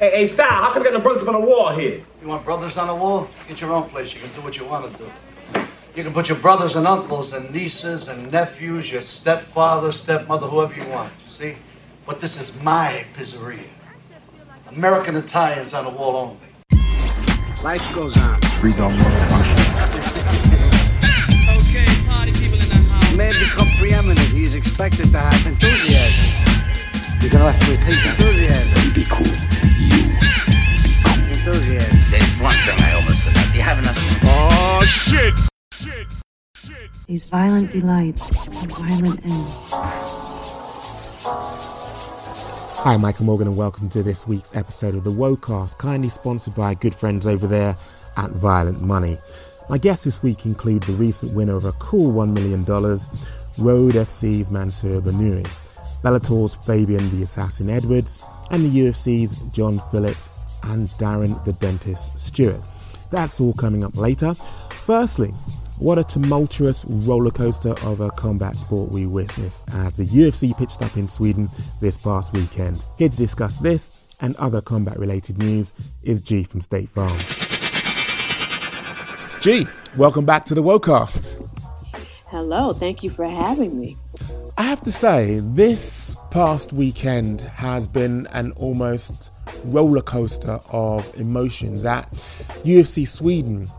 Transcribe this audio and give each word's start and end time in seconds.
Hey, 0.00 0.10
hey, 0.10 0.26
Sal, 0.28 0.48
how 0.48 0.72
come 0.72 0.84
we 0.84 0.88
got 0.88 0.94
no 0.94 1.00
brothers 1.00 1.26
on 1.26 1.34
the 1.34 1.40
wall 1.40 1.74
here? 1.74 2.00
You 2.22 2.28
want 2.28 2.44
brothers 2.44 2.78
on 2.78 2.86
the 2.86 2.94
wall? 2.94 3.28
Get 3.48 3.60
your 3.60 3.72
own 3.72 3.88
place. 3.90 4.14
You 4.14 4.20
can 4.20 4.32
do 4.32 4.40
what 4.42 4.56
you 4.56 4.64
want 4.64 4.92
to 4.92 4.96
do. 4.96 5.10
You 5.96 6.04
can 6.04 6.12
put 6.12 6.28
your 6.28 6.38
brothers 6.38 6.76
and 6.76 6.86
uncles 6.86 7.32
and 7.32 7.50
nieces 7.50 8.06
and 8.06 8.30
nephews, 8.30 8.92
your 8.92 9.02
stepfather, 9.02 9.90
stepmother, 9.90 10.46
whoever 10.46 10.72
you 10.72 10.86
want. 10.86 11.12
You 11.24 11.30
see? 11.32 11.56
But 12.06 12.20
this 12.20 12.40
is 12.40 12.54
my 12.62 13.06
pizzeria. 13.12 13.66
American 14.70 15.16
Italians 15.16 15.74
on 15.74 15.84
the 15.84 15.90
wall 15.90 16.14
only. 16.14 16.38
Life 17.64 17.92
goes 17.92 18.16
on. 18.18 18.40
Freeze 18.60 18.78
all 18.78 18.90
normal 18.90 19.20
functions. 19.22 19.74
Okay, 21.58 22.06
party 22.06 22.30
people 22.30 22.60
in 22.60 22.68
the 22.68 22.76
house. 22.76 23.16
Man 23.16 23.32
become 23.32 23.66
preeminent. 23.80 24.20
He's 24.20 24.54
expected 24.54 25.10
to 25.10 25.18
have 25.18 25.44
enthusiasm. 25.44 26.54
You're 27.20 27.32
gonna 27.32 27.50
have 27.50 27.60
to 27.66 27.72
repeat 27.72 27.98
that. 28.04 28.14
Enthusiasm. 28.20 28.94
Be 28.94 29.04
cool. 29.10 29.57
Enthusiasm. 31.30 31.98
There's 32.10 32.36
one 32.40 32.54
thing 32.66 32.78
I 32.80 32.94
almost 32.94 33.22
forgot. 33.22 33.52
Do 33.52 33.58
you 33.58 33.62
have 33.64 33.78
enough? 33.78 33.96
Oh, 34.24 34.84
These 37.06 37.28
violent 37.28 37.70
delights 37.70 38.34
have 38.54 38.70
violent 38.72 39.24
ends. 39.24 39.70
Hi, 42.80 42.96
Michael 42.96 43.26
Morgan, 43.26 43.46
and 43.46 43.56
welcome 43.56 43.88
to 43.90 44.02
this 44.02 44.26
week's 44.26 44.54
episode 44.56 44.96
of 44.96 45.04
the 45.04 45.12
Wocast, 45.12 45.78
kindly 45.78 46.08
sponsored 46.08 46.56
by 46.56 46.74
good 46.74 46.94
friends 46.94 47.24
over 47.26 47.46
there 47.46 47.76
at 48.16 48.30
Violent 48.30 48.82
Money. 48.82 49.16
My 49.68 49.78
guests 49.78 50.04
this 50.04 50.22
week 50.24 50.44
include 50.44 50.82
the 50.84 50.94
recent 50.94 51.34
winner 51.34 51.54
of 51.54 51.64
a 51.64 51.72
cool 51.72 52.12
$1 52.12 52.32
million, 52.32 52.64
Road 52.64 53.94
FC's 53.94 54.50
Mansour 54.50 55.00
Barnaoui, 55.00 55.48
Bellator's 56.02 56.54
Fabian 56.54 57.10
the 57.16 57.22
Assassin 57.22 57.70
Edwards, 57.70 58.18
and 58.50 58.64
the 58.64 58.80
UFC's 58.80 59.36
John 59.52 59.80
Phillips 59.90 60.30
and 60.64 60.88
Darren 60.98 61.42
the 61.44 61.52
Dentist 61.54 62.18
Stewart. 62.18 62.60
That's 63.10 63.40
all 63.40 63.54
coming 63.54 63.84
up 63.84 63.96
later. 63.96 64.34
Firstly, 64.84 65.34
what 65.78 65.98
a 65.98 66.04
tumultuous 66.04 66.84
roller 66.86 67.30
coaster 67.30 67.74
of 67.86 68.00
a 68.00 68.10
combat 68.10 68.56
sport 68.56 68.90
we 68.90 69.06
witnessed 69.06 69.62
as 69.72 69.96
the 69.96 70.04
UFC 70.04 70.56
pitched 70.56 70.82
up 70.82 70.96
in 70.96 71.08
Sweden 71.08 71.48
this 71.80 71.96
past 71.96 72.32
weekend. 72.32 72.82
Here 72.98 73.08
to 73.08 73.16
discuss 73.16 73.58
this 73.58 73.92
and 74.20 74.34
other 74.36 74.60
combat 74.60 74.98
related 74.98 75.38
news 75.38 75.72
is 76.02 76.20
G 76.20 76.42
from 76.42 76.60
State 76.60 76.90
Farm. 76.90 77.20
G, 79.40 79.66
welcome 79.96 80.24
back 80.24 80.44
to 80.46 80.54
the 80.54 80.62
Wocast. 80.62 81.47
Hello, 82.30 82.74
thank 82.74 83.02
you 83.02 83.08
for 83.08 83.26
having 83.26 83.80
me. 83.80 83.96
I 84.58 84.64
have 84.64 84.82
to 84.82 84.92
say, 84.92 85.40
this 85.42 86.14
past 86.30 86.74
weekend 86.74 87.40
has 87.40 87.88
been 87.88 88.26
an 88.32 88.52
almost 88.52 89.32
roller 89.64 90.02
coaster 90.02 90.60
of 90.70 91.10
emotions. 91.18 91.86
At 91.86 92.12
UFC 92.64 93.08
Sweden, 93.08 93.70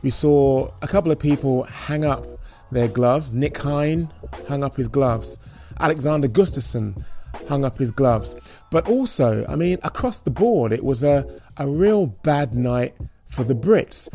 we 0.00 0.08
saw 0.08 0.70
a 0.80 0.88
couple 0.88 1.12
of 1.12 1.18
people 1.18 1.64
hang 1.64 2.06
up 2.06 2.24
their 2.72 2.88
gloves. 2.88 3.34
Nick 3.34 3.58
Hein 3.58 4.10
hung 4.48 4.64
up 4.64 4.76
his 4.76 4.88
gloves. 4.88 5.38
Alexander 5.78 6.28
Gustafsson 6.28 7.04
hung 7.46 7.62
up 7.62 7.76
his 7.76 7.92
gloves. 7.92 8.34
But 8.70 8.88
also, 8.88 9.44
I 9.46 9.54
mean, 9.54 9.78
across 9.82 10.20
the 10.20 10.30
board, 10.30 10.72
it 10.72 10.82
was 10.82 11.04
a, 11.04 11.26
a 11.58 11.68
real 11.68 12.06
bad 12.06 12.54
night 12.54 12.94
for 13.28 13.44
the 13.44 13.54
Brits. 13.54 14.08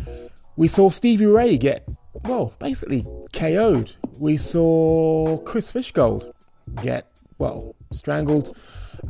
We 0.56 0.68
saw 0.68 0.90
Stevie 0.90 1.28
Ray 1.28 1.60
get, 1.60 1.88
well, 2.24 2.54
basically 2.60 3.06
KO'd. 3.34 3.94
We 4.20 4.38
saw 4.38 5.38
Chris 5.40 5.72
Fishgold 5.72 6.32
get, 6.82 7.08
well, 7.38 7.76
strangled. 7.92 8.56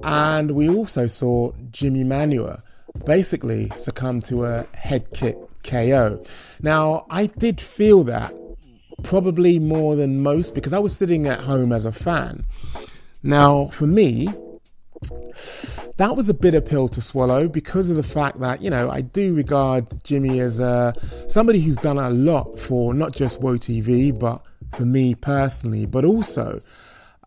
And 0.04 0.52
we 0.52 0.70
also 0.70 1.08
saw 1.08 1.52
Jimmy 1.72 2.04
Manuwa 2.04 2.62
basically 3.06 3.70
succumb 3.72 4.22
to 4.22 4.46
a 4.46 4.66
head 4.74 5.12
kick 5.14 5.38
KO. 5.64 6.24
Now, 6.62 7.06
I 7.10 7.28
did 7.28 7.60
feel 7.60 8.04
that 8.06 8.34
probably 9.04 9.60
more 9.60 9.96
than 9.96 10.22
most 10.22 10.56
because 10.56 10.74
I 10.74 10.80
was 10.80 10.96
sitting 10.96 11.28
at 11.28 11.42
home 11.42 11.72
as 11.72 11.86
a 11.86 11.92
fan. 11.92 12.46
Now, 13.22 13.68
for 13.68 13.88
me, 13.88 14.30
that 15.98 16.16
was 16.16 16.30
a 16.30 16.34
bitter 16.34 16.62
pill 16.62 16.88
to 16.90 17.02
swallow 17.02 17.48
because 17.48 17.90
of 17.90 17.96
the 17.96 18.04
fact 18.04 18.40
that, 18.40 18.62
you 18.62 18.70
know, 18.70 18.90
I 18.90 19.02
do 19.02 19.36
regard 19.36 20.04
Jimmy 20.04 20.40
as 20.40 20.60
uh, 20.60 20.94
somebody 21.28 21.60
who's 21.60 21.78
done 21.78 21.98
a 21.98 22.10
lot 22.10 22.60
for 22.60 22.94
not 22.94 23.14
just 23.14 23.42
Woe 23.42 23.56
TV, 23.56 24.18
but 24.18 24.46
for 24.74 24.86
me 24.86 25.14
personally, 25.14 25.86
but 25.86 26.04
also 26.04 26.60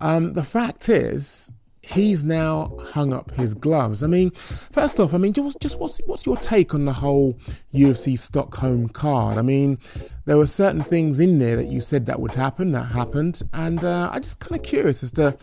um, 0.01 0.35
the 0.35 0.45
fact 0.45 0.89
is, 0.89 1.53
he's 1.81 2.25
now 2.25 2.77
hung 2.93 3.13
up 3.13 3.31
his 3.33 3.55
gloves. 3.55 4.03
I 4.03 4.09
mean, 4.09 4.31
first 4.31 4.99
off, 4.99 5.15
I 5.15 5.19
mean, 5.19 5.33
just, 5.33 5.61
just 5.61 5.79
what's 5.79 5.99
what's 6.07 6.27
your 6.27 6.37
take 6.37 6.75
on 6.75 6.85
the 6.85 6.93
whole 6.93 7.39
UFC 7.73 8.19
Stockholm 8.19 8.89
card? 8.89 9.39
I 9.39 9.43
mean, 9.43 9.79
there 10.25 10.37
were 10.37 10.47
certain 10.47 10.83
things 10.83 11.21
in 11.21 11.39
there 11.39 11.57
that 11.57 11.69
you 11.69 11.81
said 11.81 12.07
that 12.07 12.21
would 12.21 12.33
happen, 12.33 12.73
that 12.73 12.87
happened, 12.87 13.43
and 13.53 13.85
uh, 13.85 14.11
I'm 14.13 14.23
just 14.23 14.41
kind 14.41 14.59
of 14.59 14.65
curious 14.65 15.03
as 15.03 15.13
to 15.13 15.37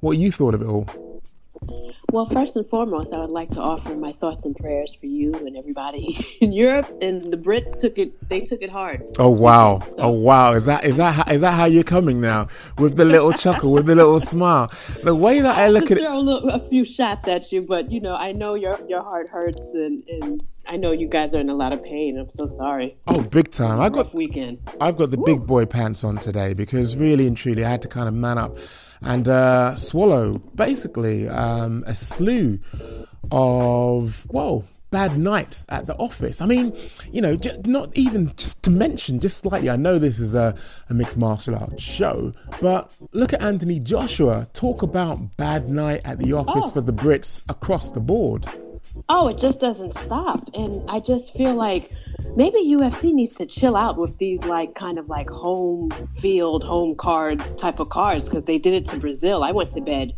what 0.00 0.16
you 0.16 0.32
thought 0.32 0.54
of 0.54 0.62
it 0.62 0.66
all. 0.66 1.09
Well, 2.12 2.26
first 2.26 2.56
and 2.56 2.68
foremost, 2.68 3.12
I 3.12 3.20
would 3.20 3.30
like 3.30 3.50
to 3.50 3.60
offer 3.60 3.94
my 3.94 4.12
thoughts 4.14 4.44
and 4.44 4.56
prayers 4.56 4.92
for 4.98 5.06
you 5.06 5.32
and 5.34 5.56
everybody 5.56 6.26
in 6.40 6.52
Europe. 6.52 6.90
And 7.00 7.32
the 7.32 7.36
Brits 7.36 7.80
took 7.80 7.98
it; 7.98 8.28
they 8.28 8.40
took 8.40 8.62
it 8.62 8.70
hard. 8.70 9.04
Oh 9.18 9.30
wow! 9.30 9.80
Oh 9.98 10.10
wow! 10.10 10.52
Is 10.52 10.66
that 10.66 10.84
is 10.84 10.96
that 10.96 11.12
how, 11.12 11.32
is 11.32 11.42
that 11.42 11.52
how 11.52 11.66
you're 11.66 11.84
coming 11.84 12.20
now 12.20 12.48
with 12.78 12.96
the 12.96 13.04
little 13.04 13.32
chuckle, 13.32 13.70
with 13.70 13.86
the 13.86 13.94
little 13.94 14.18
smile? 14.18 14.72
The 15.02 15.14
way 15.14 15.40
that 15.40 15.56
I 15.56 15.68
look 15.68 15.90
at 15.90 15.98
it, 15.98 16.04
throw 16.04 16.18
a, 16.18 16.18
little, 16.18 16.50
a 16.50 16.68
few 16.68 16.84
shots 16.84 17.28
at 17.28 17.52
you, 17.52 17.62
but 17.62 17.92
you 17.92 18.00
know, 18.00 18.16
I 18.16 18.32
know 18.32 18.54
your 18.54 18.78
your 18.88 19.02
heart 19.02 19.28
hurts, 19.28 19.62
and 19.74 20.02
and 20.08 20.42
I 20.66 20.76
know 20.76 20.90
you 20.92 21.06
guys 21.06 21.32
are 21.34 21.40
in 21.40 21.50
a 21.50 21.54
lot 21.54 21.72
of 21.72 21.84
pain. 21.84 22.18
I'm 22.18 22.30
so 22.30 22.46
sorry. 22.48 22.96
oh, 23.06 23.22
big 23.22 23.50
time! 23.50 23.80
I 23.80 23.88
got 23.88 24.12
weekend. 24.14 24.58
I've 24.80 24.96
got 24.96 25.12
the 25.12 25.18
big 25.18 25.46
boy 25.46 25.66
pants 25.66 26.02
on 26.02 26.16
today 26.16 26.54
because 26.54 26.96
really 26.96 27.26
and 27.26 27.36
truly 27.36 27.64
I 27.64 27.70
had 27.70 27.82
to 27.82 27.88
kind 27.88 28.08
of 28.08 28.14
man 28.14 28.38
up 28.38 28.58
and 29.02 29.28
uh, 29.28 29.76
swallow 29.76 30.38
basically 30.54 31.28
um, 31.28 31.84
a 31.86 31.94
slew 31.94 32.58
of, 33.30 34.26
well, 34.30 34.64
bad 34.90 35.16
nights 35.18 35.66
at 35.68 35.86
the 35.86 35.94
office. 35.96 36.40
I 36.40 36.46
mean, 36.46 36.76
you 37.12 37.20
know, 37.20 37.36
j- 37.36 37.56
not 37.64 37.90
even 37.96 38.34
just 38.36 38.62
to 38.64 38.70
mention, 38.70 39.20
just 39.20 39.38
slightly, 39.38 39.70
I 39.70 39.76
know 39.76 39.98
this 39.98 40.18
is 40.18 40.34
a, 40.34 40.54
a 40.88 40.94
mixed 40.94 41.16
martial 41.16 41.54
arts 41.54 41.82
show, 41.82 42.32
but 42.60 42.92
look 43.12 43.32
at 43.32 43.40
Anthony 43.40 43.78
Joshua. 43.78 44.48
Talk 44.52 44.82
about 44.82 45.36
bad 45.36 45.68
night 45.68 46.00
at 46.04 46.18
the 46.18 46.32
office 46.32 46.64
Oh. 46.66 46.70
for 46.70 46.80
the 46.80 46.92
Brits 46.92 47.42
across 47.48 47.90
the 47.90 48.00
board. 48.00 48.46
Oh, 49.08 49.28
it 49.28 49.38
just 49.38 49.60
doesn't 49.60 49.96
stop. 49.98 50.50
And 50.54 50.88
I 50.90 50.98
just 50.98 51.32
feel 51.34 51.54
like 51.54 51.92
maybe 52.36 52.58
UFC 52.58 53.12
needs 53.12 53.34
to 53.36 53.46
chill 53.46 53.76
out 53.76 53.96
with 53.96 54.16
these 54.18 54.42
like 54.44 54.74
kind 54.74 54.98
of 54.98 55.08
like 55.08 55.28
home 55.28 55.90
field, 56.20 56.64
home 56.64 56.94
card 56.94 57.42
type 57.58 57.80
of 57.80 57.88
cards 57.88 58.24
because 58.24 58.44
they 58.44 58.58
did 58.58 58.74
it 58.74 58.88
to 58.88 58.96
Brazil. 58.98 59.42
I 59.42 59.52
went 59.52 59.72
to 59.72 59.80
bed 59.80 60.14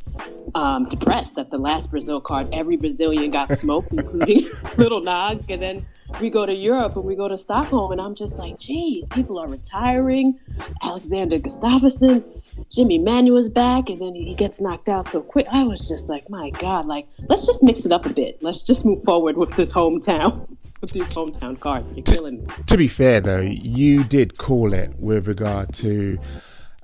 um, 0.55 0.89
depressed 0.89 1.39
at 1.39 1.51
the 1.51 1.59
last 1.59 1.91
Brazil 1.91 2.21
card. 2.21 2.49
Every 2.53 2.77
Brazilian 2.77 3.31
got 3.31 3.59
smoked, 3.59 3.93
including 3.93 4.51
Little 4.77 5.01
Nog. 5.01 5.51
And 5.51 5.63
then 5.63 5.87
we 6.21 6.31
go 6.31 6.45
to 6.45 6.55
Europe 6.55 6.97
and 6.97 7.05
we 7.05 7.17
go 7.17 7.29
to 7.29 7.39
Stockholm, 7.39 7.93
and 7.93 8.01
I'm 8.01 8.15
just 8.15 8.35
like, 8.35 8.59
geez, 8.59 9.05
people 9.11 9.39
are 9.39 9.49
retiring. 9.49 10.39
Alexander 10.83 11.39
Gustafsson, 11.39 12.25
Jimmy 12.71 12.99
Manuwa's 12.99 13.49
back, 13.49 13.89
and 13.89 13.99
then 13.99 14.15
he 14.15 14.35
gets 14.35 14.61
knocked 14.61 14.89
out 14.89 15.11
so 15.11 15.23
quick. 15.23 15.47
I 15.53 15.65
was 15.65 15.89
just 15.89 16.09
like, 16.09 16.29
my 16.29 16.51
God, 16.51 16.87
like, 16.87 17.07
let's 17.29 17.47
just 17.47 17.63
mix 17.63 17.85
it 17.87 17.93
up 17.93 18.07
a 18.07 18.11
bit. 18.11 18.43
Let's 18.43 18.63
just 18.63 18.85
move 18.85 19.03
forward 19.05 19.37
with 19.37 19.55
this 19.57 19.73
hometown, 19.73 20.47
with 20.83 20.91
these 20.91 21.05
hometown 21.05 21.59
cards. 21.59 21.87
You're 21.95 22.03
killing 22.03 22.45
me. 22.45 22.47
To 22.67 22.77
be 22.77 22.89
fair, 22.89 23.21
though, 23.21 23.41
you 23.41 24.05
did 24.05 24.37
call 24.37 24.75
it 24.75 24.93
with 24.99 25.29
regard 25.29 25.73
to 25.75 26.19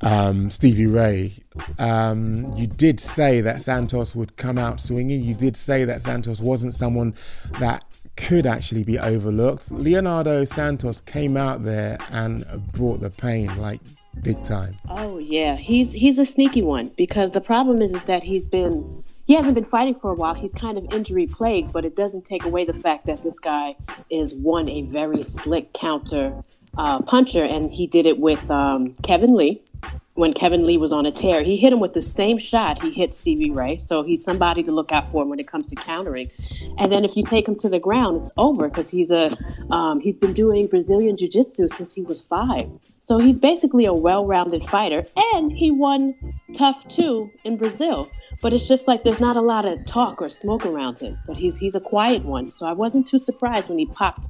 um, 0.01 0.51
Stevie 0.51 0.87
Ray. 0.87 1.35
Um, 1.79 2.53
you 2.57 2.69
did 2.69 3.01
say 3.01 3.41
that 3.41 3.61
Santos 3.61 4.15
would 4.15 4.37
come 4.37 4.57
out 4.57 4.81
swinging. 4.81 5.23
You 5.23 5.35
did 5.35 5.57
say 5.57 5.85
that 5.85 6.01
Santos 6.01 6.41
wasn't 6.41 6.73
someone 6.73 7.15
that 7.59 7.85
could 8.17 8.47
actually 8.47 8.85
be 8.85 8.99
overlooked. 8.99 9.71
Leonardo 9.71 10.45
Santos 10.45 11.01
came 11.01 11.37
out 11.37 11.65
there 11.65 11.99
and 12.11 12.45
brought 12.73 13.01
the 13.01 13.11
pain 13.11 13.55
like 13.59 13.81
big 14.23 14.43
time. 14.45 14.77
Oh 14.89 15.19
yeah, 15.19 15.57
he's 15.57 15.93
he's 15.93 16.19
a 16.19 16.27
sneaky 16.27 16.63
one 16.63 16.93
because 16.97 17.33
the 17.33 17.41
problem 17.41 17.83
is 17.83 17.95
is 17.95 18.05
that 18.07 18.23
he's 18.23 18.47
been 18.47 19.05
he 19.29 19.35
hasn't 19.35 19.55
been 19.55 19.67
fighting 19.67 19.95
for 19.95 20.11
a 20.11 20.15
while. 20.15 20.33
He's 20.33 20.55
kind 20.55 20.79
of 20.79 20.87
injury 20.91 21.27
plagued, 21.27 21.71
but 21.75 21.85
it 21.85 21.95
doesn't 21.95 22.25
take 22.25 22.47
away 22.47 22.65
the 22.65 22.73
fact 22.73 23.07
that 23.07 23.23
this 23.23 23.39
guy 23.39 23.77
is 24.11 24.35
one 24.35 24.71
a 24.71 24.83
very 24.83 25.23
slick 25.23 25.75
counter 25.75 26.43
uh, 26.79 27.03
puncher, 27.03 27.45
and 27.45 27.71
he 27.71 27.87
did 27.87 28.07
it 28.07 28.19
with 28.19 28.51
um, 28.51 28.95
Kevin 29.03 29.35
Lee. 29.37 29.63
When 30.19 30.33
Kevin 30.33 30.67
Lee 30.67 30.79
was 30.79 30.93
on 30.93 31.07
a 31.07 31.13
tear, 31.13 31.45
he 31.45 31.57
hit 31.57 31.73
him 31.73 31.79
with 31.79 31.95
the 31.95 32.03
same 32.03 32.39
shot 32.39 32.83
he 32.83 32.91
hit 32.91 33.15
Stevie 33.15 33.53
Ray. 33.53 33.79
So 33.79 34.03
he's 34.03 34.25
somebody 34.25 34.65
to 34.65 34.73
look 34.73 34.91
out 34.91 35.07
for 35.07 35.25
when 35.25 35.39
it 35.39 35.47
comes 35.47 35.69
to 35.69 35.77
countering. 35.77 36.29
And 36.77 36.91
then 36.91 37.05
if 37.05 37.17
you 37.17 37.25
take 37.25 37.47
him 37.47 37.55
to 37.61 37.69
the 37.69 37.79
ground, 37.79 38.23
it's 38.23 38.33
over 38.37 38.69
because 38.69 38.91
he's 38.91 39.13
a 39.13 39.39
um, 39.71 40.01
he's 40.01 40.17
been 40.17 40.33
doing 40.33 40.67
Brazilian 40.67 41.17
jiu-jitsu 41.17 41.69
since 41.69 41.95
he 41.95 42.03
was 42.03 42.21
five. 42.23 42.69
So 43.03 43.19
he's 43.21 43.39
basically 43.39 43.85
a 43.85 43.93
well-rounded 43.93 44.69
fighter, 44.69 45.05
and 45.35 45.53
he 45.53 45.71
won 45.71 46.15
TUF 46.53 46.89
two 46.89 47.31
in 47.45 47.57
Brazil. 47.57 48.11
but 48.43 48.53
it's 48.53 48.67
just 48.67 48.89
like 48.89 49.05
there's 49.05 49.21
not 49.21 49.37
a 49.37 49.41
lot 49.41 49.65
of 49.67 49.87
talk 49.87 50.21
or 50.21 50.29
smoke 50.29 50.67
around 50.67 50.99
him. 50.99 51.17
But 51.29 51.37
he's 51.37 51.57
he's 51.57 51.77
a 51.77 51.81
quiet 51.81 52.25
one, 52.25 52.51
so 52.51 52.67
I 52.67 52.73
wasn't 52.73 53.07
too 53.07 53.19
surprised 53.19 53.69
when 53.69 53.79
he 53.79 53.87
popped 53.87 54.27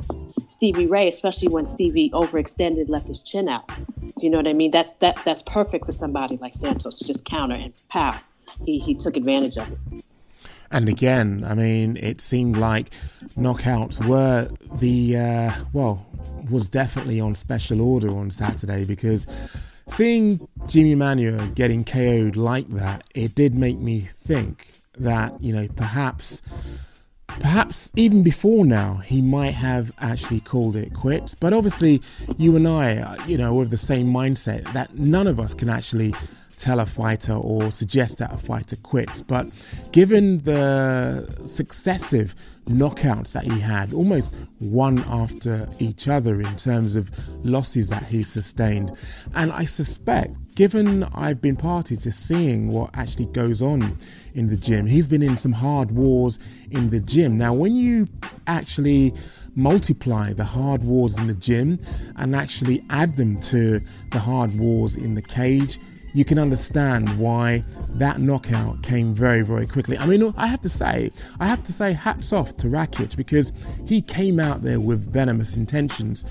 Stevie 0.58 0.88
Ray, 0.88 1.08
especially 1.08 1.46
when 1.46 1.66
Stevie 1.66 2.10
overextended, 2.10 2.88
left 2.88 3.06
his 3.06 3.20
chin 3.20 3.48
out. 3.48 3.68
Do 3.68 4.12
you 4.18 4.28
know 4.28 4.38
what 4.38 4.48
I 4.48 4.54
mean? 4.54 4.72
That's 4.72 4.96
that 4.96 5.16
that's 5.24 5.40
perfect 5.42 5.86
for 5.86 5.92
somebody 5.92 6.36
like 6.38 6.52
Santos 6.52 6.98
to 6.98 7.04
just 7.04 7.24
counter 7.24 7.54
and 7.54 7.72
pow. 7.88 8.18
He 8.66 8.80
he 8.80 8.96
took 8.96 9.16
advantage 9.16 9.56
of 9.56 9.70
it. 9.70 10.04
And 10.72 10.88
again, 10.88 11.44
I 11.46 11.54
mean, 11.54 11.96
it 11.96 12.20
seemed 12.20 12.56
like 12.56 12.90
knockouts 13.36 14.04
were 14.04 14.50
the, 14.74 15.16
uh, 15.16 15.52
well, 15.72 16.06
was 16.50 16.68
definitely 16.68 17.20
on 17.20 17.36
special 17.36 17.80
order 17.80 18.10
on 18.10 18.30
Saturday 18.30 18.84
because 18.84 19.26
seeing 19.86 20.46
Jimmy 20.66 20.94
Manuwa 20.94 21.54
getting 21.54 21.84
KO'd 21.84 22.36
like 22.36 22.68
that, 22.70 23.04
it 23.14 23.34
did 23.34 23.54
make 23.54 23.78
me 23.78 24.08
think 24.20 24.72
that, 24.98 25.42
you 25.42 25.52
know, 25.52 25.68
perhaps. 25.76 26.42
Perhaps 27.28 27.92
even 27.94 28.22
before 28.22 28.64
now, 28.64 28.94
he 28.96 29.22
might 29.22 29.54
have 29.54 29.92
actually 29.98 30.40
called 30.40 30.74
it 30.74 30.92
quits. 30.94 31.34
But 31.34 31.52
obviously, 31.52 32.02
you 32.36 32.56
and 32.56 32.66
I, 32.66 32.96
uh, 32.96 33.26
you 33.26 33.38
know, 33.38 33.54
with 33.54 33.70
the 33.70 33.78
same 33.78 34.08
mindset 34.08 34.72
that 34.72 34.98
none 34.98 35.26
of 35.26 35.38
us 35.38 35.54
can 35.54 35.68
actually 35.68 36.14
tell 36.56 36.80
a 36.80 36.86
fighter 36.86 37.34
or 37.34 37.70
suggest 37.70 38.18
that 38.18 38.32
a 38.32 38.36
fighter 38.36 38.76
quits. 38.76 39.22
But 39.22 39.48
given 39.92 40.42
the 40.42 41.28
successive 41.46 42.34
knockouts 42.68 43.32
that 43.32 43.44
he 43.44 43.58
had, 43.60 43.92
almost 43.92 44.34
one 44.58 44.98
after 45.08 45.68
each 45.78 46.08
other 46.08 46.40
in 46.40 46.56
terms 46.56 46.96
of 46.96 47.10
losses 47.44 47.88
that 47.88 48.04
he 48.04 48.22
sustained, 48.22 48.96
and 49.34 49.50
I 49.52 49.64
suspect, 49.64 50.34
given 50.54 51.04
I've 51.04 51.40
been 51.40 51.56
party 51.56 51.96
to 51.96 52.12
seeing 52.12 52.70
what 52.70 52.90
actually 52.94 53.26
goes 53.26 53.62
on 53.62 53.98
in 54.34 54.48
the 54.48 54.56
gym, 54.56 54.86
he's 54.86 55.08
been 55.08 55.22
in 55.22 55.36
some 55.36 55.52
hard 55.52 55.90
wars 55.90 56.38
in 56.70 56.90
the 56.90 57.00
gym. 57.00 57.38
Now, 57.38 57.54
when 57.54 57.76
you 57.76 58.08
actually 58.46 59.14
multiply 59.54 60.32
the 60.32 60.44
hard 60.44 60.84
wars 60.84 61.16
in 61.18 61.26
the 61.26 61.34
gym 61.34 61.80
and 62.16 62.34
actually 62.34 62.84
add 62.90 63.16
them 63.16 63.40
to 63.40 63.80
the 64.12 64.18
hard 64.20 64.56
wars 64.56 64.94
in 64.94 65.14
the 65.14 65.22
cage, 65.22 65.80
you 66.14 66.24
can 66.24 66.38
understand 66.38 67.18
why 67.18 67.64
that 67.90 68.20
knockout 68.20 68.82
came 68.82 69.14
very, 69.14 69.42
very 69.42 69.66
quickly. 69.66 69.98
I 69.98 70.06
mean, 70.06 70.32
I 70.36 70.46
have 70.46 70.60
to 70.62 70.68
say, 70.68 71.10
I 71.40 71.46
have 71.46 71.64
to 71.64 71.72
say, 71.72 71.92
hats 71.92 72.32
off 72.32 72.56
to 72.58 72.68
Rakic 72.68 73.16
because 73.16 73.52
he 73.86 74.00
came 74.00 74.40
out 74.40 74.62
there 74.62 74.80
with 74.80 75.12
venomous 75.12 75.56
intentions. 75.56 76.24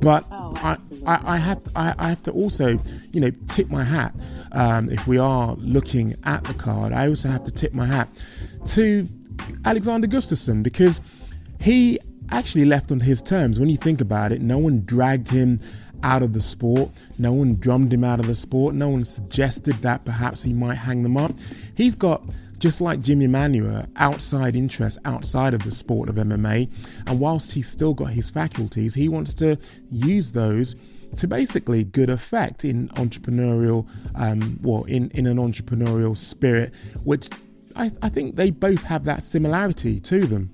But 0.00 0.24
Oh, 0.30 0.52
I, 0.56 0.76
I, 1.06 1.34
I 1.34 1.36
have 1.36 1.62
I, 1.76 1.94
I 1.98 2.08
have 2.08 2.22
to 2.24 2.32
also, 2.32 2.78
you 3.12 3.20
know, 3.20 3.30
tip 3.48 3.68
my 3.70 3.84
hat. 3.84 4.14
Um, 4.52 4.88
if 4.90 5.06
we 5.06 5.18
are 5.18 5.54
looking 5.58 6.14
at 6.24 6.44
the 6.44 6.54
card, 6.54 6.92
I 6.92 7.08
also 7.08 7.28
have 7.28 7.44
to 7.44 7.50
tip 7.50 7.72
my 7.72 7.86
hat 7.86 8.08
to 8.68 9.06
Alexander 9.64 10.06
Gustafsson 10.06 10.62
because 10.62 11.00
he 11.60 11.98
actually 12.30 12.64
left 12.64 12.90
on 12.90 13.00
his 13.00 13.22
terms. 13.22 13.58
When 13.60 13.68
you 13.68 13.76
think 13.76 14.00
about 14.00 14.32
it, 14.32 14.40
no 14.40 14.58
one 14.58 14.80
dragged 14.80 15.30
him 15.30 15.60
out 16.06 16.22
of 16.22 16.32
the 16.32 16.40
sport. 16.40 16.90
No 17.18 17.32
one 17.32 17.56
drummed 17.56 17.92
him 17.92 18.04
out 18.04 18.20
of 18.20 18.28
the 18.28 18.36
sport. 18.36 18.76
No 18.76 18.88
one 18.88 19.02
suggested 19.02 19.74
that 19.82 20.04
perhaps 20.04 20.44
he 20.44 20.52
might 20.52 20.76
hang 20.76 21.02
them 21.02 21.16
up. 21.16 21.32
He's 21.74 21.96
got 21.96 22.22
just 22.58 22.80
like 22.80 23.00
Jimmy 23.00 23.26
Manuwa, 23.26 23.90
outside 23.96 24.54
interests 24.54 24.98
outside 25.04 25.52
of 25.52 25.64
the 25.64 25.72
sport 25.72 26.08
of 26.08 26.14
MMA. 26.14 26.70
And 27.06 27.18
whilst 27.20 27.52
he's 27.52 27.68
still 27.68 27.92
got 27.92 28.10
his 28.10 28.30
faculties, 28.30 28.94
he 28.94 29.08
wants 29.08 29.34
to 29.34 29.58
use 29.90 30.30
those 30.30 30.76
to 31.16 31.26
basically 31.26 31.82
good 31.82 32.08
effect 32.08 32.64
in 32.64 32.88
entrepreneurial, 32.90 33.88
um, 34.14 34.58
well, 34.62 34.84
in, 34.84 35.10
in 35.10 35.26
an 35.26 35.38
entrepreneurial 35.38 36.16
spirit, 36.16 36.72
which 37.04 37.28
I, 37.74 37.90
I 38.00 38.08
think 38.08 38.36
they 38.36 38.50
both 38.50 38.84
have 38.84 39.04
that 39.04 39.24
similarity 39.24 39.98
to 40.00 40.26
them. 40.26 40.50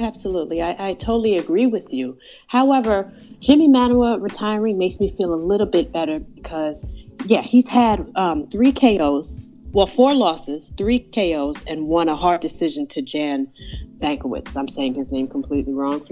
Absolutely. 0.00 0.62
I, 0.62 0.90
I 0.90 0.94
totally 0.94 1.36
agree 1.36 1.66
with 1.66 1.92
you. 1.92 2.18
However, 2.46 3.10
Jimmy 3.40 3.68
Manuwa 3.68 4.20
retiring 4.20 4.78
makes 4.78 5.00
me 5.00 5.14
feel 5.16 5.34
a 5.34 5.36
little 5.36 5.66
bit 5.66 5.92
better 5.92 6.20
because, 6.20 6.84
yeah, 7.26 7.42
he's 7.42 7.68
had 7.68 8.10
um, 8.16 8.48
three 8.48 8.72
KOs, 8.72 9.40
well, 9.72 9.86
four 9.86 10.14
losses, 10.14 10.70
three 10.76 10.98
KOs, 10.98 11.56
and 11.66 11.86
one 11.86 12.08
a 12.08 12.16
hard 12.16 12.40
decision 12.40 12.86
to 12.88 13.02
Jan 13.02 13.50
Bankowitz. 13.98 14.54
I'm 14.56 14.68
saying 14.68 14.94
his 14.94 15.10
name 15.10 15.28
completely 15.28 15.72
wrong. 15.72 16.04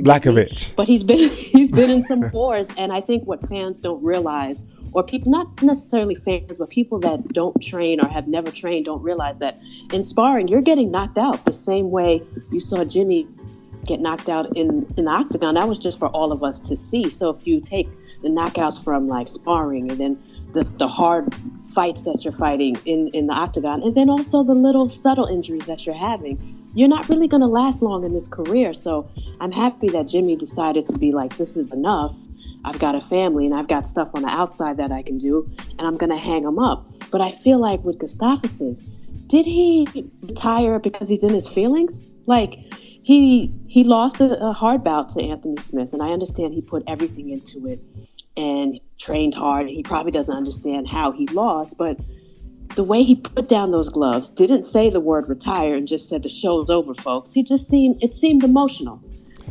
me. 0.69 0.75
But 0.77 0.89
he's 0.89 1.03
been 1.03 1.31
he's 1.31 1.71
been 1.71 1.91
in 1.91 2.05
some 2.05 2.31
wars, 2.31 2.69
and 2.79 2.93
I 2.93 3.01
think 3.01 3.25
what 3.25 3.47
fans 3.49 3.81
don't 3.81 4.03
realize, 4.03 4.65
or 4.93 5.03
people 5.03 5.31
not 5.31 5.63
necessarily 5.63 6.15
fans, 6.15 6.59
but 6.59 6.71
people 6.71 6.99
that 7.01 7.29
don't 7.29 7.61
train 7.63 8.01
or 8.01 8.09
have 8.09 8.29
never 8.29 8.51
trained 8.51 8.87
don't 8.87 9.03
realize 9.03 9.39
that 9.39 9.61
in 9.93 10.03
sparring 10.05 10.49
you're 10.49 10.63
getting 10.63 10.91
knocked 10.91 11.19
out 11.19 11.45
the 11.45 11.53
same 11.53 11.91
way 11.91 12.23
you 12.51 12.61
saw 12.61 12.85
Jimmy 12.85 13.29
get 13.85 14.01
knocked 14.01 14.29
out 14.29 14.57
in 14.57 14.87
in 14.97 15.05
the 15.07 15.11
octagon. 15.11 15.55
That 15.55 15.69
was 15.69 15.79
just 15.79 15.99
for 15.99 16.09
all 16.09 16.33
of 16.33 16.43
us 16.43 16.61
to 16.61 16.77
see. 16.77 17.11
So 17.11 17.31
if 17.31 17.47
you 17.47 17.61
take 17.61 17.89
the 18.23 18.29
knockouts 18.29 18.83
from 18.85 19.09
like 19.09 19.29
sparring 19.29 19.91
and 19.91 19.99
then 19.99 20.23
the, 20.53 20.65
the 20.65 20.89
hard 20.89 21.35
fights 21.75 22.03
that 22.03 22.25
you're 22.25 22.35
fighting 22.35 22.77
in, 22.85 23.09
in 23.09 23.27
the 23.29 23.33
octagon, 23.33 23.83
and 23.83 23.95
then 23.95 24.11
also 24.11 24.43
the 24.43 24.55
little 24.55 24.89
subtle 24.89 25.27
injuries 25.27 25.65
that 25.67 25.87
you're 25.87 25.95
having, 25.95 26.57
you're 26.75 26.89
not 26.89 27.09
really 27.09 27.29
going 27.29 27.41
to 27.41 27.47
last 27.47 27.81
long 27.83 28.05
in 28.05 28.13
this 28.13 28.29
career. 28.29 28.75
So 28.75 29.09
I'm 29.41 29.53
happy 29.53 29.89
that 29.91 30.07
Jimmy 30.07 30.37
decided 30.37 30.89
to 30.89 30.99
be 30.99 31.13
like, 31.13 31.37
this 31.37 31.57
is 31.57 31.73
enough. 31.73 32.15
I've 32.65 32.79
got 32.79 32.95
a 32.95 33.01
family 33.01 33.47
and 33.47 33.55
I've 33.55 33.69
got 33.69 33.87
stuff 33.87 34.11
on 34.15 34.23
the 34.23 34.29
outside 34.29 34.77
that 34.79 34.93
I 34.93 35.03
can 35.03 35.19
do, 35.19 35.49
and 35.79 35.87
I'm 35.87 35.97
going 35.97 36.11
to 36.11 36.19
hang 36.19 36.45
him 36.45 36.59
up. 36.59 36.85
But 37.11 37.21
I 37.21 37.37
feel 37.37 37.59
like 37.59 37.83
with 37.85 37.99
Gustafsson, 37.99 38.83
did 39.29 39.47
he 39.47 39.87
retire 40.23 40.79
because 40.79 41.09
he's 41.09 41.23
in 41.23 41.33
his 41.33 41.49
feelings? 41.49 42.01
Like, 42.27 42.59
he 43.03 43.55
he 43.71 43.85
lost 43.85 44.21
a, 44.21 44.49
a 44.49 44.53
hard 44.53 44.83
bout 44.83 45.11
to 45.11 45.23
Anthony 45.23 45.57
Smith, 45.59 45.93
and 45.93 46.03
I 46.03 46.09
understand 46.09 46.55
he 46.55 46.61
put 46.61 46.83
everything 46.89 47.31
into 47.31 47.69
it 47.69 47.81
and 48.37 48.81
trained 48.99 49.33
hard. 49.33 49.69
He 49.69 49.85
probably 49.85 50.11
doesn't 50.11 50.37
understand 50.37 50.89
how 50.89 51.13
he 51.13 51.29
lost, 51.29 51.79
but 51.79 51.97
the 52.75 52.83
way 52.83 53.05
he 53.05 53.15
put 53.15 53.49
down 53.49 53.71
those 53.71 53.89
gloves, 53.89 54.33
didn't 54.33 54.65
say 54.65 54.91
the 54.91 54.99
word 54.99 55.29
retire, 55.29 55.77
and 55.77 55.87
just 55.87 56.09
said 56.09 56.25
the 56.25 56.29
show's 56.29 56.69
over, 56.69 56.95
folks. 56.95 57.33
He 57.33 57.45
just 57.45 57.69
seemed 57.69 58.03
it 58.03 58.13
seemed 58.13 58.43
emotional. 58.43 59.01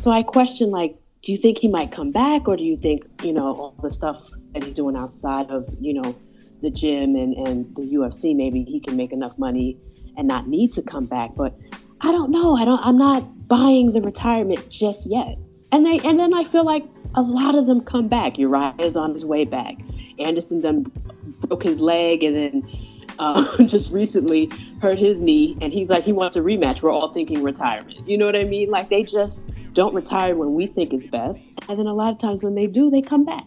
So 0.00 0.10
I 0.10 0.22
question, 0.22 0.70
like, 0.70 0.96
do 1.22 1.32
you 1.32 1.38
think 1.38 1.56
he 1.56 1.68
might 1.68 1.90
come 1.90 2.10
back, 2.10 2.46
or 2.46 2.58
do 2.58 2.62
you 2.62 2.76
think 2.76 3.04
you 3.22 3.32
know 3.32 3.54
all 3.54 3.74
the 3.80 3.90
stuff 3.90 4.22
that 4.52 4.62
he's 4.62 4.74
doing 4.74 4.96
outside 4.96 5.50
of 5.50 5.66
you 5.80 5.94
know 5.94 6.14
the 6.60 6.68
gym 6.70 7.14
and 7.14 7.32
and 7.32 7.74
the 7.74 7.94
UFC, 7.94 8.36
maybe 8.36 8.64
he 8.64 8.80
can 8.80 8.98
make 8.98 9.12
enough 9.12 9.38
money 9.38 9.78
and 10.18 10.28
not 10.28 10.46
need 10.46 10.74
to 10.74 10.82
come 10.82 11.06
back? 11.06 11.30
But 11.34 11.54
I 12.00 12.12
don't 12.12 12.30
know. 12.30 12.56
I 12.56 12.64
don't. 12.64 12.80
I'm 12.84 12.98
not 12.98 13.48
buying 13.48 13.92
the 13.92 14.00
retirement 14.00 14.68
just 14.70 15.06
yet. 15.06 15.36
And 15.72 15.84
they 15.84 15.98
and 16.06 16.18
then 16.18 16.34
I 16.34 16.44
feel 16.44 16.64
like 16.64 16.84
a 17.14 17.22
lot 17.22 17.54
of 17.54 17.66
them 17.66 17.80
come 17.80 18.08
back. 18.08 18.34
Urijah 18.34 18.80
is 18.80 18.96
on 18.96 19.12
his 19.12 19.24
way 19.24 19.44
back. 19.44 19.76
Anderson 20.18 20.62
then 20.62 20.90
broke 21.46 21.62
his 21.62 21.80
leg 21.80 22.22
and 22.22 22.36
then 22.36 22.70
uh, 23.18 23.62
just 23.64 23.92
recently 23.92 24.50
hurt 24.80 24.98
his 24.98 25.20
knee, 25.20 25.56
and 25.60 25.72
he's 25.72 25.88
like 25.88 26.04
he 26.04 26.12
wants 26.12 26.36
a 26.36 26.40
rematch. 26.40 26.82
We're 26.82 26.90
all 26.90 27.12
thinking 27.12 27.42
retirement. 27.42 28.08
You 28.08 28.18
know 28.18 28.26
what 28.26 28.36
I 28.36 28.44
mean? 28.44 28.70
Like 28.70 28.88
they 28.88 29.02
just 29.02 29.38
don't 29.74 29.94
retire 29.94 30.34
when 30.34 30.54
we 30.54 30.66
think 30.66 30.92
is 30.92 31.08
best, 31.10 31.44
and 31.68 31.78
then 31.78 31.86
a 31.86 31.94
lot 31.94 32.12
of 32.12 32.18
times 32.18 32.42
when 32.42 32.54
they 32.54 32.66
do, 32.66 32.90
they 32.90 33.02
come 33.02 33.24
back. 33.24 33.44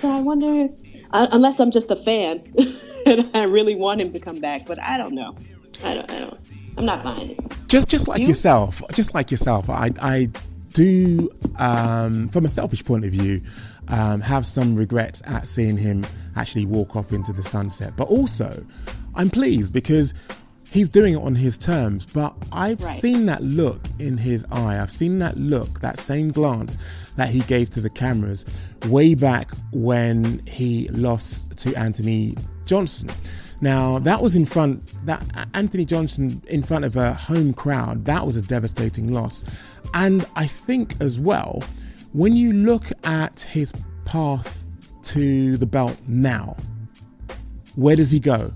So 0.00 0.10
I 0.10 0.20
wonder, 0.20 0.68
uh, 1.12 1.28
unless 1.30 1.60
I'm 1.60 1.70
just 1.70 1.90
a 1.90 1.96
fan 1.96 2.42
and 3.06 3.30
I 3.34 3.44
really 3.44 3.74
want 3.74 4.00
him 4.00 4.12
to 4.12 4.20
come 4.20 4.40
back, 4.40 4.66
but 4.66 4.78
I 4.80 4.98
don't 4.98 5.14
know. 5.14 5.36
I 5.82 5.94
don't. 5.94 6.10
I 6.10 6.18
don't. 6.18 6.43
I'm 6.76 6.86
not 6.86 7.02
buying 7.04 7.30
it. 7.30 7.38
just 7.68 7.88
just 7.88 8.08
like 8.08 8.20
You? 8.20 8.28
yourself 8.28 8.82
just 8.92 9.14
like 9.14 9.30
yourself 9.30 9.68
i 9.70 9.90
i 10.00 10.28
do 10.72 11.30
um 11.58 12.28
from 12.30 12.44
a 12.44 12.48
selfish 12.48 12.84
point 12.84 13.04
of 13.04 13.12
view 13.12 13.40
um 13.88 14.20
have 14.20 14.44
some 14.44 14.74
regrets 14.74 15.22
at 15.26 15.46
seeing 15.46 15.76
him 15.76 16.04
actually 16.36 16.66
walk 16.66 16.96
off 16.96 17.12
into 17.12 17.32
the 17.32 17.42
sunset 17.42 17.92
but 17.96 18.08
also 18.08 18.64
i'm 19.14 19.30
pleased 19.30 19.72
because 19.72 20.12
he's 20.72 20.88
doing 20.88 21.14
it 21.14 21.22
on 21.22 21.36
his 21.36 21.56
terms 21.56 22.04
but 22.06 22.34
i've 22.50 22.80
Right. 22.80 22.98
seen 22.98 23.26
that 23.26 23.42
look 23.42 23.80
in 24.00 24.18
his 24.18 24.44
eye 24.50 24.80
i've 24.80 24.90
seen 24.90 25.20
that 25.20 25.36
look 25.36 25.80
that 25.80 25.98
same 26.00 26.30
glance 26.32 26.76
that 27.14 27.28
he 27.30 27.40
gave 27.42 27.70
to 27.70 27.80
the 27.80 27.90
cameras 27.90 28.44
way 28.88 29.14
back 29.14 29.50
when 29.70 30.44
he 30.46 30.88
lost 30.88 31.56
to 31.58 31.72
anthony 31.76 32.34
johnson 32.64 33.10
now 33.60 33.98
that 34.00 34.22
was 34.22 34.36
in 34.36 34.46
front 34.46 34.82
that 35.06 35.22
Anthony 35.54 35.84
Johnson 35.84 36.42
in 36.48 36.62
front 36.62 36.84
of 36.84 36.96
a 36.96 37.14
home 37.14 37.52
crowd. 37.54 38.04
That 38.04 38.26
was 38.26 38.36
a 38.36 38.42
devastating 38.42 39.12
loss, 39.12 39.44
and 39.92 40.26
I 40.36 40.46
think 40.46 40.94
as 41.00 41.18
well 41.18 41.62
when 42.14 42.36
you 42.36 42.52
look 42.52 42.84
at 43.02 43.40
his 43.40 43.72
path 44.04 44.64
to 45.02 45.56
the 45.56 45.66
belt 45.66 45.96
now, 46.06 46.56
where 47.74 47.96
does 47.96 48.12
he 48.12 48.20
go? 48.20 48.52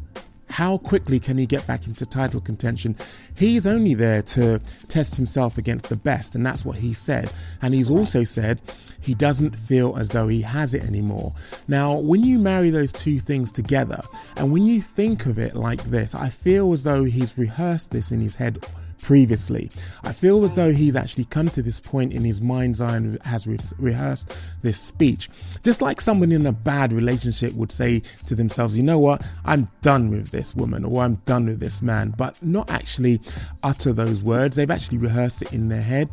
How 0.49 0.79
quickly 0.79 1.19
can 1.21 1.37
he 1.37 1.45
get 1.45 1.67
back 1.67 1.87
into 1.87 2.07
title 2.07 2.41
contention? 2.41 2.97
He's 3.39 3.69
only 3.69 3.95
there 3.95 4.23
to 4.23 4.61
test 4.89 5.15
himself 5.15 5.59
against 5.59 5.89
the 5.89 5.97
best, 5.97 6.35
and 6.35 6.45
that's 6.45 6.65
what 6.65 6.79
he 6.79 6.93
said. 6.93 7.31
And 7.63 7.73
he's 7.73 7.89
also 7.89 8.25
said 8.25 8.61
he 9.01 9.15
doesn't 9.15 9.55
feel 9.55 9.97
as 9.97 10.09
though 10.09 10.27
he 10.27 10.43
has 10.43 10.75
it 10.75 10.83
anymore. 10.83 11.35
Now, 11.69 11.97
when 11.97 12.25
you 12.25 12.41
marry 12.41 12.71
those 12.71 12.93
two 12.93 13.21
things 13.21 13.53
together, 13.53 14.03
and 14.37 14.51
when 14.51 14.67
you 14.67 14.83
think 14.83 15.27
of 15.27 15.39
it 15.39 15.55
like 15.55 15.85
this, 15.85 16.17
I 16.17 16.31
feel 16.31 16.73
as 16.73 16.83
though 16.83 17.05
he's 17.05 17.39
rehearsed 17.39 17.93
this 17.93 18.11
in 18.11 18.21
his 18.21 18.35
head 18.35 18.65
previously. 19.01 19.71
I 20.03 20.13
feel 20.13 20.45
as 20.45 20.57
though 20.57 20.73
he's 20.73 20.97
actually 20.97 21.25
come 21.25 21.49
to 21.51 21.63
this 21.63 21.81
point 21.81 22.13
in 22.13 22.25
his 22.25 22.41
mind's 22.41 22.81
eye 22.81 22.97
and 22.97 23.23
has 23.23 23.47
re- 23.47 23.59
rehearsed 23.79 24.37
this 24.63 24.79
speech. 24.79 25.29
Just 25.63 25.81
like 25.81 26.01
someone 26.01 26.33
in 26.33 26.47
a 26.47 26.53
bad 26.53 26.93
relationship 26.93 27.53
would 27.55 27.73
say 27.73 28.03
to 28.27 28.35
themselves, 28.35 28.77
you 28.77 28.83
know 28.83 28.99
what, 28.99 29.23
I'm 29.45 29.69
done 29.83 30.11
with 30.11 30.31
this 30.31 30.55
woman 30.55 30.85
or 30.85 31.03
I'm 31.03 31.17
done 31.27 31.47
with 31.47 31.61
this 31.61 31.83
man, 31.83 32.15
but 32.17 32.41
not 32.43 32.71
actually 32.71 33.21
utter 33.63 33.93
those 33.93 34.23
words. 34.23 34.57
They've 34.57 34.71
actually 34.71 34.99
rehearsed 34.99 35.43
it 35.43 35.53
in 35.53 35.69
their 35.69 35.83
head. 35.83 36.09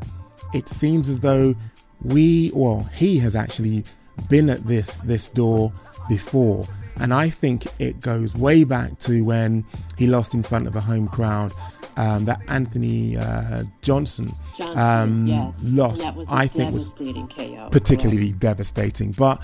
It 0.54 0.70
seems 0.70 1.10
as 1.10 1.20
though 1.20 1.56
we, 2.02 2.52
well, 2.54 2.84
he 2.94 3.20
has 3.20 3.36
actually 3.36 3.84
been 4.30 4.50
at 4.50 4.66
this 4.66 5.00
this 5.00 5.28
door 5.28 5.74
before 6.08 6.66
and 6.98 7.14
I 7.14 7.30
think 7.30 7.68
it 7.80 8.00
goes 8.00 8.34
way 8.36 8.64
back 8.64 9.00
to 9.00 9.24
when 9.24 9.66
he 9.98 10.08
lost 10.08 10.34
in 10.34 10.44
front 10.44 10.68
of 10.68 10.76
a 10.76 10.82
home 10.82 11.08
crowd 11.08 11.52
um, 11.98 12.26
that 12.26 12.42
Anthony 12.48 13.18
uh, 13.18 13.64
Johnson, 13.82 14.32
Johnson, 14.58 14.78
um, 14.78 15.28
yes. 15.28 15.54
lost. 15.64 16.02
That 16.02 16.16
was 16.16 16.28
a 16.28 16.34
I 16.34 16.48
think 16.48 16.74
was 16.74 16.90
KO. 16.90 17.70
particularly 17.72 18.32
devastating. 18.34 19.12
But 19.12 19.42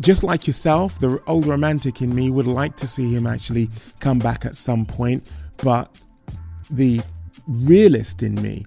just 0.00 0.22
like 0.22 0.46
yourself, 0.46 0.98
the 0.98 1.20
old 1.26 1.46
romantic 1.46 2.02
in 2.02 2.14
me 2.14 2.30
would 2.30 2.46
like 2.46 2.76
to 2.76 2.86
see 2.86 3.12
him 3.14 3.26
actually 3.26 3.68
come 4.00 4.18
back 4.18 4.44
at 4.44 4.56
some 4.56 4.86
point. 4.86 5.28
But 5.58 5.96
the 6.70 7.00
realist 7.46 8.22
in 8.22 8.34
me, 8.36 8.64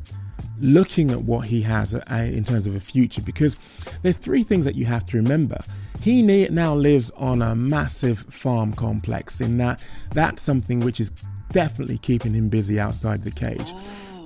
looking 0.59 1.11
at 1.11 1.21
what 1.21 1.45
he 1.47 1.61
has 1.61 1.93
uh, 1.93 2.01
in 2.09 2.43
terms 2.43 2.67
of 2.67 2.75
a 2.75 2.79
future, 2.79 3.21
because 3.21 3.57
there's 4.01 4.17
three 4.17 4.43
things 4.43 4.65
that 4.65 4.75
you 4.75 4.85
have 4.85 5.05
to 5.07 5.17
remember. 5.17 5.59
He 6.01 6.21
now 6.21 6.75
lives 6.75 7.09
on 7.11 7.41
a 7.41 7.55
massive 7.55 8.19
farm 8.19 8.73
complex, 8.73 9.41
in 9.41 9.57
that 9.57 9.81
that's 10.13 10.41
something 10.41 10.81
which 10.81 10.99
is 10.99 11.11
definitely 11.55 11.97
keeping 11.97 12.33
him 12.33 12.49
busy 12.49 12.81
outside 12.81 13.23
the 13.23 13.31
cage. 13.31 13.73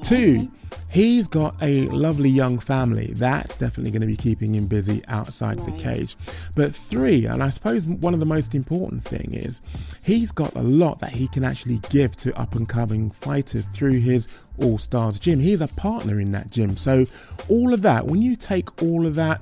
Two, 0.02 0.50
he's 0.90 1.28
got 1.28 1.56
a 1.62 1.86
lovely 1.90 2.30
young 2.30 2.58
family. 2.58 3.14
That's 3.14 3.56
definitely 3.56 3.92
going 3.92 4.02
to 4.02 4.08
be 4.08 4.18
keeping 4.18 4.56
him 4.56 4.66
busy 4.66 5.04
outside 5.08 5.64
the 5.64 5.72
cage. 5.74 6.18
But 6.56 6.74
three, 6.74 7.28
and 7.28 7.44
I 7.44 7.50
suppose 7.50 7.86
one 7.86 8.16
of 8.16 8.20
the 8.20 8.26
most 8.26 8.56
important 8.56 9.04
thing 9.04 9.32
is 9.32 9.62
he's 10.04 10.32
got 10.32 10.56
a 10.56 10.64
lot 10.64 11.02
that 11.02 11.12
he 11.12 11.28
can 11.28 11.44
actually 11.44 11.82
give 11.92 12.18
to 12.18 12.36
up 12.36 12.56
and 12.56 12.68
coming 12.68 13.12
fighters 13.12 13.66
through 13.76 14.00
his 14.00 14.28
All 14.58 14.80
Stars 14.80 15.20
gym. 15.20 15.40
He's 15.40 15.62
a 15.62 15.68
partner 15.68 16.20
in 16.20 16.32
that 16.32 16.50
gym. 16.50 16.78
So 16.78 17.06
all 17.48 17.76
of 17.76 17.84
that, 17.84 18.08
when 18.08 18.24
you 18.24 18.36
take 18.36 18.82
all 18.82 19.06
of 19.06 19.14
that 19.16 19.40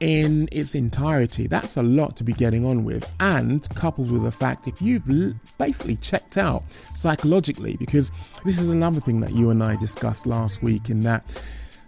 in 0.00 0.48
its 0.52 0.74
entirety. 0.74 1.46
That's 1.46 1.76
a 1.76 1.82
lot 1.82 2.16
to 2.16 2.24
be 2.24 2.32
getting 2.32 2.66
on 2.66 2.84
with. 2.84 3.08
And 3.20 3.68
coupled 3.74 4.10
with 4.10 4.22
the 4.22 4.32
fact, 4.32 4.66
if 4.68 4.80
you've 4.82 5.08
l- 5.08 5.34
basically 5.58 5.96
checked 5.96 6.36
out 6.36 6.62
psychologically, 6.94 7.76
because 7.76 8.10
this 8.44 8.58
is 8.58 8.68
another 8.68 9.00
thing 9.00 9.20
that 9.20 9.32
you 9.32 9.50
and 9.50 9.62
I 9.62 9.76
discussed 9.76 10.26
last 10.26 10.62
week, 10.62 10.90
in 10.90 11.02
that 11.02 11.24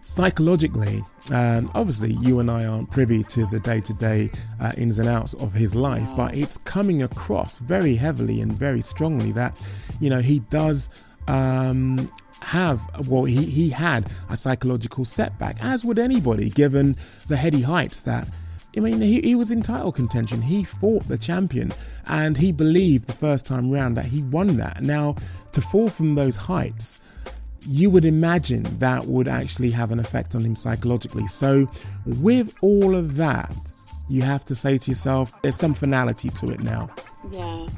psychologically, 0.01 1.05
um, 1.33 1.71
obviously, 1.75 2.15
you 2.15 2.41
and 2.41 2.51
I 2.51 2.65
aren't 2.65 2.91
privy 2.91 3.23
to 3.25 3.47
the 3.47 3.61
day 3.61 3.81
to 3.83 3.93
day 3.95 4.31
ins 4.77 4.99
and 4.99 5.09
outs 5.09 5.35
of 5.35 5.53
his 5.53 5.75
life, 5.75 6.09
but 6.17 6.35
it's 6.35 6.57
coming 6.59 7.03
across 7.03 7.59
very 7.59 7.95
heavily 7.97 8.41
and 8.41 8.53
very 8.53 8.81
strongly 8.81 9.33
that, 9.33 9.61
you 10.01 10.09
know, 10.09 10.21
he 10.21 10.39
does. 10.41 10.89
Um, 11.27 12.11
have 12.41 12.81
well 13.09 13.25
he, 13.25 13.45
he 13.45 13.69
had 13.69 14.11
a 14.31 14.37
psychological 14.37 15.05
setback 15.05 15.57
as 15.61 15.85
would 15.85 15.99
anybody 15.99 16.49
given 16.49 16.97
the 17.29 17.37
heady 17.37 17.63
heights 17.63 18.03
that 18.03 18.29
I 18.77 18.81
mean, 18.81 19.01
he, 19.01 19.21
he 19.23 19.35
was 19.35 19.51
in 19.51 19.63
title 19.63 19.91
contention. 19.91 20.41
He 20.41 20.63
fought 20.63 21.09
the 21.09 21.19
champion 21.19 21.73
and 22.07 22.37
he 22.37 22.53
believed 22.53 23.07
the 23.07 23.13
first 23.13 23.45
time 23.45 23.71
round 23.71 23.97
that 23.97 24.05
he 24.05 24.23
won 24.23 24.57
that. 24.59 24.83
Now, 24.83 25.17
to 25.53 25.61
fall 25.61 25.89
from 25.89 26.15
those 26.15 26.37
heights, 26.37 27.01
you 27.67 27.91
would 27.91 28.05
imagine 28.05 28.63
that 28.79 29.07
would 29.07 29.27
actually 29.27 29.71
have 29.73 29.91
an 29.91 29.99
effect 29.99 30.35
on 30.35 30.45
him 30.45 30.55
psychologically. 30.55 31.27
So, 31.27 31.69
with 32.07 32.55
all 32.61 32.95
of 32.95 33.17
that, 33.17 33.55
you 34.09 34.23
have 34.23 34.45
to 34.47 34.55
say 34.55 34.79
to 34.79 34.91
yourself, 34.91 35.33
there's 35.43 35.57
some 35.57 35.75
finality 35.75 36.31
to 36.31 36.51
it 36.51 36.61
now. 36.61 36.89
Yeah. 37.33 37.69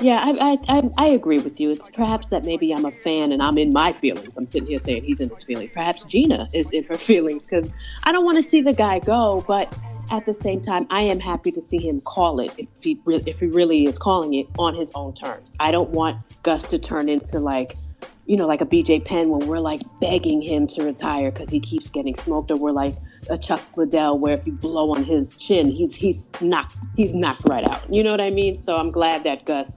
Yeah, 0.00 0.18
I, 0.24 0.52
I, 0.52 0.78
I, 0.78 0.90
I 0.96 1.06
agree 1.08 1.40
with 1.40 1.60
you. 1.60 1.70
It's 1.70 1.90
perhaps 1.90 2.28
that 2.28 2.44
maybe 2.46 2.72
I'm 2.72 2.86
a 2.86 2.90
fan 2.90 3.32
and 3.32 3.42
I'm 3.42 3.58
in 3.58 3.70
my 3.70 3.92
feelings. 3.92 4.34
I'm 4.36 4.46
sitting 4.46 4.66
here 4.66 4.78
saying 4.78 5.04
he's 5.04 5.20
in 5.20 5.28
his 5.28 5.42
feelings. 5.42 5.72
Perhaps 5.72 6.04
Gina 6.04 6.48
is 6.54 6.70
in 6.70 6.84
her 6.84 6.96
feelings 7.10 7.42
because 7.42 7.70
I 8.04 8.12
don't 8.12 8.24
want 8.24 8.42
to 8.42 8.48
see 8.48 8.62
the 8.62 8.72
guy 8.72 9.00
go, 9.00 9.44
but 9.46 9.76
at 10.10 10.24
the 10.24 10.32
same 10.32 10.62
time, 10.62 10.86
I 10.88 11.02
am 11.02 11.20
happy 11.20 11.52
to 11.52 11.60
see 11.60 11.78
him 11.78 12.00
call 12.00 12.40
it 12.40 12.52
if 12.56 12.66
he 12.80 13.00
re- 13.04 13.22
if 13.26 13.38
he 13.40 13.46
really 13.46 13.84
is 13.84 13.98
calling 13.98 14.34
it 14.34 14.46
on 14.58 14.74
his 14.74 14.90
own 14.94 15.14
terms. 15.14 15.52
I 15.60 15.70
don't 15.70 15.90
want 15.90 16.16
Gus 16.42 16.68
to 16.70 16.78
turn 16.78 17.10
into 17.10 17.38
like, 17.38 17.76
you 18.24 18.38
know, 18.38 18.46
like 18.46 18.62
a 18.62 18.66
BJ 18.66 19.04
Penn 19.04 19.28
when 19.28 19.46
we're 19.46 19.60
like 19.60 19.80
begging 20.00 20.40
him 20.40 20.66
to 20.68 20.82
retire 20.82 21.30
because 21.30 21.50
he 21.50 21.60
keeps 21.60 21.90
getting 21.90 22.16
smoked, 22.18 22.50
or 22.50 22.56
we're 22.56 22.72
like 22.72 22.94
a 23.28 23.36
Chuck 23.36 23.62
Liddell 23.76 24.18
where 24.18 24.38
if 24.38 24.46
you 24.46 24.52
blow 24.52 24.92
on 24.92 25.04
his 25.04 25.36
chin, 25.36 25.70
he's 25.70 25.94
he's 25.94 26.30
knocked 26.40 26.76
he's 26.96 27.14
knocked 27.14 27.46
right 27.46 27.68
out. 27.68 27.92
You 27.92 28.02
know 28.02 28.10
what 28.10 28.20
I 28.20 28.30
mean? 28.30 28.60
So 28.60 28.76
I'm 28.76 28.90
glad 28.90 29.24
that 29.24 29.44
Gus 29.44 29.70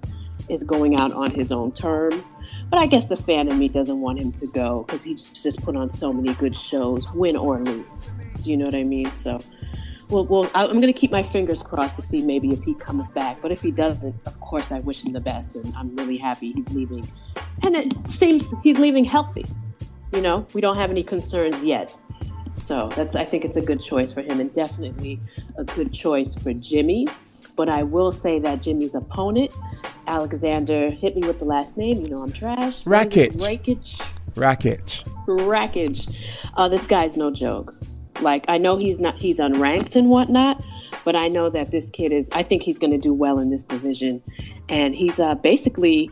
is 0.49 0.63
going 0.63 0.99
out 0.99 1.11
on 1.11 1.31
his 1.31 1.51
own 1.51 1.71
terms. 1.71 2.33
But 2.69 2.79
I 2.79 2.87
guess 2.87 3.05
the 3.05 3.17
fan 3.17 3.47
in 3.47 3.57
me 3.57 3.67
doesn't 3.67 3.99
want 3.99 4.19
him 4.19 4.31
to 4.33 4.47
go 4.47 4.83
because 4.83 5.03
he's 5.03 5.23
just 5.23 5.61
put 5.61 5.75
on 5.75 5.91
so 5.91 6.11
many 6.11 6.33
good 6.35 6.55
shows, 6.55 7.09
win 7.13 7.35
or 7.35 7.59
lose. 7.59 8.11
Do 8.43 8.49
you 8.49 8.57
know 8.57 8.65
what 8.65 8.75
I 8.75 8.83
mean? 8.83 9.09
So, 9.23 9.39
well, 10.09 10.25
well 10.25 10.49
I'm 10.53 10.79
going 10.79 10.81
to 10.81 10.93
keep 10.93 11.11
my 11.11 11.23
fingers 11.23 11.61
crossed 11.61 11.95
to 11.95 12.01
see 12.01 12.21
maybe 12.21 12.51
if 12.51 12.63
he 12.63 12.73
comes 12.75 13.09
back. 13.11 13.41
But 13.41 13.51
if 13.51 13.61
he 13.61 13.71
doesn't, 13.71 14.15
of 14.25 14.39
course, 14.39 14.71
I 14.71 14.79
wish 14.79 15.03
him 15.03 15.13
the 15.13 15.21
best, 15.21 15.55
and 15.55 15.73
I'm 15.75 15.95
really 15.95 16.17
happy 16.17 16.51
he's 16.51 16.69
leaving. 16.71 17.07
And 17.61 17.75
it 17.75 17.93
seems 18.09 18.45
he's 18.63 18.79
leaving 18.79 19.05
healthy. 19.05 19.45
You 20.13 20.21
know, 20.21 20.45
we 20.53 20.61
don't 20.61 20.77
have 20.77 20.91
any 20.91 21.03
concerns 21.03 21.63
yet. 21.63 21.95
So 22.57 22.89
that's 22.95 23.15
I 23.15 23.25
think 23.25 23.45
it's 23.45 23.57
a 23.57 23.61
good 23.61 23.81
choice 23.81 24.11
for 24.11 24.21
him, 24.21 24.39
and 24.39 24.53
definitely 24.53 25.19
a 25.57 25.63
good 25.63 25.91
choice 25.93 26.35
for 26.35 26.53
Jimmy. 26.53 27.07
But 27.55 27.69
I 27.69 27.83
will 27.83 28.11
say 28.11 28.39
that 28.39 28.61
Jimmy's 28.61 28.95
opponent, 28.95 29.51
Alexander, 30.07 30.89
hit 30.89 31.15
me 31.15 31.27
with 31.27 31.39
the 31.39 31.45
last 31.45 31.77
name. 31.77 31.99
You 32.01 32.09
know 32.09 32.21
I'm 32.21 32.31
trash. 32.31 32.83
Rakic. 32.83 33.33
Rakic. 33.33 34.01
Rakic. 34.35 35.03
Rakic. 35.27 36.15
Uh, 36.55 36.67
this 36.67 36.87
guy's 36.87 37.17
no 37.17 37.31
joke. 37.31 37.73
Like 38.21 38.45
I 38.47 38.57
know 38.57 38.77
he's 38.77 38.99
not 38.99 39.17
he's 39.17 39.39
unranked 39.39 39.95
and 39.95 40.09
whatnot, 40.09 40.63
but 41.03 41.15
I 41.15 41.27
know 41.27 41.49
that 41.49 41.71
this 41.71 41.89
kid 41.89 42.11
is. 42.11 42.27
I 42.31 42.43
think 42.43 42.63
he's 42.63 42.77
going 42.77 42.91
to 42.91 42.97
do 42.97 43.13
well 43.13 43.39
in 43.39 43.49
this 43.49 43.63
division, 43.63 44.21
and 44.69 44.95
he's 44.95 45.19
uh, 45.19 45.35
basically 45.35 46.11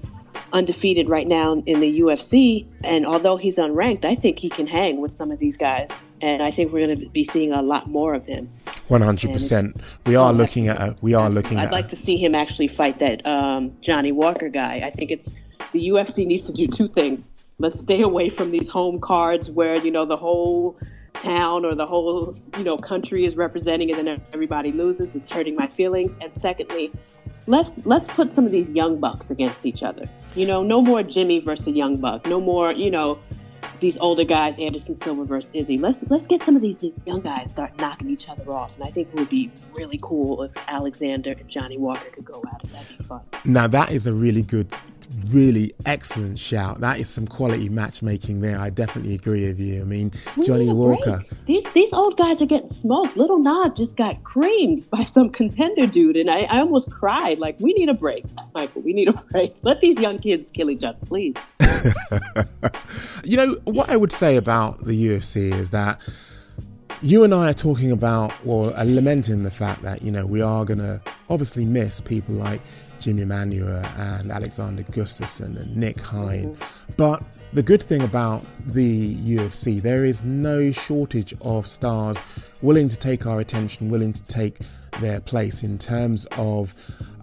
undefeated 0.53 1.09
right 1.09 1.27
now 1.27 1.53
in 1.65 1.79
the 1.79 1.99
UFC. 2.01 2.65
And 2.83 3.05
although 3.05 3.37
he's 3.37 3.57
unranked, 3.57 4.05
I 4.05 4.15
think 4.15 4.39
he 4.39 4.49
can 4.49 4.67
hang 4.67 5.01
with 5.01 5.13
some 5.13 5.31
of 5.31 5.39
these 5.39 5.57
guys, 5.57 5.89
and 6.21 6.41
I 6.41 6.51
think 6.51 6.71
we're 6.71 6.85
going 6.85 6.99
to 6.99 7.09
be 7.09 7.25
seeing 7.25 7.51
a 7.51 7.61
lot 7.61 7.89
more 7.89 8.13
of 8.13 8.25
him. 8.25 8.49
One 8.87 9.01
hundred 9.01 9.31
percent. 9.31 9.77
We 10.05 10.15
are 10.15 10.33
looking 10.33 10.67
at 10.67 10.77
a, 10.77 10.95
we 11.01 11.13
are 11.13 11.29
looking 11.29 11.57
at 11.57 11.67
I'd 11.67 11.71
like 11.71 11.89
to 11.89 11.95
see 11.95 12.17
him 12.17 12.35
actually 12.35 12.67
fight 12.67 12.99
that 12.99 13.25
um, 13.25 13.75
Johnny 13.81 14.11
Walker 14.11 14.49
guy. 14.49 14.81
I 14.83 14.91
think 14.91 15.11
it's 15.11 15.29
the 15.71 15.89
UFC 15.89 16.25
needs 16.25 16.43
to 16.43 16.51
do 16.51 16.67
two 16.67 16.89
things. 16.89 17.29
Let's 17.57 17.79
stay 17.79 18.01
away 18.01 18.29
from 18.29 18.51
these 18.51 18.67
home 18.67 18.99
cards 18.99 19.49
where 19.49 19.77
you 19.77 19.91
know 19.91 20.05
the 20.05 20.17
whole 20.17 20.77
town 21.13 21.65
or 21.65 21.75
the 21.75 21.85
whole 21.85 22.35
you 22.57 22.63
know 22.63 22.77
country 22.77 23.25
is 23.25 23.35
representing 23.35 23.93
and 23.93 24.07
then 24.07 24.21
everybody 24.33 24.71
loses. 24.71 25.07
It's 25.13 25.29
hurting 25.29 25.55
my 25.55 25.67
feelings. 25.67 26.17
And 26.21 26.33
secondly, 26.33 26.91
let's 27.47 27.71
let's 27.85 28.07
put 28.13 28.33
some 28.33 28.45
of 28.45 28.51
these 28.51 28.69
young 28.69 28.99
bucks 28.99 29.31
against 29.31 29.65
each 29.65 29.83
other. 29.83 30.07
You 30.35 30.47
know, 30.47 30.63
no 30.63 30.81
more 30.81 31.03
Jimmy 31.03 31.39
versus 31.39 31.75
young 31.75 31.97
buck. 31.97 32.25
No 32.25 32.39
more 32.39 32.71
you 32.71 32.91
know 32.91 33.19
these 33.81 33.97
older 33.97 34.23
guys, 34.23 34.57
Anderson 34.59 34.95
Silva 34.95 35.25
versus 35.25 35.51
Izzy. 35.53 35.77
Let's 35.77 35.99
let's 36.09 36.27
get 36.27 36.43
some 36.43 36.55
of 36.55 36.61
these 36.61 36.77
young 37.05 37.21
guys 37.21 37.51
start 37.51 37.77
knocking 37.79 38.09
each 38.09 38.29
other 38.29 38.49
off, 38.51 38.73
and 38.75 38.83
I 38.83 38.91
think 38.91 39.09
it 39.09 39.15
would 39.15 39.29
be 39.29 39.51
really 39.73 39.99
cool 40.01 40.43
if 40.43 40.51
Alexander 40.67 41.31
and 41.31 41.47
Johnny 41.49 41.77
Walker 41.77 42.09
could 42.11 42.25
go 42.25 42.43
at 42.53 42.63
it. 42.63 42.71
That'd 42.71 42.97
be 42.97 43.03
fun. 43.03 43.21
Now 43.43 43.67
that 43.67 43.91
is 43.91 44.07
a 44.07 44.13
really 44.13 44.43
good, 44.43 44.71
really 45.27 45.73
excellent 45.85 46.39
shout. 46.39 46.79
That 46.81 46.99
is 46.99 47.09
some 47.09 47.27
quality 47.27 47.69
matchmaking 47.69 48.41
there. 48.41 48.59
I 48.59 48.69
definitely 48.69 49.15
agree 49.15 49.45
with 49.47 49.59
you. 49.59 49.81
I 49.81 49.85
mean, 49.85 50.11
We 50.37 50.45
Johnny 50.45 50.71
Walker. 50.71 51.23
break. 51.29 51.45
These 51.45 51.73
these 51.73 51.91
old 51.93 52.17
guys 52.17 52.41
are 52.41 52.45
getting 52.45 52.69
smoked. 52.69 53.17
Little 53.17 53.39
Nog 53.39 53.75
just 53.75 53.97
got 53.97 54.23
creamed 54.23 54.89
by 54.89 55.03
some 55.03 55.29
contender 55.29 55.87
dude, 55.87 56.17
and 56.17 56.29
I, 56.29 56.41
I 56.41 56.59
almost 56.59 56.89
cried. 56.91 57.39
Like, 57.39 57.59
we 57.59 57.73
need 57.73 57.89
a 57.89 57.93
break, 57.93 58.25
Michael. 58.53 58.81
We 58.81 58.93
need 58.93 59.07
a 59.09 59.13
break. 59.13 59.55
Let 59.61 59.81
these 59.81 59.99
young 59.99 60.19
kids 60.19 60.49
kill 60.51 60.69
each 60.69 60.83
other, 60.83 60.99
please. 61.05 61.35
You 63.23 63.37
know 63.37 63.55
what 63.65 63.89
I 63.89 63.97
would 63.97 64.11
say 64.11 64.35
about 64.35 64.83
the 64.83 64.93
UFC 65.07 65.53
is 65.53 65.69
that 65.71 65.99
you 67.03 67.23
and 67.23 67.33
I 67.33 67.49
are 67.51 67.53
talking 67.53 67.91
about, 67.91 68.33
or 68.45 68.75
are 68.75 68.85
lamenting 68.85 69.43
the 69.43 69.51
fact 69.51 69.83
that 69.83 70.01
you 70.01 70.11
know 70.11 70.25
we 70.25 70.41
are 70.41 70.65
gonna 70.65 71.01
obviously 71.29 71.65
miss 71.65 72.01
people 72.01 72.35
like 72.35 72.61
Jimmy 73.01 73.23
Manuwa 73.23 73.83
and 73.97 74.31
Alexander 74.31 74.83
Gustafsson 74.83 75.59
and 75.59 75.75
Nick 75.75 75.99
Hein, 76.01 76.55
but 76.97 77.23
the 77.53 77.63
good 77.63 77.83
thing 77.83 78.01
about 78.01 78.45
the 78.65 79.15
UFC, 79.15 79.81
there 79.81 80.05
is 80.05 80.23
no 80.23 80.71
shortage 80.71 81.33
of 81.41 81.67
stars 81.67 82.17
willing 82.61 82.87
to 82.87 82.95
take 82.95 83.25
our 83.25 83.41
attention, 83.41 83.89
willing 83.89 84.13
to 84.13 84.23
take 84.23 84.59
their 85.01 85.19
place 85.19 85.63
in 85.63 85.77
terms 85.77 86.25
of, 86.37 86.73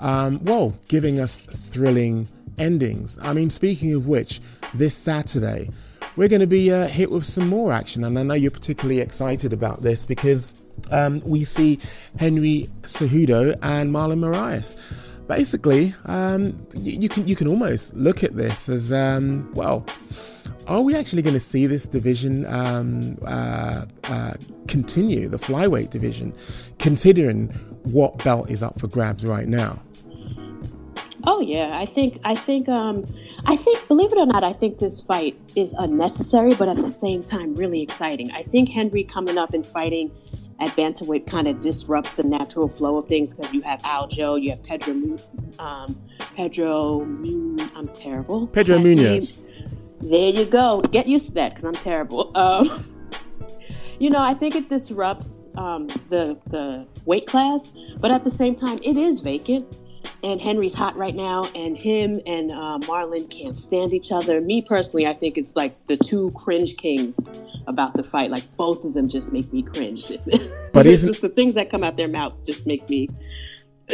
um, 0.01 0.45
well, 0.45 0.77
giving 0.89 1.19
us 1.19 1.39
thrilling 1.39 2.29
endings. 2.59 3.19
I 3.23 3.33
mean, 3.33 3.49
speaking 3.49 3.95
of 3.95 4.07
which, 4.07 4.41
this 4.75 4.95
Saturday, 4.95 5.71
we're 6.17 6.29
going 6.29 6.41
to 6.41 6.47
be 6.47 6.73
uh, 6.73 6.89
hit 6.89 7.11
with 7.11 7.25
some 7.25 7.49
more 7.49 7.73
action, 7.73 8.05
and 8.05 8.19
I 8.19 8.23
know 8.23 8.35
you're 8.35 8.51
particularly 8.51 9.01
excited 9.01 9.53
about 9.53 9.83
this 9.83 10.05
because 10.05 10.53
um, 10.91 11.23
we 11.25 11.45
see 11.45 11.79
Henry 12.19 12.69
Cejudo 12.83 13.57
and 13.63 13.93
Marlon 13.93 14.19
Moraes 14.19 14.77
basically, 15.29 15.95
um, 16.07 16.67
you, 16.75 17.01
you, 17.03 17.09
can 17.09 17.29
you 17.29 17.37
can 17.37 17.47
almost 17.47 17.95
look 17.95 18.25
at 18.25 18.35
this 18.37 18.69
as 18.69 18.93
um, 18.93 19.53
well. 19.55 19.87
Are 20.67 20.83
we 20.83 20.97
actually 20.97 21.23
going 21.23 21.35
to 21.35 21.41
see 21.41 21.67
this 21.67 21.87
division 21.87 22.45
um, 22.47 23.17
uh, 23.25 23.87
uh, 24.05 24.35
continue, 24.67 25.29
the 25.29 25.39
flyweight 25.39 25.91
division, 25.91 26.35
considering 26.79 27.49
what 27.85 28.23
belt 28.25 28.51
is 28.51 28.63
up 28.63 28.79
for 28.81 28.89
grabs 28.89 29.25
right 29.25 29.49
now? 29.49 29.81
Oh 31.25 31.41
yeah, 31.41 31.79
I 31.79 31.87
think 31.87 32.21
I 32.25 32.35
think 32.35 32.69
um, 32.69 33.07
I 33.45 33.57
think 33.57 33.87
believe 33.89 34.13
it 34.13 34.19
or 34.19 34.27
not, 34.27 34.45
I 34.45 34.53
think 34.53 34.79
this 34.79 35.01
fight 35.01 35.39
is 35.57 35.75
unnecessary, 35.79 36.55
but 36.55 36.69
at 36.69 36.77
the 36.77 36.91
same 36.91 37.23
time 37.23 37.55
really 37.55 37.83
exciting. 37.83 38.31
I 38.33 38.43
think 38.45 38.71
Henry 38.71 39.05
coming 39.05 39.39
up 39.39 39.53
and 39.53 39.67
fighting 39.67 40.11
at 40.61 40.71
bantamweight 40.71 41.27
kind 41.27 41.47
of 41.47 41.61
disrupts 41.61 42.13
the 42.15 42.23
natural 42.23 42.69
flow 42.69 42.97
of 42.99 43.07
things 43.07 43.33
because 43.33 43.53
you 43.53 43.63
have 43.63 43.81
Aljo, 43.83 44.41
you 44.41 44.51
have 44.51 44.63
Pedro, 44.63 45.17
um, 45.59 46.01
Pedro, 46.35 47.03
I'm 47.03 47.89
terrible. 47.95 48.47
Pedro 48.49 48.79
Munhoz. 48.79 49.37
There 50.01 50.31
you 50.31 50.45
go. 50.45 50.81
Get 50.81 51.07
used 51.07 51.27
to 51.27 51.33
that 51.33 51.51
because 51.55 51.65
I'm 51.65 51.75
terrible. 51.75 52.37
Um, 52.37 52.85
you 53.99 54.11
know, 54.11 54.21
I 54.21 54.35
think 54.35 54.55
it 54.55 54.69
disrupts 54.69 55.29
um, 55.57 55.89
the 56.09 56.39
the 56.47 56.87
weight 57.05 57.27
class, 57.27 57.73
but 57.99 58.11
at 58.11 58.25
the 58.25 58.31
same 58.31 58.55
time, 58.55 58.79
it 58.83 58.97
is 58.97 59.21
vacant 59.21 59.67
and 60.23 60.41
Henry's 60.41 60.75
hot 60.75 60.97
right 60.97 61.15
now, 61.15 61.45
and 61.55 61.77
him 61.77 62.21
and 62.27 62.51
uh, 62.51 62.79
Marlon 62.83 63.31
can't 63.31 63.57
stand 63.57 63.93
each 63.93 64.11
other. 64.11 64.41
Me 64.41 64.63
personally, 64.63 65.07
I 65.07 65.15
think 65.15 65.39
it's 65.39 65.55
like 65.55 65.75
the 65.87 65.97
two 65.97 66.33
cringe 66.33 66.77
kings 66.77 67.19
about 67.67 67.95
to 67.95 68.03
fight. 68.03 68.31
Like 68.31 68.45
both 68.57 68.85
of 68.85 68.95
them 68.95 69.09
just 69.09 69.33
make 69.33 69.53
me 69.53 69.63
cringe. 69.63 70.05
But 70.73 70.87
isn't 70.87 71.15
just 71.15 71.23
the 71.23 71.29
things 71.29 71.55
that 71.55 71.71
come 71.71 71.83
out 71.83 71.97
their 71.97 72.09
mouth 72.09 72.35
just 72.47 72.65
makes 72.65 72.89
me 72.89 73.09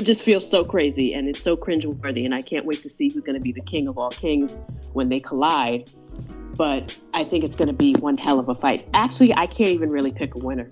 just 0.03 0.23
feel 0.23 0.41
so 0.41 0.65
crazy 0.65 1.15
and 1.15 1.29
it's 1.29 1.43
so 1.43 1.57
cringe 1.57 1.87
worthy, 1.87 2.25
and 2.25 2.35
I 2.35 2.43
can't 2.43 2.67
wait 2.67 2.83
to 2.83 2.91
see 2.91 3.09
who's 3.09 3.25
going 3.25 3.37
to 3.37 3.41
be 3.41 3.53
the 3.53 3.63
king 3.63 3.89
of 3.89 3.97
all 3.97 4.11
kings 4.11 4.53
when 4.93 5.09
they 5.09 5.21
collide 5.21 5.91
but 6.57 6.97
I 7.13 7.25
think 7.25 7.45
it's 7.45 7.57
going 7.57 7.69
to 7.69 7.75
be 7.75 7.95
one 7.95 8.17
hell 8.17 8.39
of 8.39 8.49
a 8.49 8.55
fight. 8.55 8.89
Actually, 8.95 9.35
I 9.35 9.47
can't 9.47 9.71
even 9.71 9.91
really 9.91 10.13
pick 10.13 10.35
a 10.35 10.39
winner. 10.39 10.69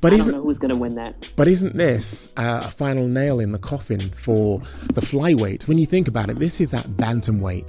But 0.00 0.12
I 0.12 0.18
don't 0.18 0.30
know 0.30 0.42
who's 0.42 0.58
going 0.58 0.70
to 0.70 0.76
win 0.76 0.94
that. 0.94 1.26
But 1.36 1.48
isn't 1.48 1.76
this 1.76 2.32
uh, 2.36 2.62
a 2.64 2.70
final 2.70 3.08
nail 3.08 3.40
in 3.40 3.52
the 3.52 3.58
coffin 3.58 4.10
for 4.10 4.60
the 4.92 5.00
flyweight? 5.00 5.66
When 5.66 5.78
you 5.78 5.86
think 5.86 6.08
about 6.08 6.30
it, 6.30 6.38
this 6.38 6.60
is 6.60 6.72
at 6.74 6.86
bantamweight. 6.90 7.68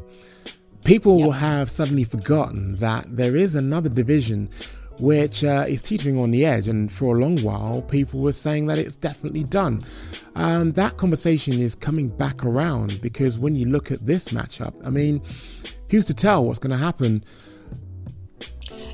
People 0.83 1.17
yep. 1.17 1.25
will 1.25 1.31
have 1.31 1.69
suddenly 1.69 2.03
forgotten 2.03 2.77
that 2.77 3.15
there 3.15 3.35
is 3.35 3.55
another 3.55 3.89
division 3.89 4.49
which 4.99 5.43
uh, 5.43 5.65
is 5.67 5.81
teetering 5.81 6.17
on 6.17 6.31
the 6.31 6.45
edge, 6.45 6.67
and 6.67 6.89
for 6.91 7.17
a 7.17 7.19
long 7.19 7.41
while, 7.41 7.81
people 7.81 8.21
were 8.21 8.31
saying 8.31 8.67
that 8.67 8.77
it's 8.77 8.95
definitely 8.95 9.43
done. 9.43 9.83
Um, 10.35 10.71
that 10.73 10.95
conversation 10.97 11.59
is 11.59 11.75
coming 11.75 12.07
back 12.07 12.45
around 12.45 13.01
because 13.01 13.37
when 13.37 13.55
you 13.55 13.65
look 13.65 13.91
at 13.91 14.05
this 14.05 14.29
matchup, 14.29 14.73
I 14.85 14.89
mean, 14.89 15.21
who's 15.89 16.05
to 16.05 16.13
tell 16.13 16.45
what's 16.45 16.59
going 16.59 16.71
to 16.71 16.83
happen 16.83 17.23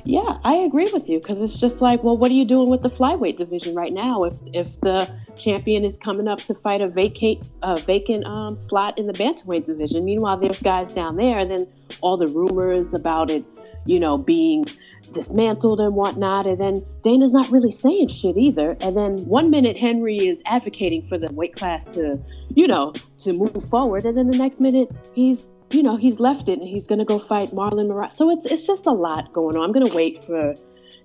yeah, 0.04 0.38
I 0.42 0.54
agree 0.56 0.90
with 0.92 1.08
you 1.08 1.20
because 1.20 1.38
it's 1.38 1.60
just 1.60 1.80
like, 1.80 2.02
well, 2.02 2.16
what 2.16 2.30
are 2.30 2.34
you 2.34 2.44
doing 2.44 2.68
with 2.68 2.82
the 2.82 2.90
flyweight 2.90 3.38
division 3.38 3.74
right 3.74 3.92
now? 3.92 4.24
If 4.24 4.34
if 4.52 4.80
the 4.80 5.08
champion 5.36 5.84
is 5.84 5.96
coming 5.96 6.26
up 6.26 6.40
to 6.44 6.54
fight 6.54 6.80
a 6.80 6.88
vacate 6.88 7.42
a 7.62 7.78
vacant 7.80 8.24
um, 8.26 8.58
slot 8.60 8.98
in 8.98 9.06
the 9.06 9.12
bantamweight 9.12 9.64
division, 9.64 10.04
meanwhile 10.04 10.36
there's 10.36 10.58
guys 10.58 10.92
down 10.92 11.16
there, 11.16 11.38
and 11.38 11.50
then 11.50 11.68
all 12.00 12.16
the 12.16 12.26
rumors 12.26 12.92
about 12.94 13.30
it, 13.30 13.44
you 13.86 14.00
know, 14.00 14.18
being 14.18 14.64
dismantled 15.12 15.78
and 15.78 15.94
whatnot, 15.94 16.46
and 16.46 16.58
then 16.58 16.84
Dana's 17.04 17.32
not 17.32 17.48
really 17.52 17.70
saying 17.70 18.08
shit 18.08 18.36
either. 18.36 18.76
And 18.80 18.96
then 18.96 19.24
one 19.26 19.50
minute 19.50 19.76
Henry 19.76 20.26
is 20.26 20.40
advocating 20.46 21.06
for 21.06 21.16
the 21.16 21.32
weight 21.32 21.54
class 21.54 21.84
to, 21.94 22.18
you 22.54 22.66
know, 22.66 22.92
to 23.20 23.32
move 23.32 23.68
forward, 23.70 24.04
and 24.04 24.18
then 24.18 24.28
the 24.28 24.36
next 24.36 24.58
minute 24.58 24.90
he's 25.14 25.44
you 25.72 25.82
know, 25.82 25.96
he's 25.96 26.20
left 26.20 26.48
it 26.48 26.58
and 26.58 26.68
he's 26.68 26.86
going 26.86 26.98
to 26.98 27.04
go 27.04 27.18
fight 27.18 27.50
Marlon 27.50 27.88
Moraes. 27.88 28.14
So 28.14 28.30
it's 28.30 28.46
it's 28.46 28.66
just 28.66 28.86
a 28.86 28.92
lot 28.92 29.32
going 29.32 29.56
on. 29.56 29.64
I'm 29.64 29.72
going 29.72 29.86
to 29.86 29.94
wait 29.94 30.24
for 30.24 30.54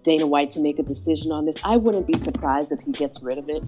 Dana 0.03 0.27
White 0.27 0.51
to 0.51 0.59
make 0.59 0.79
a 0.79 0.83
decision 0.83 1.31
on 1.31 1.45
this. 1.45 1.57
I 1.63 1.77
wouldn't 1.77 2.07
be 2.07 2.17
surprised 2.19 2.71
if 2.71 2.79
he 2.81 2.91
gets 2.91 3.21
rid 3.21 3.37
of 3.37 3.49
it, 3.49 3.61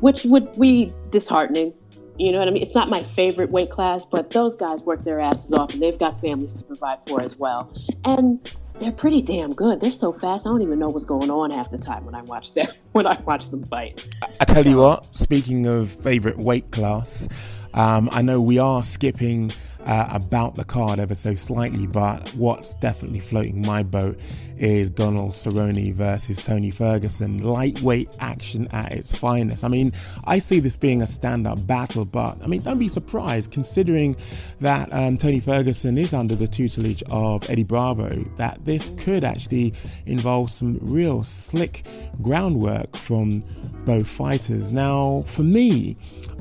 which 0.00 0.24
would 0.24 0.58
be 0.58 0.92
disheartening. 1.10 1.74
You 2.18 2.32
know 2.32 2.38
what 2.38 2.48
I 2.48 2.50
mean? 2.50 2.62
It's 2.62 2.74
not 2.74 2.90
my 2.90 3.04
favorite 3.16 3.50
weight 3.50 3.70
class, 3.70 4.04
but 4.10 4.30
those 4.30 4.54
guys 4.54 4.82
work 4.82 5.02
their 5.02 5.20
asses 5.20 5.52
off 5.52 5.72
and 5.72 5.82
they've 5.82 5.98
got 5.98 6.20
families 6.20 6.54
to 6.54 6.64
provide 6.64 6.98
for 7.06 7.22
as 7.22 7.38
well. 7.38 7.72
And 8.04 8.38
they're 8.80 8.92
pretty 8.92 9.22
damn 9.22 9.54
good. 9.54 9.80
They're 9.80 9.92
so 9.92 10.12
fast. 10.12 10.46
I 10.46 10.50
don't 10.50 10.62
even 10.62 10.78
know 10.78 10.88
what's 10.88 11.06
going 11.06 11.30
on 11.30 11.50
half 11.50 11.70
the 11.70 11.78
time 11.78 12.04
when 12.04 12.14
I 12.14 12.22
watch 12.22 12.52
them 12.54 12.68
when 12.92 13.06
I 13.06 13.18
watch 13.20 13.48
them 13.50 13.64
fight. 13.64 14.06
I 14.40 14.44
tell 14.44 14.66
you 14.66 14.78
what. 14.78 15.16
Speaking 15.16 15.66
of 15.66 15.90
favorite 15.90 16.38
weight 16.38 16.70
class, 16.70 17.28
um, 17.74 18.08
I 18.12 18.22
know 18.22 18.40
we 18.40 18.58
are 18.58 18.82
skipping 18.82 19.52
uh, 19.86 20.08
about 20.10 20.54
the 20.54 20.64
card 20.64 20.98
ever 20.98 21.14
so 21.14 21.34
slightly, 21.34 21.86
but 21.86 22.28
what's 22.34 22.74
definitely 22.74 23.20
floating 23.20 23.62
my 23.62 23.82
boat 23.82 24.18
is 24.56 24.90
Donald 24.90 25.30
Cerrone 25.32 25.92
versus 25.94 26.38
Tony 26.38 26.70
Ferguson. 26.70 27.42
Lightweight 27.42 28.08
action 28.20 28.68
at 28.68 28.92
its 28.92 29.12
finest. 29.12 29.64
I 29.64 29.68
mean, 29.68 29.92
I 30.24 30.38
see 30.38 30.60
this 30.60 30.76
being 30.76 31.02
a 31.02 31.06
stand 31.06 31.46
up 31.46 31.66
battle, 31.66 32.04
but 32.04 32.38
I 32.42 32.46
mean, 32.46 32.62
don't 32.62 32.78
be 32.78 32.88
surprised 32.88 33.50
considering 33.50 34.16
that 34.60 34.92
um, 34.92 35.18
Tony 35.18 35.40
Ferguson 35.40 35.98
is 35.98 36.14
under 36.14 36.36
the 36.36 36.46
tutelage 36.46 37.02
of 37.10 37.48
Eddie 37.50 37.64
Bravo, 37.64 38.24
that 38.36 38.64
this 38.64 38.92
could 38.96 39.24
actually 39.24 39.74
involve 40.06 40.50
some 40.50 40.78
real 40.80 41.24
slick 41.24 41.84
groundwork 42.20 42.96
from 42.96 43.42
both 43.84 44.06
fighters. 44.06 44.70
Now, 44.70 45.24
for 45.26 45.42
me, 45.42 45.96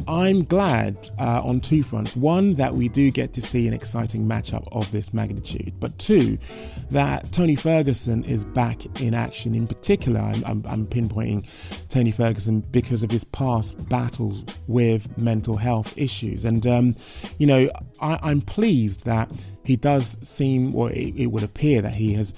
I'm 0.08 0.44
glad 0.44 1.10
uh, 1.20 1.42
on 1.44 1.60
two 1.60 1.84
fronts. 1.84 2.16
One, 2.16 2.54
that 2.56 2.74
we 2.74 2.88
do 2.90 3.12
get 3.12 3.31
to 3.34 3.42
see 3.42 3.68
an 3.68 3.74
exciting 3.74 4.28
matchup 4.28 4.68
of 4.72 4.92
this 4.92 5.14
magnitude, 5.14 5.74
but 5.80 5.98
two, 5.98 6.38
that 6.90 7.32
Tony 7.32 7.56
Ferguson 7.56 8.24
is 8.26 8.46
back 8.46 8.86
in 9.02 9.14
action. 9.14 9.56
In 9.56 9.68
particular, 9.68 10.20
I'm, 10.20 10.44
I'm, 10.46 10.66
I'm 10.68 10.88
pinpointing 10.88 11.46
Tony 11.90 12.12
Ferguson 12.12 12.62
because 12.72 13.04
of 13.04 13.12
his 13.12 13.24
past 13.24 13.88
battles 13.90 14.44
with 14.68 15.18
mental 15.18 15.58
health 15.58 15.94
issues. 15.98 16.46
And, 16.46 16.66
um, 16.68 16.96
you 17.38 17.48
know, 17.48 17.70
I, 18.00 18.20
I'm 18.22 18.42
pleased 18.42 19.06
that 19.06 19.32
he 19.64 19.76
does 19.76 20.18
seem, 20.22 20.76
or 20.76 20.92
it, 20.92 21.14
it 21.16 21.28
would 21.28 21.44
appear 21.44 21.82
that 21.82 21.94
he 21.94 22.14
has 22.14 22.34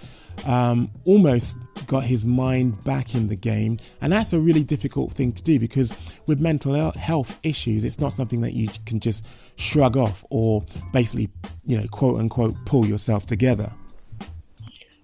um, 0.46 0.90
almost 1.06 1.58
got 1.88 2.04
his 2.04 2.26
mind 2.26 2.84
back 2.84 3.16
in 3.16 3.28
the 3.28 3.36
game. 3.36 3.78
And 4.02 4.14
that's 4.14 4.34
a 4.34 4.40
really 4.40 4.64
difficult 4.64 5.12
thing 5.12 5.32
to 5.34 5.44
do 5.44 5.60
because 5.60 5.98
with 6.28 6.40
mental 6.40 6.92
health 6.92 7.40
issues, 7.44 7.84
it's 7.84 8.00
not 8.00 8.12
something 8.12 8.42
that 8.42 8.54
you 8.54 8.70
can 8.86 9.00
just 9.00 9.26
shrug 9.56 9.98
off 9.98 10.24
or 10.30 10.64
basically, 10.92 11.30
you 11.66 11.78
know, 11.78 11.88
quote 11.88 12.20
unquote, 12.20 12.56
pull 12.66 12.86
yourself 12.86 13.26
together. 13.26 13.72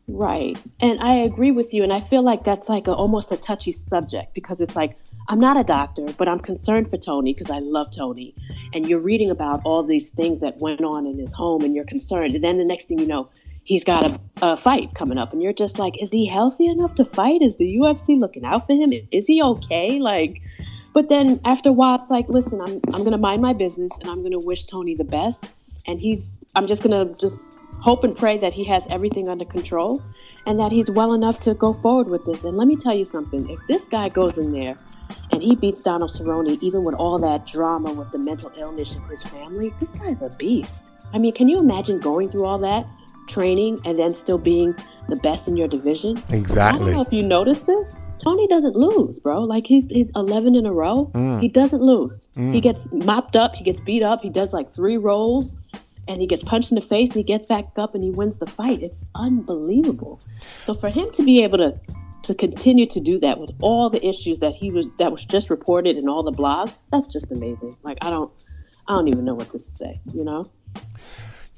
Right. 0.07 0.59
And 0.79 0.99
I 1.01 1.13
agree 1.13 1.51
with 1.51 1.73
you. 1.73 1.83
And 1.83 1.93
I 1.93 2.01
feel 2.01 2.23
like 2.23 2.43
that's 2.43 2.67
like 2.67 2.87
a, 2.87 2.93
almost 2.93 3.31
a 3.31 3.37
touchy 3.37 3.71
subject 3.71 4.33
because 4.33 4.59
it's 4.59 4.75
like, 4.75 4.97
I'm 5.27 5.39
not 5.39 5.57
a 5.57 5.63
doctor, 5.63 6.07
but 6.17 6.27
I'm 6.27 6.39
concerned 6.39 6.89
for 6.89 6.97
Tony 6.97 7.35
because 7.35 7.51
I 7.51 7.59
love 7.59 7.95
Tony. 7.95 8.33
And 8.73 8.87
you're 8.87 8.99
reading 8.99 9.29
about 9.29 9.61
all 9.63 9.83
these 9.83 10.09
things 10.09 10.41
that 10.41 10.57
went 10.59 10.81
on 10.81 11.05
in 11.05 11.19
his 11.19 11.31
home 11.31 11.63
and 11.63 11.75
you're 11.75 11.85
concerned. 11.85 12.33
And 12.33 12.43
then 12.43 12.57
the 12.57 12.65
next 12.65 12.87
thing 12.87 12.97
you 12.97 13.05
know, 13.05 13.29
he's 13.63 13.83
got 13.83 14.05
a, 14.05 14.19
a 14.41 14.57
fight 14.57 14.93
coming 14.95 15.17
up. 15.17 15.33
And 15.33 15.41
you're 15.41 15.53
just 15.53 15.79
like, 15.79 16.01
is 16.01 16.09
he 16.09 16.25
healthy 16.25 16.67
enough 16.67 16.95
to 16.95 17.05
fight? 17.05 17.41
Is 17.41 17.55
the 17.57 17.77
UFC 17.77 18.19
looking 18.19 18.45
out 18.45 18.67
for 18.67 18.73
him? 18.73 18.91
Is 19.11 19.25
he 19.25 19.41
okay? 19.41 19.99
Like, 19.99 20.41
but 20.93 21.09
then 21.09 21.39
after 21.45 21.69
a 21.69 21.73
while, 21.73 21.99
it's 21.99 22.09
like, 22.09 22.27
listen, 22.29 22.61
I'm, 22.61 22.81
I'm 22.93 23.01
going 23.01 23.11
to 23.11 23.17
mind 23.17 23.41
my 23.41 23.53
business 23.53 23.91
and 23.99 24.09
I'm 24.09 24.19
going 24.19 24.31
to 24.31 24.39
wish 24.39 24.65
Tony 24.65 24.95
the 24.95 25.03
best. 25.03 25.53
And 25.85 25.99
he's, 25.99 26.39
I'm 26.55 26.67
just 26.67 26.81
going 26.83 27.07
to 27.07 27.13
just 27.19 27.37
hope 27.79 28.03
and 28.03 28.17
pray 28.17 28.37
that 28.37 28.53
he 28.53 28.63
has 28.65 28.83
everything 28.89 29.29
under 29.29 29.45
control 29.45 30.03
and 30.45 30.59
that 30.59 30.71
he's 30.71 30.89
well 30.89 31.13
enough 31.13 31.39
to 31.41 31.53
go 31.53 31.73
forward 31.81 32.09
with 32.09 32.25
this. 32.25 32.43
And 32.43 32.57
let 32.57 32.67
me 32.67 32.75
tell 32.75 32.95
you 32.95 33.05
something 33.05 33.49
if 33.49 33.59
this 33.67 33.87
guy 33.87 34.09
goes 34.09 34.37
in 34.37 34.51
there 34.51 34.75
and 35.31 35.41
he 35.41 35.55
beats 35.55 35.81
Donald 35.81 36.11
Cerrone, 36.11 36.57
even 36.61 36.83
with 36.83 36.95
all 36.95 37.19
that 37.19 37.47
drama 37.47 37.93
with 37.93 38.11
the 38.11 38.17
mental 38.17 38.51
illness 38.57 38.95
of 38.95 39.07
his 39.09 39.23
family. 39.23 39.73
This 39.79 39.89
guy's 39.91 40.21
a 40.21 40.29
beast. 40.37 40.73
I 41.13 41.17
mean, 41.17 41.33
can 41.33 41.47
you 41.47 41.59
imagine 41.59 41.99
going 41.99 42.29
through 42.29 42.45
all 42.45 42.59
that 42.59 42.87
training 43.29 43.79
and 43.85 43.97
then 43.97 44.13
still 44.13 44.37
being 44.37 44.75
the 45.07 45.15
best 45.17 45.47
in 45.47 45.55
your 45.55 45.67
division? 45.67 46.17
Exactly. 46.29 46.81
I 46.81 46.85
don't 46.85 46.93
know 46.93 47.01
if 47.01 47.13
you 47.13 47.23
noticed 47.23 47.65
this. 47.65 47.93
Tony 48.21 48.47
doesn't 48.47 48.75
lose, 48.75 49.19
bro. 49.19 49.41
Like 49.43 49.65
he's 49.65 49.85
he's 49.89 50.09
11 50.15 50.55
in 50.55 50.65
a 50.65 50.73
row. 50.73 51.09
Mm. 51.13 51.41
He 51.41 51.47
doesn't 51.47 51.81
lose. 51.81 52.27
Mm. 52.35 52.53
He 52.53 52.59
gets 52.59 52.87
mopped 52.91 53.35
up. 53.35 53.55
He 53.55 53.63
gets 53.63 53.79
beat 53.79 54.03
up. 54.03 54.21
He 54.21 54.29
does 54.29 54.51
like 54.51 54.73
three 54.73 54.97
rolls, 54.97 55.55
and 56.07 56.19
he 56.19 56.27
gets 56.27 56.43
punched 56.43 56.71
in 56.71 56.75
the 56.75 56.81
face 56.81 57.09
and 57.09 57.17
he 57.17 57.23
gets 57.23 57.45
back 57.45 57.65
up 57.77 57.95
and 57.95 58.03
he 58.03 58.09
wins 58.09 58.37
the 58.37 58.47
fight. 58.47 58.83
It's 58.83 58.99
unbelievable. 59.15 60.19
So 60.63 60.73
for 60.73 60.89
him 60.89 61.11
to 61.13 61.23
be 61.23 61.43
able 61.43 61.59
to 61.59 61.79
to 62.23 62.35
continue 62.35 62.85
to 62.85 62.99
do 62.99 63.17
that 63.19 63.39
with 63.39 63.51
all 63.61 63.89
the 63.89 64.05
issues 64.05 64.39
that 64.39 64.53
he 64.53 64.71
was 64.71 64.87
that 64.97 65.11
was 65.11 65.23
just 65.23 65.49
reported 65.49 65.97
in 65.97 66.09
all 66.09 66.23
the 66.23 66.31
blogs, 66.31 66.75
that's 66.91 67.07
just 67.13 67.31
amazing. 67.31 67.77
Like 67.83 67.99
I 68.01 68.09
don't 68.09 68.31
I 68.87 68.93
don't 68.93 69.07
even 69.07 69.23
know 69.23 69.35
what 69.35 69.51
to 69.51 69.59
say, 69.59 70.01
you 70.13 70.25
know? 70.25 70.43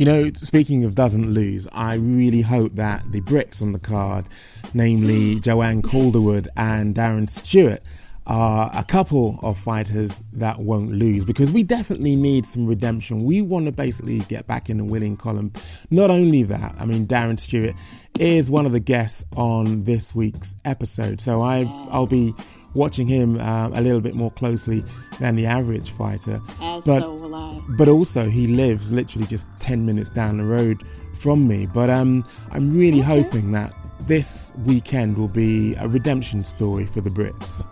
You 0.02 0.06
know, 0.06 0.32
speaking 0.34 0.84
of 0.84 0.96
doesn't 0.96 1.32
lose, 1.32 1.68
I 1.74 1.94
really 1.94 2.42
hope 2.42 2.74
that 2.74 3.04
the 3.12 3.22
Brits 3.22 3.62
on 3.62 3.72
the 3.72 3.78
card, 3.78 4.26
namely 4.74 5.40
Joanne 5.40 5.84
Calderwood 5.84 6.48
and 6.58 6.96
Darren 6.96 7.30
Stewart, 7.30 7.84
are 8.26 8.72
a 8.74 8.84
couple 8.84 9.40
of 9.44 9.60
fighters 9.60 10.20
that 10.34 10.58
won't 10.58 10.92
lose 10.92 11.24
because 11.24 11.52
we 11.52 11.62
definitely 11.62 12.16
need 12.16 12.48
some 12.48 12.66
redemption. 12.66 13.26
We 13.26 13.44
want 13.44 13.68
to 13.68 13.72
basically 13.72 14.22
get 14.22 14.48
back 14.48 14.72
in 14.72 14.80
the 14.80 14.84
winning 14.84 15.18
column. 15.18 15.54
Not 15.92 16.10
only 16.10 16.42
that, 16.42 16.74
I 16.80 16.86
mean, 16.86 17.06
Darren 17.06 17.40
Stewart 17.40 17.76
is 18.20 18.50
one 18.50 18.66
of 18.66 18.72
the 18.72 18.80
guests 18.80 19.24
on 19.38 19.84
this 19.84 20.16
week's 20.16 20.56
episode, 20.66 21.22
so 21.22 21.44
I, 21.44 21.66
I'll 21.92 22.08
be 22.08 22.34
watching 22.74 23.08
him 23.08 23.40
uh, 23.40 23.70
a 23.74 23.82
little 23.82 24.02
bit 24.02 24.16
more 24.16 24.32
closely 24.32 24.84
than 25.20 25.36
the 25.36 25.46
average 25.46 25.92
fighter. 25.92 26.42
As 26.62 26.84
but, 26.84 27.02
so 27.02 27.14
will 27.14 27.36
I. 27.36 27.62
but 27.70 27.88
also, 27.88 28.30
he 28.30 28.48
lives 28.48 28.92
literally 28.92 29.28
just 29.28 29.48
10 29.60 29.86
minutes 29.86 30.10
down 30.10 30.38
the 30.38 30.46
road 30.46 30.84
from 31.20 31.48
me. 31.48 31.66
But 31.66 31.90
um, 31.90 32.26
I'm 32.52 32.76
really 32.76 33.00
hoping 33.00 33.52
that 33.52 33.74
this 34.02 34.52
weekend 34.66 35.18
will 35.18 35.28
be 35.28 35.76
a 35.76 35.88
redemption 35.88 36.44
story 36.44 36.86
for 36.86 37.02
the 37.02 37.10
Brits. 37.10 37.68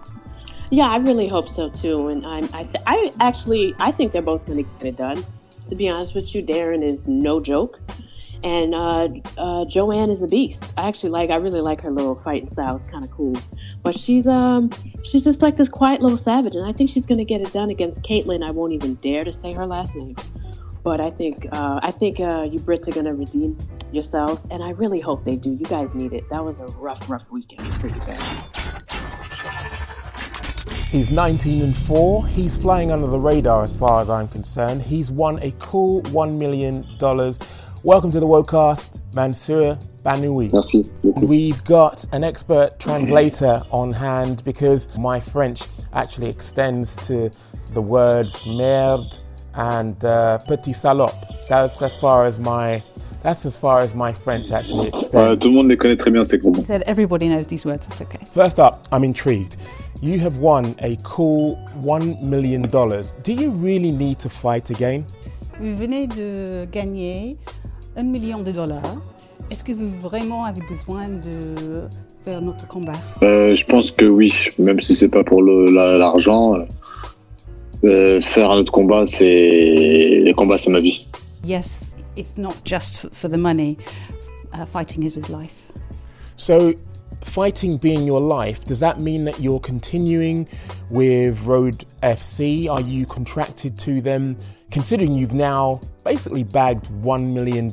Yeah, 0.71 0.87
I 0.87 0.97
really 0.97 1.27
hope 1.27 1.49
so 1.49 1.69
too. 1.69 2.09
And 2.09 2.25
I'm, 2.25 2.47
I, 2.53 2.63
th- 2.63 2.83
I 2.85 3.11
actually, 3.19 3.75
I 3.79 3.91
think 3.91 4.11
they're 4.11 4.21
both 4.21 4.45
going 4.45 4.63
to 4.63 4.69
get 4.77 4.87
it 4.87 4.97
done. 4.97 5.23
To 5.69 5.75
be 5.75 5.89
honest 5.89 6.15
with 6.15 6.33
you, 6.33 6.43
Darren 6.43 6.83
is 6.83 7.07
no 7.07 7.39
joke, 7.39 7.79
and 8.43 8.73
uh, 8.73 9.07
uh, 9.37 9.65
Joanne 9.65 10.09
is 10.09 10.21
a 10.21 10.27
beast. 10.27 10.71
I 10.77 10.87
actually 10.87 11.09
like, 11.09 11.29
I 11.29 11.35
really 11.35 11.61
like 11.61 11.81
her 11.81 11.91
little 11.91 12.15
fighting 12.15 12.47
style. 12.47 12.77
It's 12.77 12.87
kind 12.87 13.03
of 13.03 13.11
cool. 13.11 13.35
But 13.83 13.97
she's, 13.97 14.27
um, 14.27 14.69
she's 15.03 15.23
just 15.23 15.41
like 15.41 15.57
this 15.57 15.69
quiet 15.69 16.01
little 16.01 16.17
savage, 16.17 16.55
and 16.55 16.65
I 16.65 16.71
think 16.71 16.89
she's 16.89 17.05
going 17.05 17.17
to 17.17 17.25
get 17.25 17.41
it 17.41 17.51
done 17.51 17.69
against 17.69 18.01
Katlyn. 18.03 18.47
I 18.47 18.51
won't 18.51 18.73
even 18.73 18.95
dare 18.95 19.23
to 19.23 19.33
say 19.33 19.51
her 19.53 19.65
last 19.65 19.95
name. 19.95 20.15
But 20.83 21.01
I 21.01 21.11
think, 21.11 21.47
uh, 21.51 21.79
I 21.83 21.91
think 21.91 22.19
uh, 22.19 22.47
you 22.49 22.59
Brits 22.59 22.87
are 22.87 22.91
going 22.91 23.05
to 23.05 23.13
redeem 23.13 23.57
yourselves, 23.91 24.45
and 24.49 24.63
I 24.63 24.71
really 24.71 25.01
hope 25.01 25.25
they 25.25 25.35
do. 25.35 25.51
You 25.51 25.65
guys 25.65 25.93
need 25.93 26.13
it. 26.13 26.29
That 26.29 26.43
was 26.43 26.59
a 26.59 26.65
rough, 26.65 27.09
rough 27.09 27.29
weekend 27.29 27.67
for 27.75 27.87
you 27.87 27.99
guys. 27.99 28.49
He's 30.89 31.11
19 31.11 31.61
and 31.61 31.77
4. 31.77 32.25
He's 32.27 32.57
flying 32.57 32.91
under 32.91 33.05
the 33.05 33.19
radar 33.19 33.63
as 33.63 33.75
far 33.75 34.01
as 34.01 34.09
I'm 34.09 34.27
concerned. 34.27 34.81
He's 34.81 35.11
won 35.11 35.37
a 35.43 35.51
cool 35.59 36.01
$1 36.03 36.37
million. 36.39 36.83
Welcome 37.83 38.11
to 38.11 38.19
the 38.19 38.27
Wocast, 38.27 38.99
Mansour 39.13 39.79
Barnaoui. 40.03 40.51
Merci. 40.51 40.89
We've 41.03 41.63
got 41.63 42.05
an 42.13 42.23
expert 42.25 42.77
translator 42.79 43.63
on 43.71 43.93
hand 43.93 44.43
because 44.43 44.95
my 44.97 45.19
French 45.19 45.63
actually 45.93 46.27
extends 46.29 46.95
to 47.07 47.31
the 47.73 47.81
words 47.81 48.45
merde 48.45 49.17
and 49.53 50.03
uh, 50.03 50.39
petit 50.39 50.73
salope. 50.73 51.15
That's 51.47 51.81
as 51.81 51.97
far 51.97 52.25
as 52.25 52.37
my 52.37 52.83
that's 53.23 53.45
as 53.45 53.57
far 53.57 53.79
as 53.79 53.95
my 53.95 54.13
French 54.13 54.51
actually 54.51 54.89
Ouais, 54.91 54.97
extends. 54.99 55.41
tout 55.43 55.49
le 55.49 55.55
monde 55.55 55.67
les 55.69 55.77
connaît 55.77 55.97
très 55.97 56.11
bien 56.11 56.23
ces 56.25 56.37
gros 56.37 56.53
said 56.65 56.83
everybody 56.85 57.27
knows 57.29 57.47
these 57.47 57.65
words. 57.65 57.87
It's 57.87 58.01
okay. 58.01 58.25
First 58.33 58.59
up, 58.59 58.87
I'm 58.91 59.03
intrigued. 59.03 59.55
You 60.01 60.19
have 60.19 60.37
won 60.37 60.75
a 60.79 60.97
cool 61.03 61.57
$1 61.81 62.21
million. 62.21 62.61
Do 62.69 63.33
you 63.33 63.51
really 63.51 63.91
need 63.91 64.17
to 64.19 64.29
fight 64.29 64.69
again? 64.69 65.05
Vous 65.59 65.75
venez 65.75 66.07
de 66.07 66.65
gagner 66.71 67.37
un 67.97 68.03
million 68.03 68.39
de 68.39 68.51
dollars. 68.51 68.95
Est-ce 69.51 69.63
que 69.63 69.71
vous 69.73 69.89
vraiment 69.99 70.45
avez 70.45 70.61
besoin 70.69 71.07
de 71.09 71.87
faire 72.23 72.41
notre 72.41 72.67
combat? 72.67 72.93
Euh, 73.23 73.55
je 73.55 73.65
pense 73.65 73.91
que 73.91 74.05
oui, 74.05 74.33
même 74.57 74.79
si 74.79 74.95
c'est 74.95 75.09
pas 75.09 75.23
pour 75.23 75.41
le- 75.41 75.65
la- 75.73 75.97
l'argent. 75.97 76.55
euh, 76.55 76.65
euh, 77.85 78.21
faire 78.21 78.51
un 78.51 78.57
autre 78.57 78.71
combat, 78.73 79.05
c'est 79.07 79.23
les 79.23 80.33
combats, 80.35 80.57
c'est 80.57 80.69
ma 80.69 80.79
vie. 80.81 81.07
Yes, 81.45 81.93
it's 82.17 82.37
not 82.37 82.53
just 82.65 83.07
for 83.13 83.29
the 83.29 83.37
money. 83.37 83.77
Uh, 84.53 84.65
fighting 84.65 85.03
is 85.03 85.15
his 85.17 85.29
life. 85.29 85.71
So, 86.35 86.73
fighting 87.23 87.77
being 87.77 88.05
your 88.05 88.19
life, 88.21 88.65
does 88.65 88.79
that 88.81 88.95
mean 88.99 89.23
that 89.25 89.39
you're 89.41 89.61
continuing 89.61 90.45
with 90.91 91.37
Road 91.45 91.85
FC? 92.03 92.67
Are 92.69 92.81
you 92.81 93.05
contracted 93.05 93.77
to 93.85 94.01
them? 94.01 94.35
Considering 94.71 95.15
you've 95.15 95.33
now 95.33 95.79
basically 96.03 96.43
bagged 96.43 96.85
$1 97.03 97.33
million, 97.33 97.71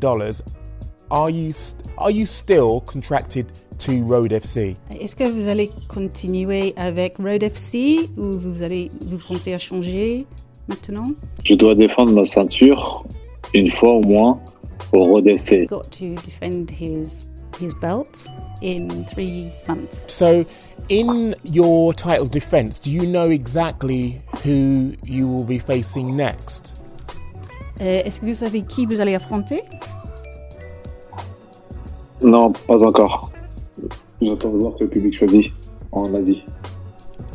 are 1.10 1.30
you, 1.30 1.52
st- 1.52 1.86
are 1.98 2.10
you 2.10 2.24
still 2.26 2.80
contracted 2.82 3.46
to 3.78 4.02
Road 4.04 4.32
FC? 4.32 4.76
Est-ce 4.90 5.14
que 5.14 5.24
vous 5.30 5.48
allez 5.48 5.70
continuer 5.88 6.72
avec 6.76 7.18
Road 7.18 7.42
FC 7.42 8.08
ou 8.16 8.38
vous 8.38 8.62
allez 8.62 8.90
vous 9.02 9.18
pensez 9.18 9.52
à 9.52 9.58
changer 9.58 10.26
maintenant? 10.68 11.12
Je 11.44 11.54
dois 11.54 11.74
défendre 11.74 12.12
ma 12.12 12.24
ceinture 12.26 13.04
une 13.52 13.70
fois 13.70 13.92
au 13.94 14.00
moins 14.02 14.40
au 14.92 15.04
Road 15.04 15.26
FC. 15.26 15.66
Got 15.66 15.90
to 15.90 16.14
defend 16.24 16.70
his 16.70 17.26
his 17.60 17.74
belt 17.80 18.26
in 18.62 19.04
three 19.06 19.50
months. 19.68 20.06
So, 20.08 20.44
in 20.88 21.34
your 21.44 21.94
title 21.94 22.26
defense, 22.26 22.78
do 22.78 22.90
you 22.90 23.06
know 23.06 23.30
exactly 23.30 24.20
who 24.44 24.94
you 25.04 25.26
will 25.28 25.44
be 25.44 25.58
facing 25.58 26.16
next? 26.16 26.75
Euh, 27.80 28.02
Est-ce 28.04 28.20
que 28.20 28.26
vous 28.26 28.34
savez 28.34 28.62
qui 28.62 28.86
vous 28.86 29.00
allez 29.00 29.14
affronter? 29.14 29.62
Non, 32.22 32.52
pas 32.52 32.82
encore. 32.82 33.30
J'attends 34.22 34.50
de 34.50 34.58
voir 34.58 34.74
que 34.76 34.84
le 34.84 34.90
public 34.90 35.14
choisit 35.14 35.52
en 35.92 36.14
Asie. 36.14 36.42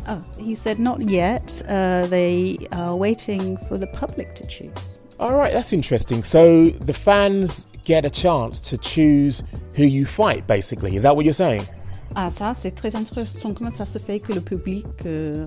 Oh, 0.08 0.14
he 0.38 0.56
said 0.56 0.80
not 0.80 0.98
yet. 1.08 1.62
Uh, 1.68 2.08
they 2.08 2.58
are 2.72 2.96
waiting 2.96 3.56
for 3.68 3.78
the 3.78 3.86
public 3.92 4.34
to 4.34 4.44
choose. 4.46 4.70
All 5.20 5.32
right, 5.36 5.52
that's 5.52 5.72
interesting. 5.72 6.24
So 6.24 6.70
the 6.84 6.92
fans 6.92 7.66
get 7.84 8.04
a 8.04 8.10
chance 8.10 8.60
to 8.70 8.76
choose 8.76 9.44
who 9.76 9.84
you 9.84 10.04
fight, 10.04 10.46
basically. 10.48 10.96
Is 10.96 11.02
that 11.04 11.14
what 11.14 11.24
you're 11.24 11.32
saying? 11.34 11.62
Ah, 12.16 12.28
ça, 12.30 12.52
c'est 12.54 12.72
très 12.72 12.96
intéressant. 12.96 13.54
Comment 13.54 13.70
ça 13.70 13.84
se 13.84 13.98
fait 13.98 14.18
que 14.18 14.32
le 14.32 14.40
public 14.40 14.86
euh, 15.06 15.46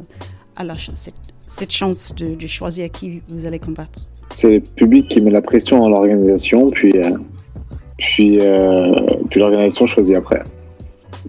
a 0.56 0.64
la 0.64 0.76
ch- 0.78 0.92
cette, 0.96 1.16
cette 1.46 1.72
chance 1.72 2.14
de, 2.16 2.36
de 2.36 2.48
choisir 2.48 2.90
qui 2.90 3.22
vous 3.28 3.46
allez 3.46 3.60
combattre? 3.60 4.08
C'est 4.34 4.50
le 4.50 4.60
public 4.60 5.08
qui 5.10 5.22
met 5.22 5.32
la 5.32 5.42
pression 5.42 5.86
à 5.86 5.90
l'organisation, 5.90 6.70
puis, 6.70 6.92
euh, 6.96 7.18
puis, 7.98 8.40
euh, 8.42 8.92
puis 9.30 9.40
l'organisation 9.40 9.88
choisit 9.88 10.16
après. 10.16 10.42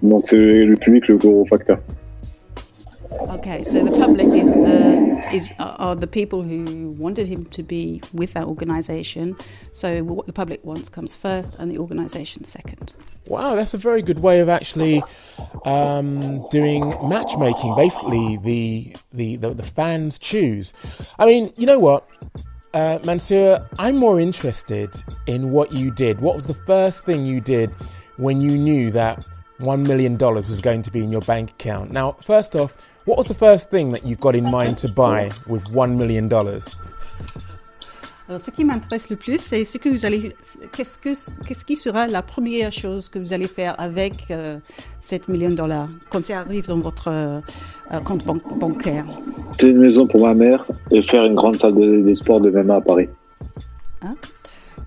Donc 0.02 0.26
c'est 0.26 0.36
le 0.36 0.76
public 0.76 1.08
le 1.08 1.16
gros 1.16 1.44
facteur. 1.46 1.78
Okay, 3.34 3.64
so 3.64 3.82
the 3.82 3.92
public 3.92 4.28
is 4.34 4.54
the 4.54 5.06
is 5.32 5.52
are 5.58 5.94
the 5.94 6.06
people 6.06 6.42
who 6.42 6.90
wanted 6.98 7.26
him 7.26 7.46
to 7.46 7.62
be 7.62 8.00
with 8.12 8.34
that 8.34 8.44
organisation. 8.44 9.36
So 9.72 10.02
what 10.02 10.26
the 10.26 10.32
public 10.32 10.64
wants 10.64 10.88
comes 10.88 11.14
first, 11.14 11.56
and 11.58 11.70
the 11.70 11.78
organisation 11.78 12.44
second. 12.44 12.94
Wow, 13.26 13.56
that's 13.56 13.74
a 13.74 13.78
very 13.78 14.02
good 14.02 14.20
way 14.20 14.40
of 14.40 14.48
actually 14.48 15.02
um, 15.64 16.44
doing 16.50 16.94
matchmaking. 17.08 17.74
Basically, 17.74 18.36
the, 18.36 18.96
the, 19.12 19.36
the, 19.36 19.54
the 19.54 19.64
fans 19.64 20.16
choose. 20.18 20.72
I 21.18 21.26
mean, 21.26 21.52
you 21.56 21.66
know 21.66 21.80
what? 21.80 22.06
Uh, 22.76 22.98
Mansour, 23.04 23.66
I'm 23.78 23.96
more 23.96 24.20
interested 24.20 25.02
in 25.26 25.50
what 25.50 25.72
you 25.72 25.90
did. 25.90 26.20
What 26.20 26.34
was 26.34 26.46
the 26.46 26.52
first 26.52 27.06
thing 27.06 27.24
you 27.24 27.40
did 27.40 27.70
when 28.18 28.42
you 28.42 28.58
knew 28.58 28.90
that 28.90 29.26
$1 29.60 29.86
million 29.86 30.18
was 30.18 30.60
going 30.60 30.82
to 30.82 30.90
be 30.90 31.02
in 31.02 31.10
your 31.10 31.22
bank 31.22 31.52
account? 31.52 31.90
Now, 31.90 32.18
first 32.20 32.54
off, 32.54 32.74
what 33.06 33.16
was 33.16 33.28
the 33.28 33.34
first 33.34 33.70
thing 33.70 33.92
that 33.92 34.04
you've 34.04 34.20
got 34.20 34.36
in 34.36 34.44
mind 34.44 34.76
to 34.78 34.90
buy 34.90 35.30
with 35.46 35.64
$1 35.68 35.96
million? 35.96 36.28
Alors, 38.28 38.40
ce 38.40 38.50
qui 38.50 38.64
m'intéresse 38.64 39.08
le 39.08 39.14
plus, 39.16 39.38
c'est 39.38 39.64
ce 39.64 39.78
que 39.78 39.88
vous 39.88 40.04
allez, 40.04 40.34
qu'est-ce 40.72 40.98
que, 40.98 41.10
qu'est-ce 41.46 41.64
qui 41.64 41.76
sera 41.76 42.08
la 42.08 42.22
première 42.22 42.72
chose 42.72 43.08
que 43.08 43.20
vous 43.20 43.32
allez 43.32 43.46
faire 43.46 43.74
avec 43.80 44.30
euh, 44.32 44.56
7 44.98 45.28
millions 45.28 45.50
de 45.50 45.54
dollars 45.54 45.88
quand 46.10 46.24
ça 46.24 46.38
arrive 46.40 46.66
dans 46.66 46.78
votre 46.80 47.08
euh, 47.08 47.40
euh, 47.92 48.00
compte 48.00 48.26
ban- 48.26 48.40
bancaire? 48.56 49.06
Acheter 49.50 49.68
une 49.68 49.78
maison 49.78 50.08
pour 50.08 50.26
ma 50.26 50.34
mère 50.34 50.66
et 50.90 51.02
faire 51.04 51.24
une 51.24 51.36
grande 51.36 51.56
salle 51.56 51.74
de, 51.76 52.02
de 52.02 52.14
sport 52.14 52.40
de 52.40 52.50
MMA 52.50 52.74
à 52.76 52.80
Paris. 52.80 53.08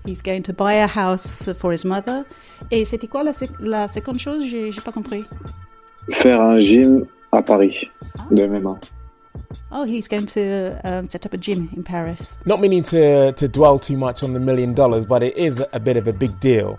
He's 0.06 0.22
going 0.22 0.42
to 0.42 0.52
buy 0.52 0.74
a 0.76 0.86
house 0.86 1.50
for 1.58 1.72
his 1.72 1.84
mother. 1.86 2.24
Et 2.70 2.84
c'était 2.84 3.06
quoi 3.06 3.22
la, 3.22 3.32
la 3.60 3.86
seconde 3.88 4.18
chose? 4.18 4.44
J'ai, 4.48 4.72
j'ai 4.72 4.80
pas 4.80 4.92
compris. 4.92 5.24
Faire 6.10 6.40
un 6.40 6.58
gym 6.58 7.04
à 7.32 7.42
Paris 7.42 7.90
de 8.30 8.46
MMA. 8.46 8.78
Oh, 9.72 9.84
he's 9.84 10.08
going 10.08 10.26
to 10.26 10.80
um, 10.84 11.08
set 11.08 11.26
up 11.26 11.32
a 11.32 11.36
gym 11.36 11.68
in 11.72 11.82
Paris. 11.82 12.36
Not 12.44 12.60
meaning 12.60 12.82
to, 12.84 13.32
to 13.32 13.48
dwell 13.48 13.78
too 13.78 13.96
much 13.96 14.22
on 14.22 14.32
the 14.32 14.40
million 14.40 14.74
dollars, 14.74 15.06
but 15.06 15.22
it 15.22 15.36
is 15.36 15.64
a 15.72 15.80
bit 15.80 15.96
of 15.96 16.06
a 16.06 16.12
big 16.12 16.38
deal. 16.40 16.78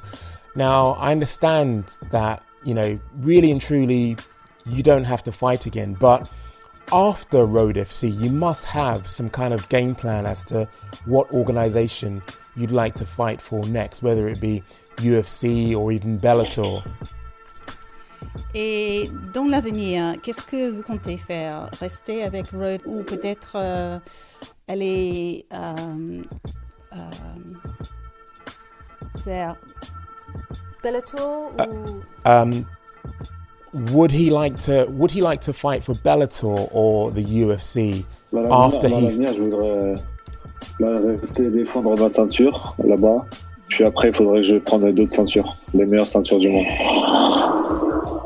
Now, 0.55 0.91
I 0.91 1.12
understand 1.12 1.86
that, 2.12 2.43
you 2.63 2.73
know, 2.73 2.99
really 3.19 3.51
and 3.51 3.62
truly, 3.62 4.17
you 4.65 4.84
don't 4.84 5.05
have 5.05 5.23
to 5.23 5.31
fight 5.31 5.65
again, 5.65 5.93
but 5.93 6.31
after 6.91 7.45
Road 7.45 7.77
FC, 7.77 8.19
you 8.19 8.29
must 8.31 8.65
have 8.65 9.07
some 9.07 9.29
kind 9.29 9.53
of 9.53 9.67
game 9.69 9.95
plan 9.95 10.25
as 10.25 10.43
to 10.45 10.67
what 11.05 11.31
organization 11.31 12.21
you'd 12.55 12.71
like 12.71 12.95
to 12.95 13.05
fight 13.05 13.41
for 13.41 13.65
next, 13.67 14.03
whether 14.03 14.27
it 14.27 14.41
be 14.41 14.62
UFC 14.97 15.75
or 15.75 15.91
even 15.91 16.19
Bellator? 16.19 16.86
Et 18.53 19.10
dans 19.34 19.45
l'avenir, 19.45 20.15
qu'est-ce 20.21 20.43
que 20.43 20.69
vous 20.69 20.84
comptez 20.84 21.17
faire? 21.17 21.69
Rester 21.79 22.23
avec 22.23 22.49
Road 22.51 22.81
ou 22.86 23.03
peut-être 23.03 23.53
euh, 23.55 23.97
aller 24.67 25.45
euh, 25.53 26.21
euh, 26.93 26.97
vers 29.25 29.55
Bellator 30.84 31.51
ou 31.69 32.01
Um, 32.25 32.65
would 33.93 34.12
he 34.12 34.29
like 34.29 34.55
to 34.65 34.86
would 34.91 35.12
he 35.12 35.21
like 35.21 35.41
to 35.41 35.53
fight 35.53 35.84
for 35.84 35.95
Bellator 35.95 36.69
or 36.73 37.12
the 37.12 37.23
UFC 37.23 38.05
Dans 38.31 38.41
l'avenir, 38.41 38.57
after 38.57 38.89
dans 38.89 38.99
he 38.99 39.03
l'avenir, 39.03 39.34
je 39.34 39.41
voudrais 39.41 39.95
là, 40.79 41.17
rester 41.21 41.49
défendre 41.49 41.97
ma 41.97 42.10
ceinture 42.10 42.75
là-bas. 42.84 43.25
Puis 43.69 43.86
après, 43.86 44.10
il 44.10 44.15
faudrait 44.15 44.41
que 44.41 44.47
je 44.47 44.55
prenne 44.55 44.91
d'autres 44.91 45.13
ceintures, 45.13 45.55
les 45.73 45.86
meilleures 45.86 46.05
ceintures 46.05 46.39
du 46.39 46.49
monde. 46.49 46.65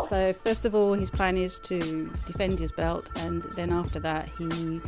So 0.08 0.34
first 0.34 0.66
of 0.66 0.76
all, 0.76 0.94
his 0.94 1.10
plan 1.10 1.38
is 1.38 1.60
to 1.60 2.12
defend 2.26 2.60
his 2.60 2.72
belt, 2.72 3.10
and 3.16 3.44
then 3.56 3.72
after 3.72 4.00
that, 4.00 4.30
he 4.38 4.82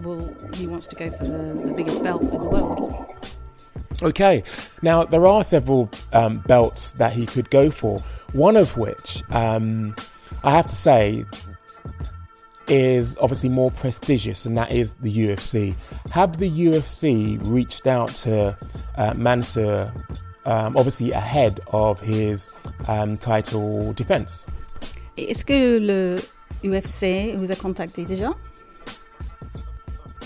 will 0.00 0.34
he 0.54 0.66
wants 0.66 0.86
to 0.88 0.96
go 0.96 1.10
for 1.10 1.24
the, 1.24 1.62
the 1.64 1.72
biggest 1.72 2.02
belt 2.02 2.22
in 2.22 2.30
the 2.30 2.36
world. 2.36 3.06
Okay, 4.02 4.42
now 4.82 5.04
there 5.04 5.26
are 5.26 5.44
several 5.44 5.90
um, 6.12 6.38
belts 6.38 6.94
that 6.94 7.12
he 7.12 7.26
could 7.26 7.50
go 7.50 7.70
for. 7.70 8.00
One 8.32 8.56
of 8.56 8.76
which, 8.76 9.22
um, 9.30 9.94
I 10.42 10.52
have 10.52 10.66
to 10.66 10.76
say, 10.76 11.24
is 12.66 13.16
obviously 13.18 13.48
more 13.48 13.70
prestigious, 13.70 14.46
and 14.46 14.56
that 14.56 14.72
is 14.72 14.94
the 14.94 15.14
UFC. 15.14 15.74
Have 16.12 16.38
the 16.38 16.50
UFC 16.50 17.38
reached 17.46 17.86
out 17.86 18.10
to 18.16 18.56
uh, 18.96 19.14
um, 20.44 20.76
obviously 20.76 21.12
ahead 21.12 21.60
of 21.72 22.00
his 22.00 22.48
um, 22.88 23.16
title 23.18 23.92
defense? 23.94 24.46
Est-ce 25.16 25.44
que 25.44 25.78
le 25.78 26.20
UFC 26.64 27.36
vous 27.36 27.50
a 27.50 27.56
contacté 27.56 28.04
déjà 28.04 28.30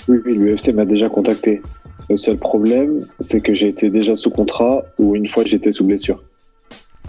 Oui, 0.08 0.18
oui, 0.24 0.34
l'UFC 0.36 0.72
m'a 0.72 0.84
déjà 0.84 1.08
contacté. 1.08 1.62
Le 2.08 2.16
seul 2.16 2.36
problème, 2.38 3.06
c'est 3.20 3.40
que 3.40 3.54
j'ai 3.54 3.68
été 3.68 3.90
déjà 3.90 4.16
sous 4.16 4.30
contrat 4.30 4.82
ou 4.98 5.16
une 5.16 5.26
fois 5.26 5.44
j'étais 5.44 5.72
sous 5.72 5.84
blessure. 5.84 6.22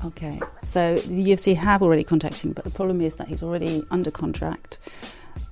Okay, 0.06 0.39
so 0.62 1.00
the 1.08 1.24
UFC 1.24 1.56
have 1.56 1.82
already 1.82 2.04
contacted 2.04 2.43
him, 2.43 2.54
but 2.54 2.63
the 2.63 2.70
problem 2.70 3.02
is 3.02 3.15
that 3.15 3.28
he's 3.28 3.41
already 3.41 3.84
under 3.89 4.12
contract, 4.12 4.80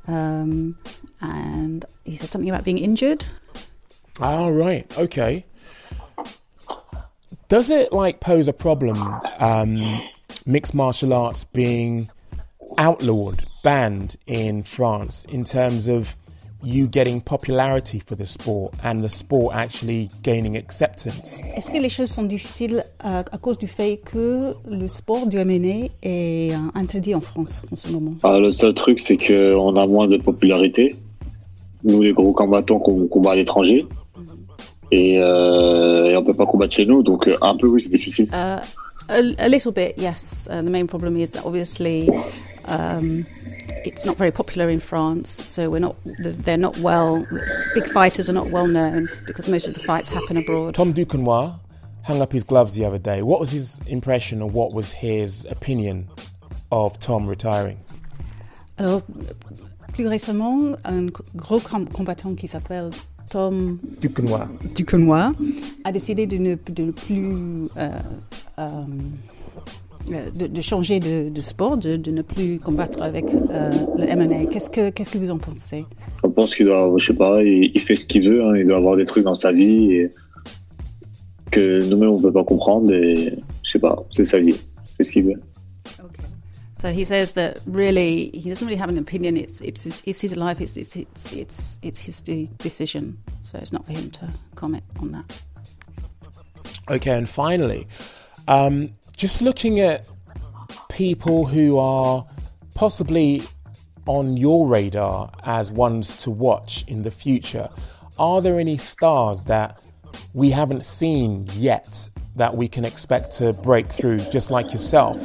um, 0.07 0.75
and 1.19 1.83
he 2.03 2.15
said 2.15 2.29
something 2.29 2.49
about 2.49 2.63
being 2.63 2.77
injured. 2.77 3.25
All 4.21 4.51
right. 4.51 4.85
Okay. 4.97 5.45
Does 7.47 7.69
it 7.69 7.93
like 7.93 8.21
pose 8.21 8.47
a 8.47 8.53
problem, 8.53 8.97
um, 9.39 10.01
mixed 10.47 10.73
martial 10.73 11.13
arts 11.13 11.43
being 11.43 12.09
outlawed, 12.79 13.45
banned 13.63 14.17
in 14.25 14.63
France, 14.63 15.25
in 15.29 15.43
terms 15.43 15.87
of 15.87 16.15
you 16.63 16.87
getting 16.87 17.21
popularity 17.21 17.99
for 17.99 18.15
the 18.15 18.25
sport 18.25 18.73
and 18.83 19.03
the 19.03 19.09
sport 19.09 19.55
actually 19.55 20.09
gaining 20.23 20.57
acceptance? 20.57 21.39
Est-ce 21.55 21.69
que 21.69 21.79
les 21.79 21.89
choses 21.89 22.09
sont 22.09 22.23
difficiles 22.23 22.83
à, 22.99 23.19
à 23.19 23.37
cause 23.37 23.59
du 23.59 23.67
fait 23.67 23.97
que 24.03 24.55
le 24.67 24.87
sport 24.87 25.27
du 25.27 25.37
MMA 25.37 25.89
est 26.01 26.51
euh, 26.51 26.57
interdit 26.73 27.13
en 27.13 27.21
France 27.21 27.63
en 27.71 27.75
ce 27.75 27.89
moment? 27.89 28.15
Ah, 28.23 28.39
le 28.39 28.53
seul 28.53 28.73
truc, 28.73 28.99
c'est 28.99 29.17
qu'on 29.17 29.75
a 29.75 29.85
moins 29.85 30.07
de 30.07 30.17
popularité. 30.17 30.95
Nous, 31.83 32.01
les 32.01 32.13
gros 32.13 32.33
combattants 32.33 32.79
qu'on 32.79 33.05
combat 33.05 33.33
à 33.33 33.35
l'étranger. 33.35 33.85
Et, 34.95 35.19
euh, 35.19 36.05
et 36.05 36.15
on 36.15 36.23
peut 36.23 36.33
pas 36.33 36.45
combattre 36.45 36.73
chez 36.73 36.85
nous, 36.85 37.03
donc 37.03 37.27
euh, 37.27 37.35
un 37.41 37.57
peu, 37.57 37.67
oui, 37.67 37.81
c'est 37.81 37.89
difficile. 37.89 38.29
Uh, 38.31 38.61
a, 39.09 39.19
a 39.39 39.49
little 39.49 39.71
bit, 39.73 39.93
yes. 39.97 40.47
Uh, 40.49 40.61
the 40.61 40.69
main 40.69 40.87
problem 40.87 41.17
is 41.17 41.31
that 41.31 41.43
obviously 41.45 42.09
um, 42.65 43.25
it's 43.83 44.05
not 44.05 44.15
very 44.17 44.31
popular 44.31 44.69
in 44.69 44.79
France, 44.79 45.43
so 45.45 45.69
we're 45.69 45.81
not. 45.81 45.95
They're 46.45 46.57
not 46.57 46.77
well. 46.79 47.25
Big 47.73 47.91
fighters 47.91 48.29
are 48.29 48.33
not 48.33 48.51
well 48.51 48.67
known 48.67 49.09
because 49.27 49.49
most 49.49 49.67
of 49.67 49.73
the 49.73 49.81
fights 49.81 50.07
happen 50.07 50.37
abroad. 50.37 50.75
Tom 50.75 50.93
Duquesnoy 50.93 51.53
hung 52.03 52.21
up 52.21 52.31
his 52.31 52.45
gloves 52.45 52.73
the 52.73 52.85
other 52.85 52.97
day. 52.99 53.21
What 53.21 53.41
was 53.41 53.51
his 53.51 53.81
impression 53.87 54.41
or 54.41 54.49
what 54.49 54.71
was 54.73 54.93
his 54.93 55.45
opinion 55.49 56.07
of 56.71 56.97
Tom 56.99 57.27
retiring? 57.27 57.77
Alors, 58.77 59.03
plus 59.93 60.07
récemment, 60.07 60.77
un 60.85 61.09
gros 61.35 61.59
com- 61.59 61.87
combattant 61.87 62.35
qui 62.37 62.47
s'appelle 62.47 62.91
Tom 63.29 63.77
Duquesnoy. 64.01 64.41
Duquesnoy 64.75 65.31
a 65.83 65.91
décidé 65.91 66.27
de 66.27 66.37
ne, 66.37 66.55
de 66.71 66.83
ne 66.83 66.91
plus 66.91 67.67
euh, 67.77 67.89
euh, 68.59 68.69
de, 70.35 70.47
de 70.47 70.61
changer 70.61 70.99
de, 70.99 71.29
de 71.29 71.41
sport, 71.41 71.77
de, 71.77 71.95
de 71.95 72.11
ne 72.11 72.21
plus 72.21 72.59
combattre 72.59 73.01
avec 73.01 73.25
euh, 73.33 73.71
le 73.97 74.15
MMA. 74.15 74.45
Qu'est-ce 74.51 74.69
que 74.69 74.89
qu'est-ce 74.91 75.09
que 75.09 75.17
vous 75.17 75.31
en 75.31 75.37
pensez? 75.37 75.85
Je 76.23 76.29
pense 76.29 76.55
qu'il 76.55 76.65
doit, 76.67 76.93
je 76.97 77.05
sais 77.05 77.13
pas, 77.13 77.43
il, 77.43 77.71
il 77.73 77.81
fait 77.81 77.95
ce 77.95 78.05
qu'il 78.05 78.29
veut, 78.29 78.45
hein, 78.45 78.55
il 78.55 78.65
doit 78.65 78.77
avoir 78.77 78.97
des 78.97 79.05
trucs 79.05 79.23
dans 79.23 79.35
sa 79.35 79.51
vie 79.51 79.93
et 79.93 80.11
que 81.51 81.83
nous-mêmes 81.89 82.09
on 82.09 82.21
peut 82.21 82.31
pas 82.31 82.43
comprendre 82.43 82.93
et 82.93 83.37
je 83.63 83.71
sais 83.71 83.79
pas, 83.79 84.03
c'est 84.11 84.25
sa 84.25 84.39
vie, 84.39 84.49
il 84.49 84.95
fait 84.97 85.03
ce 85.03 85.11
qu'il 85.13 85.25
veut. 85.25 85.41
So 86.85 86.91
he 86.91 87.03
says 87.03 87.31
that 87.31 87.57
really 87.65 88.29
he 88.29 88.47
doesn't 88.47 88.67
really 88.67 88.77
have 88.77 88.89
an 88.89 88.99
opinion. 88.99 89.37
It's 89.37 89.59
it's 89.59 89.85
his, 89.85 90.03
it's 90.05 90.21
his 90.21 90.37
life. 90.37 90.61
It's 90.61 90.77
it's 90.77 90.95
it's 90.95 91.33
it's, 91.33 91.79
it's 91.81 91.99
his 91.99 92.21
de- 92.21 92.47
decision. 92.59 93.17
So 93.41 93.57
it's 93.57 93.73
not 93.73 93.87
for 93.87 93.93
him 93.93 94.11
to 94.11 94.29
comment 94.53 94.83
on 94.99 95.11
that. 95.13 95.41
Okay, 96.91 97.17
and 97.17 97.27
finally, 97.27 97.87
um, 98.47 98.91
just 99.17 99.41
looking 99.41 99.79
at 99.79 100.05
people 100.87 101.47
who 101.47 101.79
are 101.79 102.23
possibly 102.75 103.41
on 104.05 104.37
your 104.37 104.67
radar 104.67 105.31
as 105.43 105.71
ones 105.71 106.15
to 106.17 106.29
watch 106.29 106.85
in 106.87 107.01
the 107.01 107.09
future, 107.09 107.67
are 108.19 108.43
there 108.43 108.59
any 108.59 108.77
stars 108.77 109.45
that 109.45 109.81
we 110.35 110.51
haven't 110.51 110.83
seen 110.83 111.49
yet 111.53 112.11
that 112.35 112.55
we 112.55 112.67
can 112.67 112.85
expect 112.85 113.33
to 113.37 113.53
break 113.53 113.91
through, 113.91 114.19
just 114.29 114.51
like 114.51 114.71
yourself 114.71 115.19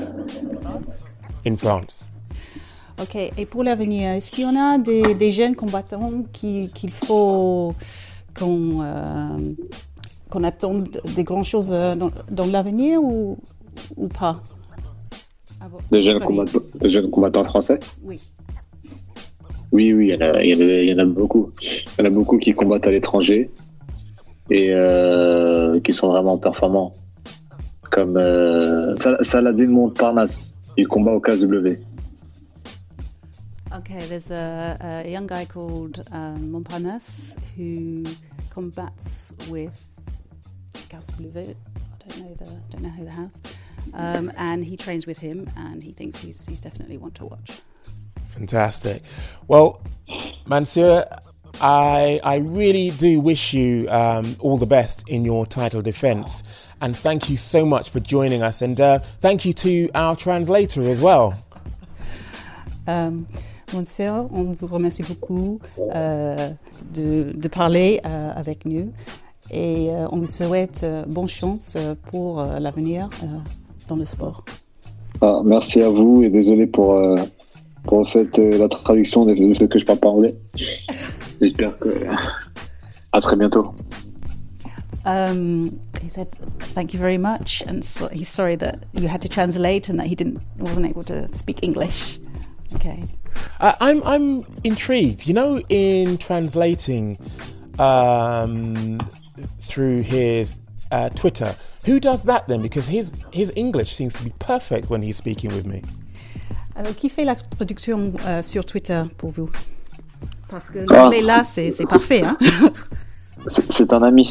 in 1.47 1.57
France? 1.57 2.13
Ok. 3.01 3.17
Et 3.17 3.47
pour 3.47 3.65
l'avenir, 3.65 4.11
est-ce 4.11 4.31
qu'il 4.31 4.45
y 4.45 4.47
en 4.47 4.57
a 4.57 4.79
des, 4.79 5.15
des 5.15 5.31
jeunes 5.33 5.57
combattants 5.57 6.25
qui- 6.33 6.69
qu'il 6.75 6.93
faut 6.93 7.75
qu'on 8.39 8.83
euh, 8.83 9.39
qu'on 10.29 10.45
attende 10.45 11.01
des 11.17 11.25
grandes 11.25 11.45
choses 11.45 11.71
euh, 11.73 11.97
dans, 11.97 12.11
dans 12.31 12.47
l'avenir 12.47 13.03
ou, 13.03 13.39
ou 13.97 14.09
pas? 14.09 14.41
Des 15.91 16.03
jeunes, 16.03 16.21
combattants, 16.21 16.61
des 16.81 16.91
jeunes 16.91 17.11
combattants 17.11 17.45
français? 17.45 17.81
Oui. 18.03 18.21
Oui, 19.73 19.93
oui, 19.93 20.09
il 20.09 20.15
y, 20.15 20.17
en 20.17 20.21
a, 20.35 20.43
il 20.43 20.51
y 20.51 20.55
en 20.57 20.61
a- 20.69 20.83
il 20.83 20.89
y 20.91 20.95
en 20.95 20.99
a 20.99 21.05
beaucoup. 21.05 21.53
Il 21.63 21.69
y 21.99 22.03
en 22.03 22.05
a 22.07 22.11
beaucoup 22.11 22.39
qui 22.39 22.53
combattent 22.53 22.87
à 22.87 22.91
l'étranger 22.91 23.51
et 24.51 24.69
euh, 24.71 25.81
qui 25.81 25.93
sont 25.93 26.09
vraiment 26.09 26.39
performants. 26.39 26.95
Comme 27.91 28.17
euh, 28.17 28.95
Sal- 28.97 29.25
Saladin 29.25 29.67
Montparnasse, 29.69 30.55
il 30.81 30.89
combat 30.89 31.13
au 31.13 31.21
KSW. 31.21 31.77
Okay, 33.73 34.01
there's 34.09 34.31
a, 34.31 34.77
a 34.81 35.09
young 35.09 35.27
guy 35.27 35.45
called 35.45 36.03
um, 36.11 36.51
Montparnasse 36.51 37.37
who 37.57 38.05
combats 38.51 39.33
with 39.49 40.01
KSW. 40.89 41.55
I 41.55 42.09
don't 42.09 42.19
know 42.19 42.35
the 42.35 42.51
don't 42.71 42.83
know 42.83 42.89
who 42.89 43.05
the 43.05 43.11
house, 43.11 43.41
um, 43.95 44.33
and 44.37 44.65
he 44.65 44.77
trains 44.77 45.07
with 45.07 45.19
him, 45.19 45.49
and 45.57 45.83
he 45.83 45.93
thinks 45.93 46.21
he's 46.21 46.47
he's 46.47 46.61
definitely 46.61 46.99
one 46.99 47.13
to 47.13 47.27
watch. 47.27 47.61
Fantastic. 48.29 49.03
Well, 49.47 49.83
Mansour, 50.47 51.05
I 51.61 52.21
I 52.23 52.37
really 52.39 52.91
do 52.91 53.21
wish 53.21 53.53
you 53.53 53.89
um, 53.89 54.37
all 54.41 54.59
the 54.59 54.67
best 54.67 55.05
in 55.09 55.25
your 55.25 55.47
title 55.47 55.83
defense, 55.83 56.43
and 56.81 56.97
thank 56.97 57.29
you 57.29 57.37
so 57.37 57.65
much 57.65 57.91
for 57.91 58.01
joining 58.01 58.43
us, 58.43 58.63
and 58.63 58.81
uh, 58.81 58.99
thank 59.21 59.45
you 59.45 59.53
to 59.55 59.91
our 59.95 60.17
translator 60.17 60.89
as 60.89 61.01
well. 61.01 61.35
Um, 62.87 63.27
Monsieur, 63.73 64.27
on 64.33 64.53
vous 64.53 64.67
remercie 64.67 65.05
beaucoup 65.05 65.61
euh, 65.95 66.51
de, 66.93 67.33
de 67.33 67.49
parler 67.49 68.01
euh, 68.05 68.33
avec 68.35 68.65
nous 68.65 68.93
et 69.53 69.91
euh, 69.91 70.09
on 70.11 70.19
vous 70.19 70.27
souhaite 70.27 70.83
euh, 70.83 71.05
bonne 71.07 71.29
chance 71.29 71.75
euh, 71.77 71.95
pour 72.11 72.41
euh, 72.41 72.59
l'avenir 72.59 73.09
euh, 73.23 73.27
dans 73.87 73.95
le 73.95 74.05
sport. 74.05 74.45
Ah, 75.21 75.41
merci 75.45 75.83
à 75.83 75.89
vous 75.89 76.23
et 76.25 76.31
désolé 76.31 76.67
pour, 76.67 76.95
pour 77.85 78.01
le 78.01 78.07
fait, 78.07 78.39
euh, 78.39 78.59
la 78.59 78.69
traduction 78.69 79.25
du 79.27 79.35
du 79.35 79.55
fait 79.55 79.69
que 79.69 79.79
je 79.79 79.85
parle 79.85 79.99
pas 79.99 80.09
anglais. 80.17 80.37
J'espère 81.41 81.79
que. 81.79 81.89
À 83.13 83.21
très 83.21 83.37
bientôt. 83.37 83.75
Um, 85.05 85.81
he 86.03 86.09
said, 86.09 86.29
"Thank 86.75 86.93
you 86.93 87.01
very 87.01 87.19
much," 87.19 87.63
and 87.67 87.83
so 87.83 88.09
he's 88.09 88.29
sorry 88.29 88.57
that 88.57 88.85
you 88.93 89.09
had 89.09 89.23
to 89.23 89.29
translate 89.29 89.89
and 89.89 89.99
that 89.99 90.07
he 90.07 90.15
didn't 90.15 90.41
wasn't 90.59 90.87
able 90.87 91.05
to 91.05 91.27
speak 91.29 91.63
English. 91.63 92.19
Okay. 92.75 93.03
Uh, 93.61 93.73
I'm 93.81 94.03
I'm 94.05 94.45
intrigued. 94.63 95.27
You 95.27 95.35
know, 95.35 95.61
in 95.69 96.19
translating 96.19 97.19
um, 97.79 98.99
through 99.61 100.03
his 100.03 100.55
uh, 100.93 101.09
Twitter. 101.11 101.57
Who 101.87 101.99
does 101.99 102.25
that 102.25 102.47
then? 102.49 102.63
Because 102.63 102.87
his 102.87 103.15
his 103.33 103.53
English 103.57 103.95
seems 103.95 104.15
to 104.15 104.25
be 104.25 104.33
perfect 104.39 104.91
when 104.91 105.03
he's 105.03 105.17
speaking 105.17 105.55
with 105.55 105.67
me. 105.67 105.83
Alors, 106.81 106.97
qui 106.97 107.11
fait 107.11 107.25
la 107.25 107.35
traduction 107.35 108.15
euh, 108.27 108.43
sur 108.43 108.65
Twitter 108.65 109.03
pour 109.19 109.29
vous 109.31 109.51
Parce 110.49 110.71
que 110.71 110.79
Ah. 110.89 110.95
l'anglais 111.05 111.21
là, 111.21 111.45
c'est 111.45 111.71
c'est 111.73 111.85
parfait. 111.85 112.23
Hein 112.25 112.39
C'est 113.47 113.71
c'est 113.71 113.93
un 113.93 114.03
ami. 114.03 114.31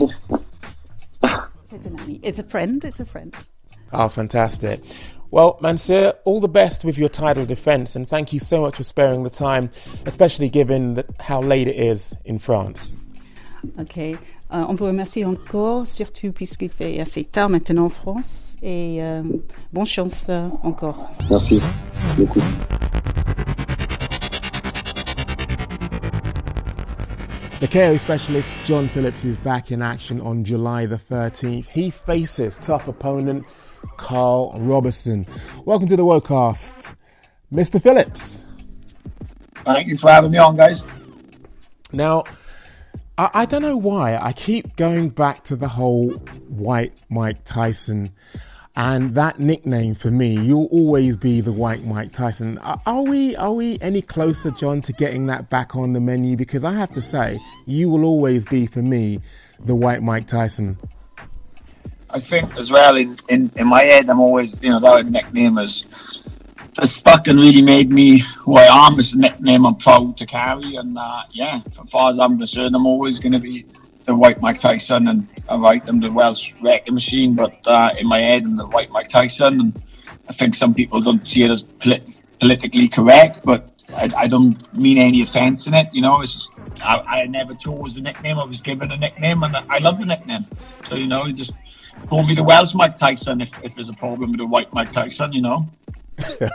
c'est 1.67 1.85
un 1.87 1.95
ami. 2.03 2.19
It's 2.23 2.39
a 2.39 2.43
friend. 2.43 2.83
It's 2.83 2.99
a 2.99 3.05
friend. 3.05 3.31
Oh, 3.93 4.09
fantastic. 4.09 4.81
Well, 5.31 5.57
Mansour, 5.61 6.13
all 6.25 6.39
the 6.41 6.47
best 6.51 6.83
with 6.83 6.97
your 6.97 7.09
title 7.09 7.45
defense, 7.45 7.95
and 7.95 8.05
thank 8.07 8.33
you 8.33 8.39
so 8.39 8.61
much 8.61 8.75
for 8.77 8.83
sparing 8.83 9.23
the 9.23 9.29
time, 9.29 9.69
especially 10.07 10.49
given 10.49 10.95
that 10.95 11.05
how 11.19 11.39
late 11.39 11.67
it 11.67 11.77
is 11.77 12.15
in 12.25 12.39
France. 12.39 12.95
Ok. 13.77 14.17
Euh, 14.51 14.65
on 14.67 14.73
vous 14.73 14.85
remercie 14.85 15.23
encore, 15.25 15.85
surtout 15.85 16.31
puisqu'il 16.31 16.69
fait 16.69 16.99
assez 16.99 17.23
tard 17.23 17.49
maintenant 17.49 17.85
en 17.85 17.89
France. 17.89 18.55
Et 18.63 18.97
euh, 18.99 19.21
bonne 19.71 19.85
chance 19.85 20.25
euh, 20.29 20.47
encore. 20.63 21.07
Merci 21.29 21.61
beaucoup. 22.17 22.41
The 27.61 27.67
KO 27.67 27.97
specialist 27.97 28.55
John 28.65 28.87
Phillips 28.87 29.23
is 29.23 29.37
back 29.37 29.69
in 29.69 29.81
action 29.81 30.19
on 30.21 30.43
July 30.45 30.87
the 30.87 30.97
13th. 30.97 31.67
He 31.75 31.91
faces 31.91 32.57
tough 32.57 32.87
opponent 32.87 33.43
Carl 33.97 34.53
Robertson. 34.57 35.27
Welcome 35.65 35.89
to 35.89 35.95
the 35.95 36.05
Wocast, 36.05 36.95
Mr. 37.53 37.79
Phillips. 37.79 38.45
Thank 39.65 39.87
you 39.87 39.97
for 39.97 40.09
having 40.09 40.31
me 40.31 40.37
on, 40.39 40.55
guys. 40.55 40.81
Now, 41.91 42.23
I, 43.19 43.41
I 43.41 43.45
don't 43.45 43.61
know 43.61 43.75
why 43.75 44.17
I 44.17 44.31
keep 44.31 44.77
going 44.77 45.09
back 45.09 45.43
to 45.45 45.57
the 45.57 45.67
whole 45.67 46.11
White 46.47 47.03
Mike 47.09 47.43
Tyson 47.43 48.11
and 48.77 49.13
that 49.15 49.39
nickname 49.39 49.93
for 49.93 50.09
me. 50.09 50.39
You'll 50.39 50.69
always 50.71 51.17
be 51.17 51.41
the 51.41 51.51
White 51.51 51.83
Mike 51.83 52.13
Tyson. 52.13 52.57
Are, 52.59 53.01
we 53.01 53.35
are 53.35 53.51
we 53.51 53.77
any 53.81 54.01
closer, 54.01 54.51
John, 54.51 54.81
to 54.83 54.93
getting 54.93 55.27
that 55.27 55.49
back 55.49 55.75
on 55.75 55.91
the 55.91 55.99
menu? 55.99 56.37
Because 56.37 56.63
I 56.63 56.71
have 56.71 56.93
to 56.93 57.01
say, 57.01 57.41
you 57.65 57.89
will 57.89 58.05
always 58.05 58.45
be 58.45 58.65
for 58.65 58.81
me 58.81 59.19
the 59.59 59.75
White 59.75 60.01
Mike 60.01 60.27
Tyson. 60.27 60.77
I 62.11 62.21
think 62.21 62.57
as 62.57 62.71
well 62.71 62.95
in, 62.95 63.19
in, 63.27 63.51
in 63.57 63.67
my 63.67 63.81
head, 63.81 64.09
I'm 64.09 64.21
always, 64.21 64.63
you 64.63 64.69
know, 64.69 64.79
that 64.79 65.07
nickname 65.07 65.57
is 65.57 65.83
just 66.79 67.03
fucking 67.03 67.37
really 67.37 67.61
made 67.61 67.91
me 67.91 68.19
who 68.19 68.57
I 68.57 68.87
am. 68.87 68.99
It's 68.99 69.13
a 69.13 69.17
nickname 69.17 69.65
I'm 69.65 69.75
proud 69.75 70.17
to 70.17 70.25
carry. 70.25 70.75
And 70.75 70.97
uh, 70.97 71.23
yeah, 71.31 71.61
as 71.65 71.89
far 71.89 72.11
as 72.11 72.19
I'm 72.19 72.37
concerned, 72.37 72.75
I'm 72.75 72.85
always 72.85 73.19
going 73.19 73.33
to 73.33 73.39
be 73.39 73.65
the 74.05 74.15
White 74.15 74.41
Mike 74.41 74.61
Tyson. 74.61 75.07
And 75.07 75.27
all 75.47 75.59
right, 75.59 75.85
I'm 75.87 75.99
the 75.99 76.11
Welsh 76.11 76.53
wrecking 76.61 76.93
machine, 76.93 77.35
but 77.35 77.55
uh, 77.67 77.91
in 77.97 78.07
my 78.07 78.19
head, 78.19 78.43
I'm 78.43 78.55
the 78.55 78.67
White 78.67 78.91
Mike 78.91 79.09
Tyson. 79.09 79.59
And 79.59 79.83
I 80.27 80.33
think 80.33 80.55
some 80.55 80.73
people 80.73 81.01
don't 81.01 81.25
see 81.25 81.43
it 81.43 81.51
as 81.51 81.63
polit- 81.63 82.17
politically 82.39 82.87
correct, 82.87 83.41
but 83.43 83.83
I, 83.89 84.09
I 84.17 84.27
don't 84.27 84.55
mean 84.73 84.97
any 84.97 85.21
offence 85.21 85.67
in 85.67 85.73
it. 85.73 85.87
You 85.91 86.01
know, 86.01 86.21
it's 86.21 86.33
just, 86.33 86.51
I, 86.81 86.99
I 86.99 87.25
never 87.25 87.53
chose 87.55 87.95
the 87.95 88.01
nickname. 88.01 88.39
I 88.39 88.43
was 88.43 88.61
given 88.61 88.91
a 88.91 88.97
nickname, 88.97 89.43
and 89.43 89.55
I 89.55 89.79
love 89.79 89.99
the 89.99 90.05
nickname. 90.05 90.45
So 90.87 90.95
you 90.95 91.07
know, 91.07 91.31
just 91.31 91.51
call 92.07 92.23
me 92.25 92.35
the 92.35 92.43
Welsh 92.43 92.73
Mike 92.73 92.97
Tyson 92.97 93.41
if, 93.41 93.51
if 93.63 93.75
there's 93.75 93.89
a 93.89 93.93
problem 93.93 94.31
with 94.31 94.39
the 94.39 94.47
White 94.47 94.73
Mike 94.73 94.91
Tyson. 94.91 95.33
You 95.33 95.41
know. 95.41 95.69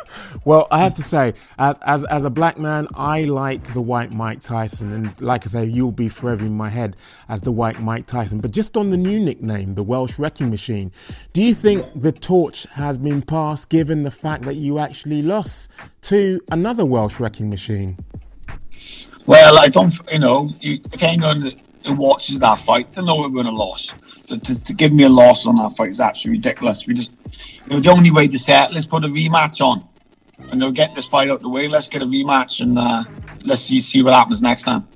Well, 0.44 0.68
I 0.70 0.78
have 0.80 0.92
to 0.94 1.02
say, 1.02 1.32
as, 1.58 1.76
as 1.86 2.04
as 2.04 2.24
a 2.24 2.30
black 2.30 2.58
man, 2.58 2.86
I 2.94 3.24
like 3.24 3.72
the 3.72 3.80
white 3.80 4.12
Mike 4.12 4.42
Tyson, 4.42 4.92
and 4.92 5.20
like 5.20 5.46
I 5.46 5.48
say, 5.48 5.64
you'll 5.64 5.90
be 5.90 6.10
forever 6.10 6.44
in 6.44 6.54
my 6.54 6.68
head 6.68 6.96
as 7.30 7.40
the 7.40 7.52
white 7.52 7.80
Mike 7.80 8.06
Tyson. 8.06 8.40
But 8.40 8.50
just 8.50 8.76
on 8.76 8.90
the 8.90 8.98
new 8.98 9.18
nickname, 9.18 9.74
the 9.74 9.82
Welsh 9.82 10.18
Wrecking 10.18 10.50
Machine, 10.50 10.92
do 11.32 11.42
you 11.42 11.54
think 11.54 11.86
the 11.94 12.12
torch 12.12 12.64
has 12.72 12.98
been 12.98 13.22
passed, 13.22 13.70
given 13.70 14.02
the 14.02 14.10
fact 14.10 14.44
that 14.44 14.56
you 14.56 14.78
actually 14.78 15.22
lost 15.22 15.70
to 16.02 16.42
another 16.50 16.84
Welsh 16.84 17.18
Wrecking 17.18 17.48
Machine? 17.48 17.96
Well, 19.24 19.58
I 19.58 19.68
don't, 19.68 19.94
you 20.12 20.18
know, 20.18 20.50
if 20.60 21.02
anyone 21.02 21.58
who 21.86 21.94
watches 21.94 22.38
that 22.40 22.60
fight, 22.60 22.92
they 22.92 23.02
know 23.02 23.16
we're 23.16 23.28
going 23.30 23.46
to 23.46 23.52
lose. 23.52 23.90
To, 24.28 24.38
to, 24.38 24.62
to 24.62 24.72
give 24.74 24.92
me 24.92 25.04
a 25.04 25.08
loss 25.08 25.46
on 25.46 25.56
that 25.56 25.76
fight 25.76 25.90
is 25.90 26.00
absolutely 26.00 26.38
ridiculous. 26.38 26.86
We 26.86 26.94
just, 26.94 27.12
the 27.68 27.90
only 27.90 28.10
way 28.10 28.28
to 28.28 28.38
settle 28.38 28.76
is 28.76 28.86
put 28.86 29.04
a 29.04 29.08
rematch 29.08 29.60
on. 29.60 29.86
And 30.50 30.60
they'll 30.60 30.72
get 30.72 30.94
this 30.94 31.06
fight 31.06 31.30
out 31.30 31.40
the 31.40 31.48
way. 31.48 31.68
Let's 31.68 31.88
get 31.88 32.02
a 32.02 32.06
rematch 32.06 32.60
and 32.60 32.78
uh, 32.78 33.04
let's 33.44 33.62
see 33.62 33.80
see 33.80 34.02
what 34.02 34.14
happens 34.14 34.42
next 34.42 34.64
time. 34.64 34.86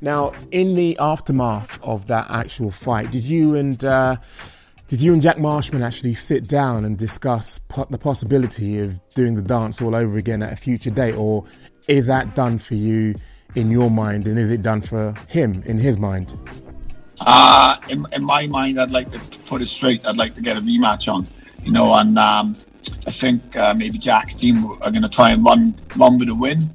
Now, 0.00 0.32
in 0.50 0.74
the 0.74 0.98
aftermath 0.98 1.78
of 1.82 2.08
that 2.08 2.26
actual 2.28 2.70
fight, 2.70 3.12
did 3.12 3.24
you 3.24 3.54
and 3.54 3.84
uh, 3.84 4.16
did 4.88 5.00
you 5.00 5.12
and 5.12 5.22
Jack 5.22 5.38
Marshman 5.38 5.82
actually 5.82 6.14
sit 6.14 6.48
down 6.48 6.84
and 6.84 6.98
discuss 6.98 7.60
po- 7.68 7.86
the 7.88 7.98
possibility 7.98 8.78
of 8.78 9.00
doing 9.14 9.36
the 9.36 9.42
dance 9.42 9.80
all 9.80 9.94
over 9.94 10.18
again 10.18 10.42
at 10.42 10.52
a 10.52 10.56
future 10.56 10.90
date, 10.90 11.14
or 11.16 11.44
is 11.86 12.08
that 12.08 12.34
done 12.34 12.58
for 12.58 12.74
you 12.74 13.14
in 13.54 13.70
your 13.70 13.90
mind, 13.90 14.26
and 14.26 14.38
is 14.38 14.50
it 14.50 14.62
done 14.62 14.80
for 14.80 15.14
him 15.28 15.62
in 15.66 15.78
his 15.78 15.98
mind? 15.98 16.36
Uh, 17.20 17.76
in, 17.88 18.04
in 18.12 18.24
my 18.24 18.46
mind, 18.46 18.80
I'd 18.80 18.90
like 18.90 19.10
to 19.12 19.20
put 19.46 19.62
it 19.62 19.68
straight. 19.68 20.04
I'd 20.04 20.16
like 20.16 20.34
to 20.34 20.42
get 20.42 20.56
a 20.56 20.60
rematch 20.60 21.12
on, 21.12 21.28
you 21.64 21.72
know, 21.72 21.94
and 21.94 22.18
um, 22.18 22.56
I 23.06 23.10
think 23.10 23.56
uh, 23.56 23.74
maybe 23.74 23.98
Jack's 23.98 24.34
team 24.34 24.66
are 24.82 24.90
going 24.90 25.02
to 25.02 25.08
try 25.08 25.30
and 25.30 25.44
run 25.44 25.74
run 25.96 26.18
with 26.18 26.28
a 26.28 26.34
win. 26.34 26.70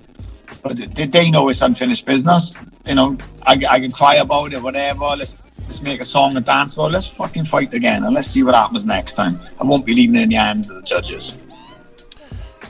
But 0.62 0.78
they, 0.95 1.08
they 1.08 1.30
know 1.30 1.50
it's 1.50 1.62
unfinished 1.62 2.06
business. 2.06 2.54
You 2.86 2.95
know, 2.95 3.17
I, 3.43 3.62
I 3.69 3.80
can 3.80 3.91
cry 3.91 4.15
about 4.15 4.54
it, 4.54 4.62
whatever. 4.62 5.06
Let's 5.17 5.36
let's 5.67 5.82
make 5.82 6.02
a 6.02 6.06
song 6.06 6.36
and 6.38 6.45
dance. 6.45 6.78
Well, 6.78 6.89
let's 6.89 7.08
fucking 7.08 7.45
fight 7.45 7.73
again, 7.73 8.04
and 8.04 8.13
let's 8.13 8.30
see 8.30 8.43
what 8.43 8.56
happens 8.56 8.86
next 8.86 9.13
time. 9.13 9.39
I 9.60 9.63
won't 9.63 9.86
be 9.86 9.93
leaving 9.93 10.15
it 10.15 10.23
in 10.23 10.30
the 10.30 10.36
hands 10.36 10.69
of 10.69 10.78
the 10.78 10.84
judges. 10.84 11.34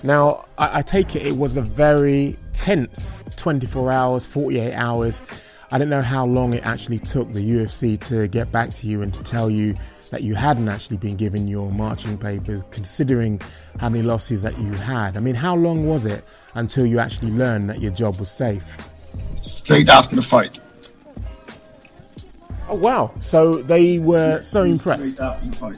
Now, 0.03 0.45
I, 0.57 0.79
I 0.79 0.81
take 0.81 1.15
it 1.15 1.25
it 1.25 1.37
was 1.37 1.57
a 1.57 1.61
very 1.61 2.37
tense 2.53 3.23
24 3.35 3.91
hours, 3.91 4.25
48 4.25 4.73
hours. 4.73 5.21
I 5.69 5.77
don't 5.77 5.89
know 5.89 6.01
how 6.01 6.25
long 6.25 6.53
it 6.53 6.65
actually 6.65 6.99
took 6.99 7.33
the 7.33 7.41
UFC 7.41 7.99
to 8.07 8.27
get 8.27 8.51
back 8.51 8.73
to 8.75 8.87
you 8.87 9.01
and 9.01 9.13
to 9.13 9.21
tell 9.23 9.49
you 9.49 9.75
that 10.09 10.23
you 10.23 10.35
hadn't 10.35 10.69
actually 10.69 10.97
been 10.97 11.15
given 11.17 11.47
your 11.47 11.71
marching 11.71 12.17
papers, 12.17 12.63
considering 12.71 13.41
how 13.79 13.89
many 13.89 14.03
losses 14.03 14.41
that 14.41 14.57
you 14.57 14.71
had. 14.71 15.17
I 15.17 15.19
mean, 15.19 15.35
how 15.35 15.55
long 15.55 15.87
was 15.87 16.05
it 16.05 16.23
until 16.53 16.85
you 16.85 16.99
actually 16.99 17.31
learned 17.31 17.69
that 17.69 17.81
your 17.81 17.91
job 17.91 18.19
was 18.19 18.31
safe? 18.31 18.77
Straight 19.45 19.89
after 19.89 20.15
the 20.15 20.21
fight. 20.21 20.59
Oh, 22.69 22.75
wow. 22.75 23.13
So 23.21 23.61
they 23.61 23.99
were 23.99 24.41
so 24.41 24.63
impressed. 24.63 25.17
Straight 25.17 25.25
after 25.25 25.49
the 25.49 25.55
fight. 25.55 25.77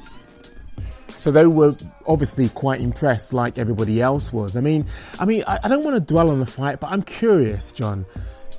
So 1.16 1.32
they 1.32 1.48
were 1.48 1.76
obviously 2.08 2.48
quite 2.50 2.80
impressed, 2.82 3.34
like 3.34 3.58
everybody 3.58 4.02
else 4.02 4.32
was. 4.32 4.56
I 4.56 4.62
mean, 4.62 4.86
I 5.20 5.26
mean, 5.26 5.44
I, 5.48 5.60
I 5.64 5.68
don't 5.68 5.84
want 5.84 5.96
to 5.96 6.00
dwell 6.00 6.30
on 6.30 6.40
the 6.40 6.46
fight, 6.46 6.80
but 6.80 6.92
I'm 6.92 7.04
curious, 7.04 7.72
John. 7.72 8.06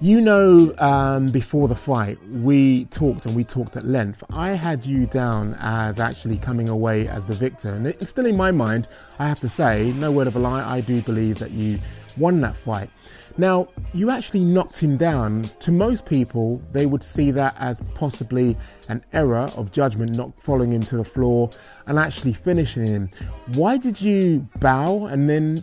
You 0.02 0.22
know, 0.22 0.74
um, 0.78 1.28
before 1.28 1.68
the 1.68 1.74
fight, 1.74 2.18
we 2.30 2.86
talked 2.86 3.26
and 3.26 3.36
we 3.36 3.44
talked 3.44 3.76
at 3.76 3.84
length. 3.84 4.24
I 4.30 4.52
had 4.52 4.86
you 4.86 5.04
down 5.04 5.58
as 5.60 6.00
actually 6.00 6.38
coming 6.38 6.70
away 6.70 7.06
as 7.06 7.26
the 7.26 7.34
victor, 7.34 7.74
and 7.74 7.86
it's 7.86 8.08
still 8.08 8.24
in 8.24 8.34
my 8.34 8.50
mind. 8.50 8.88
I 9.18 9.28
have 9.28 9.40
to 9.40 9.48
say, 9.50 9.92
no 9.92 10.10
word 10.10 10.26
of 10.26 10.36
a 10.36 10.38
lie, 10.38 10.66
I 10.66 10.80
do 10.80 11.02
believe 11.02 11.38
that 11.40 11.50
you 11.50 11.78
won 12.16 12.40
that 12.40 12.56
fight. 12.56 12.88
Now, 13.36 13.68
you 13.92 14.08
actually 14.08 14.40
knocked 14.40 14.82
him 14.82 14.96
down. 14.96 15.50
To 15.60 15.70
most 15.70 16.06
people, 16.06 16.62
they 16.72 16.86
would 16.86 17.04
see 17.04 17.30
that 17.32 17.54
as 17.58 17.82
possibly 17.94 18.56
an 18.88 19.04
error 19.12 19.52
of 19.54 19.70
judgment, 19.70 20.12
not 20.16 20.32
following 20.40 20.72
him 20.72 20.82
to 20.84 20.96
the 20.96 21.04
floor 21.04 21.50
and 21.86 21.98
actually 21.98 22.32
finishing 22.32 22.86
him. 22.86 23.10
Why 23.48 23.76
did 23.76 24.00
you 24.00 24.48
bow 24.60 25.04
and 25.04 25.28
then 25.28 25.62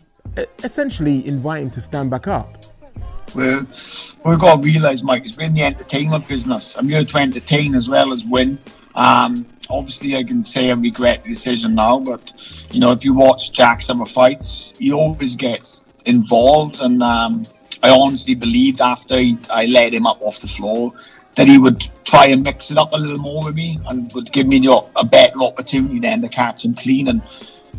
essentially 0.64 1.26
invite 1.26 1.64
him 1.64 1.72
to 1.72 1.82
stand 1.82 2.12
back 2.12 2.28
up? 2.28 2.54
We're, 3.36 3.68
we've 4.28 4.40
got 4.40 4.58
to 4.58 4.62
realise, 4.62 5.02
Mike, 5.02 5.26
it's 5.26 5.38
in 5.38 5.54
the 5.54 5.64
entertainment 5.64 6.28
business. 6.28 6.76
I'm 6.78 6.90
here 6.90 7.06
to 7.06 7.18
entertain 7.18 7.76
as 7.76 7.88
well 7.88 8.12
as 8.12 8.26
win. 8.26 8.60
Um, 8.96 9.46
obviously, 9.70 10.16
I 10.16 10.24
can 10.24 10.44
say 10.44 10.70
I 10.70 10.74
regret 10.74 11.24
the 11.24 11.30
decision 11.30 11.76
now, 11.76 12.00
but 12.00 12.32
you 12.72 12.80
know, 12.80 12.92
if 12.92 13.06
you 13.06 13.14
watch 13.14 13.52
Jack's 13.54 13.90
other 13.90 14.06
fights, 14.06 14.74
he 14.78 14.92
always 14.92 15.36
gets 15.36 15.82
involved, 16.06 16.82
and 16.82 17.02
um, 17.02 17.46
I 17.82 17.90
honestly 17.90 18.36
believed 18.36 18.82
after 18.82 19.18
he, 19.18 19.38
I 19.50 19.66
let 19.66 19.94
him 19.94 20.06
up 20.06 20.22
off 20.22 20.40
the 20.40 20.48
floor 20.48 20.94
that 21.36 21.48
he 21.48 21.60
would 21.60 21.88
try 22.04 22.26
and 22.28 22.42
mix 22.42 22.72
it 22.72 22.78
up 22.78 22.92
a 22.94 22.98
little 22.98 23.20
more 23.20 23.46
with 23.46 23.56
me 23.56 23.80
and 23.88 24.12
would 24.14 24.32
give 24.32 24.48
me 24.48 24.60
the, 24.60 24.84
a 24.96 25.06
better 25.06 25.40
opportunity 25.44 26.00
then 26.00 26.20
to 26.20 26.28
catch 26.28 26.66
him 26.66 26.74
clean 26.74 27.10
and 27.10 27.22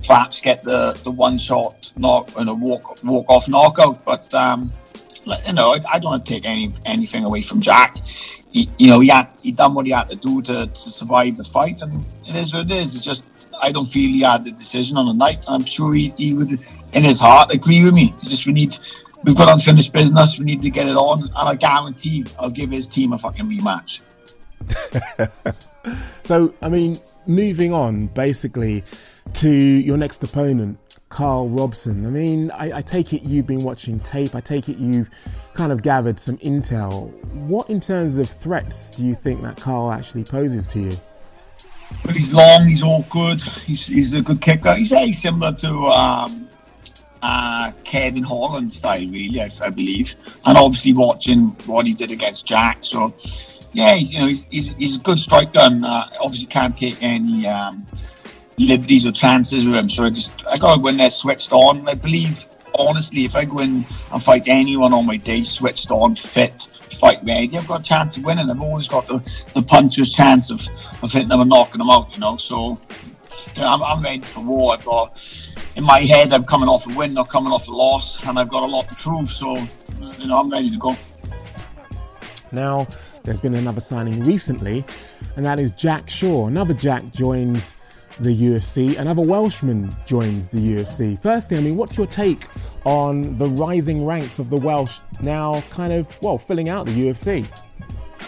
perhaps 0.06 0.40
get 0.40 0.62
the, 0.62 0.92
the 1.02 1.10
one 1.10 1.36
shot 1.36 1.90
knock 1.96 2.30
and 2.36 2.48
a 2.48 2.54
walk 2.54 3.02
walk 3.02 3.26
off 3.28 3.48
knockout. 3.48 4.04
But 4.04 4.32
um, 4.32 4.72
you 5.46 5.52
know, 5.52 5.74
I, 5.74 5.80
I 5.92 5.98
don't 5.98 6.10
want 6.10 6.26
to 6.26 6.32
take 6.32 6.44
any 6.44 6.72
anything 6.84 7.24
away 7.24 7.42
from 7.42 7.60
Jack. 7.60 7.98
He, 8.50 8.70
you 8.78 8.88
know, 8.88 9.00
he 9.00 9.08
had 9.08 9.28
he 9.42 9.52
done 9.52 9.74
what 9.74 9.86
he 9.86 9.92
had 9.92 10.08
to 10.10 10.16
do 10.16 10.42
to, 10.42 10.66
to 10.66 10.90
survive 10.90 11.36
the 11.36 11.44
fight, 11.44 11.80
and 11.82 12.04
it 12.26 12.36
is 12.36 12.52
what 12.52 12.66
it 12.66 12.72
is. 12.72 12.94
It's 12.94 13.04
just 13.04 13.24
I 13.60 13.72
don't 13.72 13.86
feel 13.86 14.08
he 14.08 14.20
had 14.20 14.44
the 14.44 14.52
decision 14.52 14.96
on 14.96 15.06
the 15.06 15.12
night. 15.12 15.44
I'm 15.48 15.64
sure 15.64 15.94
he, 15.94 16.14
he 16.16 16.32
would, 16.32 16.58
in 16.92 17.04
his 17.04 17.18
heart, 17.18 17.52
agree 17.52 17.82
with 17.82 17.94
me. 17.94 18.14
It's 18.20 18.30
just 18.30 18.46
we 18.46 18.52
need, 18.52 18.76
we've 19.24 19.36
got 19.36 19.48
unfinished 19.48 19.92
business. 19.92 20.38
We 20.38 20.44
need 20.44 20.62
to 20.62 20.70
get 20.70 20.86
it 20.86 20.96
on, 20.96 21.24
and 21.24 21.32
I 21.34 21.56
guarantee 21.56 22.24
I'll 22.38 22.50
give 22.50 22.70
his 22.70 22.88
team 22.88 23.12
a 23.12 23.18
fucking 23.18 23.46
rematch. 23.46 24.00
So, 26.22 26.54
I 26.60 26.68
mean, 26.68 27.00
moving 27.26 27.72
on 27.72 28.08
basically 28.08 28.84
to 29.34 29.48
your 29.48 29.96
next 29.96 30.22
opponent, 30.22 30.78
Carl 31.08 31.48
Robson. 31.48 32.04
I 32.04 32.10
mean, 32.10 32.50
I, 32.50 32.78
I, 32.78 32.80
take 32.82 33.12
it 33.12 33.22
you've 33.22 33.46
been 33.46 33.62
watching 33.62 33.98
tape. 34.00 34.34
I 34.34 34.40
take 34.40 34.68
it 34.68 34.76
you've 34.78 35.10
kind 35.54 35.72
of 35.72 35.82
gathered 35.82 36.18
some 36.18 36.36
intel. 36.38 37.10
What, 37.32 37.70
in 37.70 37.80
terms 37.80 38.18
of 38.18 38.28
threats, 38.28 38.90
do 38.90 39.04
you 39.04 39.14
think 39.14 39.42
that 39.42 39.56
Carl 39.56 39.90
actually 39.90 40.24
poses 40.24 40.66
to 40.68 40.78
you? 40.78 40.96
Well, 42.04 42.12
he's 42.12 42.32
long, 42.32 42.66
he's 42.68 42.82
awkward, 42.82 43.40
he's, 43.40 43.86
he's 43.86 44.12
a 44.12 44.20
good 44.20 44.42
kicker. 44.42 44.74
He's 44.74 44.88
very 44.88 45.12
similar 45.12 45.54
to 45.54 45.86
um, 45.86 46.48
uh, 47.22 47.72
Kevin 47.84 48.22
Holland 48.22 48.72
style, 48.74 49.00
really, 49.00 49.40
I, 49.40 49.50
I, 49.62 49.70
believe. 49.70 50.14
And 50.44 50.58
obviously 50.58 50.92
watching 50.92 51.56
what 51.64 51.86
he 51.86 51.94
did 51.94 52.10
against 52.10 52.44
Jack. 52.44 52.80
So, 52.82 53.14
yeah, 53.72 53.94
he's, 53.94 54.12
you 54.12 54.20
know, 54.20 54.26
he's, 54.26 54.44
he's, 54.50 54.68
he's 54.76 54.96
a 54.96 54.98
good 54.98 55.18
striker 55.18 55.58
and 55.60 55.84
uh, 55.84 56.08
obviously 56.20 56.46
can't 56.46 56.76
take 56.76 57.02
any 57.02 57.46
um, 57.46 57.86
liberties 58.58 59.06
or 59.06 59.12
chances 59.12 59.64
with 59.64 59.74
him. 59.74 59.88
So 59.88 60.04
I 60.04 60.10
just, 60.10 60.30
I 60.46 60.58
got 60.58 60.76
to 60.76 60.82
go 60.82 60.88
in 60.88 60.96
there 60.96 61.10
switched 61.10 61.52
on. 61.52 61.88
I 61.88 61.94
believe, 61.94 62.46
honestly, 62.74 63.24
if 63.24 63.34
I 63.34 63.44
go 63.44 63.60
in 63.60 63.86
and 64.12 64.22
fight 64.22 64.44
anyone 64.46 64.92
on 64.92 65.06
my 65.06 65.16
day 65.16 65.42
switched 65.42 65.90
on, 65.90 66.14
fit, 66.14 66.66
fight 66.98 67.18
ready, 67.24 67.56
I've 67.56 67.68
got 67.68 67.80
a 67.80 67.84
chance 67.84 68.16
of 68.16 68.24
winning. 68.24 68.50
I've 68.50 68.60
always 68.60 68.88
got 68.88 69.06
the, 69.06 69.22
the 69.54 69.62
puncher's 69.62 70.12
chance 70.12 70.50
of, 70.50 70.60
of 71.02 71.12
hitting 71.12 71.28
them 71.28 71.40
and 71.40 71.50
knocking 71.50 71.78
them 71.78 71.90
out, 71.90 72.12
you 72.12 72.18
know. 72.18 72.36
So 72.36 72.80
yeah, 73.56 73.72
I'm, 73.72 73.82
I'm 73.82 74.02
ready 74.02 74.20
for 74.20 74.40
war. 74.40 74.74
I've 74.74 74.84
got 74.84 75.20
in 75.76 75.84
my 75.84 76.00
head, 76.00 76.32
I'm 76.32 76.44
coming 76.44 76.68
off 76.68 76.86
a 76.86 76.94
win, 76.94 77.14
not 77.14 77.28
coming 77.28 77.52
off 77.52 77.68
a 77.68 77.72
loss, 77.72 78.18
and 78.26 78.38
I've 78.38 78.48
got 78.48 78.64
a 78.64 78.66
lot 78.66 78.88
to 78.88 78.94
prove. 78.96 79.30
So, 79.30 79.56
you 79.56 80.26
know, 80.26 80.40
I'm 80.40 80.50
ready 80.50 80.70
to 80.70 80.78
go. 80.78 80.96
Now, 82.50 82.88
there's 83.24 83.40
been 83.40 83.54
another 83.54 83.80
signing 83.80 84.24
recently, 84.24 84.84
and 85.36 85.44
that 85.44 85.60
is 85.60 85.70
Jack 85.72 86.08
Shore. 86.10 86.48
Another 86.48 86.74
Jack 86.74 87.12
joins 87.12 87.76
the 88.20 88.34
UFC. 88.36 88.98
Another 88.98 89.22
Welshman 89.22 89.94
joined 90.06 90.48
the 90.50 90.58
UFC. 90.58 91.20
Firstly, 91.20 91.56
I 91.56 91.60
mean, 91.60 91.76
what's 91.76 91.96
your 91.96 92.06
take 92.06 92.46
on 92.84 93.38
the 93.38 93.48
rising 93.48 94.04
ranks 94.04 94.38
of 94.38 94.50
the 94.50 94.56
Welsh 94.56 95.00
now 95.20 95.62
kind 95.70 95.92
of, 95.92 96.08
well, 96.22 96.38
filling 96.38 96.68
out 96.68 96.86
the 96.86 96.92
UFC? 96.92 97.48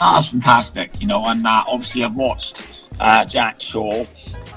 that's 0.01 0.28
fantastic, 0.28 0.99
you 1.01 1.07
know, 1.07 1.26
and 1.26 1.47
uh, 1.47 1.64
obviously 1.66 2.03
I've 2.03 2.14
watched 2.14 2.62
uh, 3.01 3.24
Jack 3.24 3.61
Shore 3.61 4.07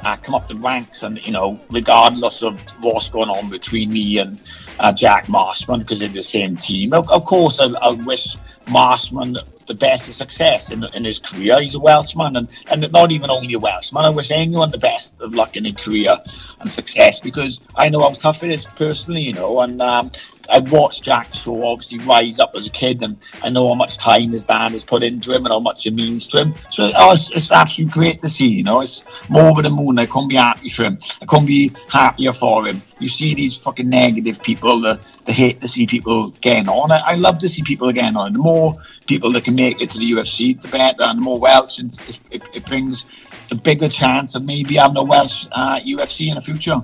uh, 0.04 0.18
come 0.18 0.36
up 0.36 0.48
the 0.48 0.56
ranks, 0.56 1.04
and 1.04 1.20
you 1.26 1.32
know, 1.32 1.60
regardless 1.70 2.44
of 2.44 2.60
what's 2.80 3.10
going 3.10 3.30
on 3.30 3.50
between 3.50 3.92
me 3.92 4.18
and 4.20 4.40
uh, 4.80 4.92
Jack 4.92 5.30
Marshman, 5.30 5.80
because 5.80 6.00
they're 6.00 6.10
the 6.10 6.24
same 6.24 6.58
team. 6.58 6.94
Of, 6.94 7.10
of 7.10 7.26
course, 7.26 7.60
I, 7.60 7.66
I, 7.66 7.92
wish 7.92 8.36
Marshman 8.68 9.38
the 9.68 9.74
best 9.74 10.08
of 10.08 10.14
success 10.14 10.72
in, 10.72 10.84
in 10.94 11.04
his 11.04 11.20
career. 11.20 11.60
He's 11.62 11.76
a 11.76 11.80
Welshman, 11.80 12.36
and, 12.36 12.48
and 12.68 12.92
not 12.92 13.12
even 13.12 13.30
only 13.30 13.54
a 13.54 13.60
Welshman. 13.60 14.06
I 14.06 14.10
wish 14.10 14.32
anyone 14.32 14.72
the 14.72 14.78
best 14.78 15.20
of 15.22 15.34
luck 15.34 15.56
in 15.56 15.64
their 15.64 15.74
career 15.74 16.18
and 16.60 16.72
success 16.72 17.20
because 17.20 17.62
I 17.76 17.90
know 17.90 18.02
how 18.02 18.14
tough 18.14 18.44
it 18.44 18.52
is 18.52 18.66
personally, 18.66 19.22
you 19.22 19.34
know, 19.34 19.62
and 19.62 19.82
um, 19.82 20.12
I 20.50 20.60
watched 20.60 21.04
Jack 21.04 21.34
Shore 21.34 21.66
obviously 21.66 22.00
rise 22.00 22.40
up 22.40 22.54
as 22.56 22.68
a 22.68 22.70
kid, 22.70 23.02
and 23.02 23.18
I 23.42 23.50
know 23.50 23.68
how 23.68 23.76
much 23.76 23.98
time 23.98 24.32
his 24.32 24.44
dad 24.44 24.72
has 24.74 24.84
put 24.84 25.04
into 25.04 25.32
him 25.32 25.46
and 25.46 25.54
how 25.54 25.60
much 25.60 25.86
it 25.86 25.94
means 25.94 26.28
to 26.30 26.42
him. 26.42 26.56
So 26.70 26.92
oh, 26.96 27.14
it's, 27.14 27.30
it's 27.32 27.52
absolutely 27.52 27.94
great 27.94 28.20
to 28.22 28.30
see. 28.30 28.48
You 28.48 28.64
know, 28.64 28.82
it's 28.82 29.04
more 29.30 29.50
over 29.50 29.62
the 29.62 29.70
moon. 29.70 30.00
I 30.00 30.06
can't 30.06 30.30
be 30.30 30.36
happy 30.36 30.70
for 30.70 30.84
him. 30.84 31.00
I 31.22 31.26
couldn't 31.26 31.46
be 31.46 31.72
happier 31.90 32.34
for 32.34 32.68
him. 32.68 32.82
You 33.00 33.08
see 33.08 33.34
these 33.34 33.56
fucking 33.56 33.90
negative 33.90 34.42
people 34.42 34.82
that 34.82 35.00
the 35.26 35.34
hate 35.34 35.62
to 35.62 35.68
see 35.68 35.88
people 35.88 36.32
getting 36.42 36.70
on. 36.70 36.92
I, 36.92 36.98
I 37.00 37.16
love 37.16 37.40
to 37.40 37.50
see 37.50 37.64
people 37.64 37.92
getting 37.92 38.18
on. 38.18 38.34
The 38.34 38.40
more 38.40 38.76
people 39.08 39.32
that 39.34 39.46
can 39.46 39.56
make 39.56 39.82
it 39.82 39.90
to 39.92 39.98
the 39.98 40.12
UFC, 40.12 40.60
the 40.62 40.68
better, 40.68 41.04
and 41.04 41.18
the 41.18 41.22
more 41.22 41.40
Welsh, 41.40 41.80
and 41.80 41.98
it, 42.32 42.44
it 42.54 42.66
brings 42.66 43.06
a 43.52 43.56
bigger 43.56 43.90
chance 43.90 44.36
of 44.36 44.44
maybe 44.44 44.76
having 44.76 44.98
a 44.98 45.04
Welsh 45.04 45.46
uh, 45.52 45.80
UFC 45.80 46.30
in 46.30 46.36
the 46.36 46.42
future. 46.42 46.84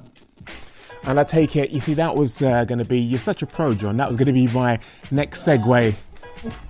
And 1.04 1.20
I 1.20 1.24
take 1.24 1.56
it, 1.56 1.72
you 1.72 1.80
see, 1.80 1.94
that 1.96 2.16
was 2.16 2.42
uh, 2.42 2.66
going 2.66 2.80
to 2.80 2.86
be, 2.86 3.00
you're 3.00 3.20
such 3.20 3.42
a 3.42 3.48
pro, 3.48 3.74
John. 3.74 3.98
That 3.98 4.08
was 4.08 4.18
going 4.18 4.28
to 4.28 4.34
be 4.34 4.48
my 4.48 4.80
next 5.12 5.46
segue. 5.46 5.96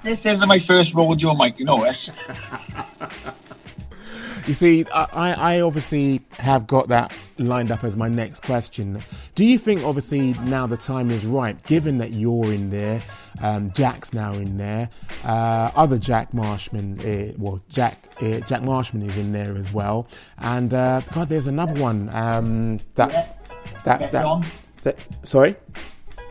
This 0.03 0.25
isn't 0.25 0.47
my 0.47 0.59
first 0.59 0.93
role 0.93 1.07
with 1.07 1.19
your 1.19 1.35
mic, 1.35 1.59
you 1.59 1.65
know 1.65 1.83
this. 1.83 2.09
you 4.47 4.53
see, 4.53 4.85
I, 4.93 5.33
I 5.33 5.61
obviously 5.61 6.21
have 6.31 6.67
got 6.67 6.87
that 6.89 7.13
lined 7.37 7.71
up 7.71 7.83
as 7.83 7.95
my 7.95 8.07
next 8.07 8.43
question. 8.43 9.03
Do 9.35 9.45
you 9.45 9.57
think, 9.57 9.83
obviously, 9.83 10.33
now 10.33 10.67
the 10.67 10.77
time 10.77 11.11
is 11.11 11.25
right, 11.25 11.61
given 11.65 11.97
that 11.99 12.13
you're 12.13 12.51
in 12.51 12.69
there, 12.69 13.03
um, 13.41 13.71
Jack's 13.71 14.13
now 14.13 14.33
in 14.33 14.57
there, 14.57 14.89
uh, 15.23 15.71
other 15.75 15.97
Jack 15.97 16.33
Marshman, 16.33 16.99
uh, 16.99 17.33
well, 17.37 17.61
Jack 17.69 18.09
uh, 18.21 18.39
Jack 18.41 18.63
Marshman 18.63 19.03
is 19.03 19.17
in 19.17 19.31
there 19.31 19.55
as 19.55 19.71
well, 19.71 20.07
and 20.39 20.73
uh, 20.73 21.01
God, 21.13 21.29
there's 21.29 21.47
another 21.47 21.79
one 21.79 22.09
um, 22.13 22.79
that 22.95 23.38
that, 23.85 24.11
that, 24.11 24.45
that, 24.83 24.97
sorry? 25.23 25.55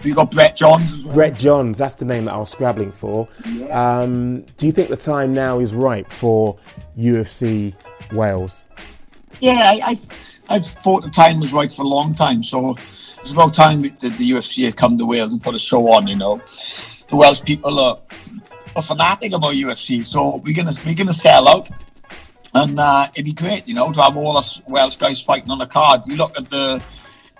You 0.03 0.15
got 0.15 0.31
Brett 0.31 0.57
Johns 0.57 1.05
well. 1.05 1.15
Brett 1.15 1.39
Johns, 1.39 1.79
that's 1.79 1.97
the 1.97 2.05
name 2.05 2.27
that 2.27 2.35
I 2.35 2.39
was 2.39 2.51
scrabbling 2.51 2.93
for. 2.93 3.29
Yeah. 3.45 3.67
Um, 4.01 4.43
do 4.57 4.67
you 4.67 4.73
think 4.73 4.91
the 4.91 4.97
time 4.97 5.35
now 5.35 5.59
is 5.59 5.75
right 5.75 6.11
for 6.13 6.57
UFC 6.97 7.75
Wales? 8.13 8.67
Yeah, 9.41 9.55
I, 9.55 9.99
I, 10.49 10.57
I 10.57 10.61
thought 10.61 11.03
the 11.03 11.11
time 11.11 11.41
was 11.41 11.53
right 11.53 11.71
for 11.73 11.83
a 11.83 11.89
long 11.89 12.15
time. 12.15 12.45
So 12.45 12.77
it's 13.21 13.33
about 13.33 13.55
time 13.55 13.83
that 13.83 14.01
the 14.01 14.31
UFC 14.31 14.65
had 14.65 14.77
come 14.77 14.97
to 14.99 15.05
Wales 15.05 15.33
and 15.33 15.43
put 15.43 15.55
a 15.55 15.59
show 15.59 15.93
on. 15.93 16.07
You 16.07 16.17
know, 16.17 16.41
the 17.09 17.17
Welsh 17.17 17.43
people 17.43 17.79
are, 17.81 17.99
are 18.77 18.83
fanatic 18.83 19.33
about 19.33 19.55
UFC, 19.55 20.07
so 20.07 20.37
we're 20.37 20.55
gonna 20.55 20.73
we're 20.87 20.95
gonna 20.95 21.13
sell 21.13 21.49
out, 21.49 21.69
and 22.55 22.79
uh, 22.79 23.09
it'd 23.15 23.25
be 23.25 23.33
great, 23.33 23.67
you 23.67 23.75
know, 23.75 23.93
to 23.93 24.01
have 24.01 24.17
all 24.17 24.37
us 24.37 24.63
Welsh 24.69 24.97
guys 24.97 25.21
fighting 25.21 25.51
on 25.51 25.59
the 25.59 25.67
card. 25.67 26.03
You 26.07 26.17
look 26.17 26.37
at 26.39 26.49
the 26.49 26.83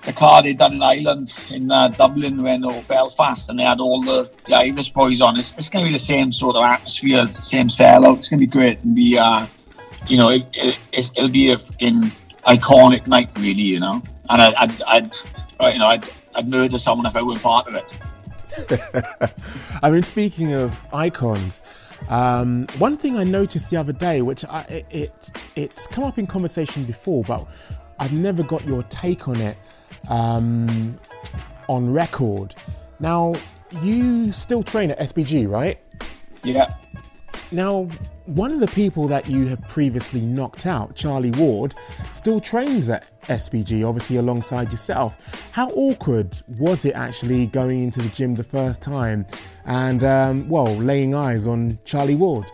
the 0.05 0.13
car 0.13 0.43
they 0.43 0.55
done 0.55 0.75
in 0.75 0.83
Ireland, 0.83 1.35
in 1.51 1.71
uh, 1.71 1.89
Dublin, 1.89 2.43
when 2.43 2.65
or 2.65 2.83
Belfast, 2.85 3.49
and 3.49 3.59
they 3.59 3.65
had 3.65 3.81
all 3.81 4.03
the, 4.03 4.31
the 4.47 4.55
Irish 4.55 4.91
boys 4.93 5.21
on. 5.21 5.39
It's, 5.39 5.53
it's 5.59 5.69
going 5.69 5.85
to 5.85 5.91
be 5.91 5.99
the 5.99 6.05
same 6.05 6.33
sort 6.33 6.57
of 6.57 6.65
atmosphere, 6.65 7.27
same 7.29 7.69
sellout. 7.69 8.19
It's 8.19 8.29
going 8.29 8.41
to 8.41 8.47
be 8.47 8.51
great 8.51 8.81
and 8.83 8.95
be, 8.95 9.19
uh, 9.19 9.47
you 10.07 10.17
know, 10.17 10.31
it, 10.31 10.47
it, 10.93 11.11
will 11.17 11.29
be 11.29 11.51
a 11.51 11.59
fucking 11.59 12.13
iconic 12.47 13.07
night, 13.07 13.31
really, 13.37 13.63
you 13.63 13.81
know. 13.81 14.03
And 14.31 14.43
I, 14.43 14.63
I'd, 14.63 14.83
I'd, 14.83 15.13
uh, 15.61 15.69
you 15.69 15.79
know, 15.79 15.87
I'd, 15.87 16.09
I'd 16.35 16.49
murder 16.49 16.79
someone 16.79 17.07
if 17.07 17.17
I 17.17 17.23
weren't 17.23 17.43
part 17.43 17.67
of 17.67 17.75
it. 17.75 19.33
I 19.83 19.91
mean, 19.91 20.03
speaking 20.03 20.53
of 20.53 20.77
icons, 20.93 21.63
um, 22.09 22.67
one 22.79 22.97
thing 22.97 23.17
I 23.17 23.25
noticed 23.25 23.71
the 23.71 23.77
other 23.77 23.93
day, 23.93 24.23
which 24.23 24.45
I, 24.45 24.63
it, 24.63 24.87
it, 24.91 25.31
it's 25.57 25.87
come 25.89 26.05
up 26.05 26.19
in 26.19 26.27
conversation 26.27 26.85
before, 26.85 27.25
but 27.25 27.47
I've 27.99 28.13
never 28.13 28.43
got 28.43 28.65
your 28.65 28.85
take 28.85 29.29
on 29.29 29.41
it 29.41 29.57
um, 30.09 30.99
on 31.69 31.93
record. 31.93 32.55
Now, 33.01 33.35
you 33.83 34.33
still 34.33 34.63
train 34.63 34.91
at 34.91 34.99
SBG, 34.99 35.49
right? 35.49 35.79
Yeah. 36.43 36.75
Now, 37.51 37.89
one 38.27 38.53
of 38.53 38.61
the 38.61 38.67
people 38.69 39.09
that 39.09 39.27
you 39.27 39.47
have 39.47 39.61
previously 39.69 40.21
knocked 40.21 40.67
out, 40.67 40.95
Charlie 40.95 41.31
Ward, 41.31 41.75
still 42.13 42.41
trains 42.41 42.91
at 42.91 43.09
SBG, 43.23 43.87
obviously 43.89 44.17
alongside 44.17 44.71
yourself. 44.71 45.15
How 45.53 45.71
awkward 45.71 46.39
was 46.59 46.85
it 46.85 46.95
actually 46.95 47.47
going 47.47 47.83
into 47.83 48.03
the 48.03 48.09
gym 48.11 48.35
the 48.35 48.45
first 48.45 48.83
time 48.83 49.25
and, 49.65 50.05
um, 50.05 50.49
well, 50.49 50.75
laying 50.77 51.15
eyes 51.15 51.47
on 51.47 51.79
Charlie 51.85 52.17
Ward? 52.17 52.51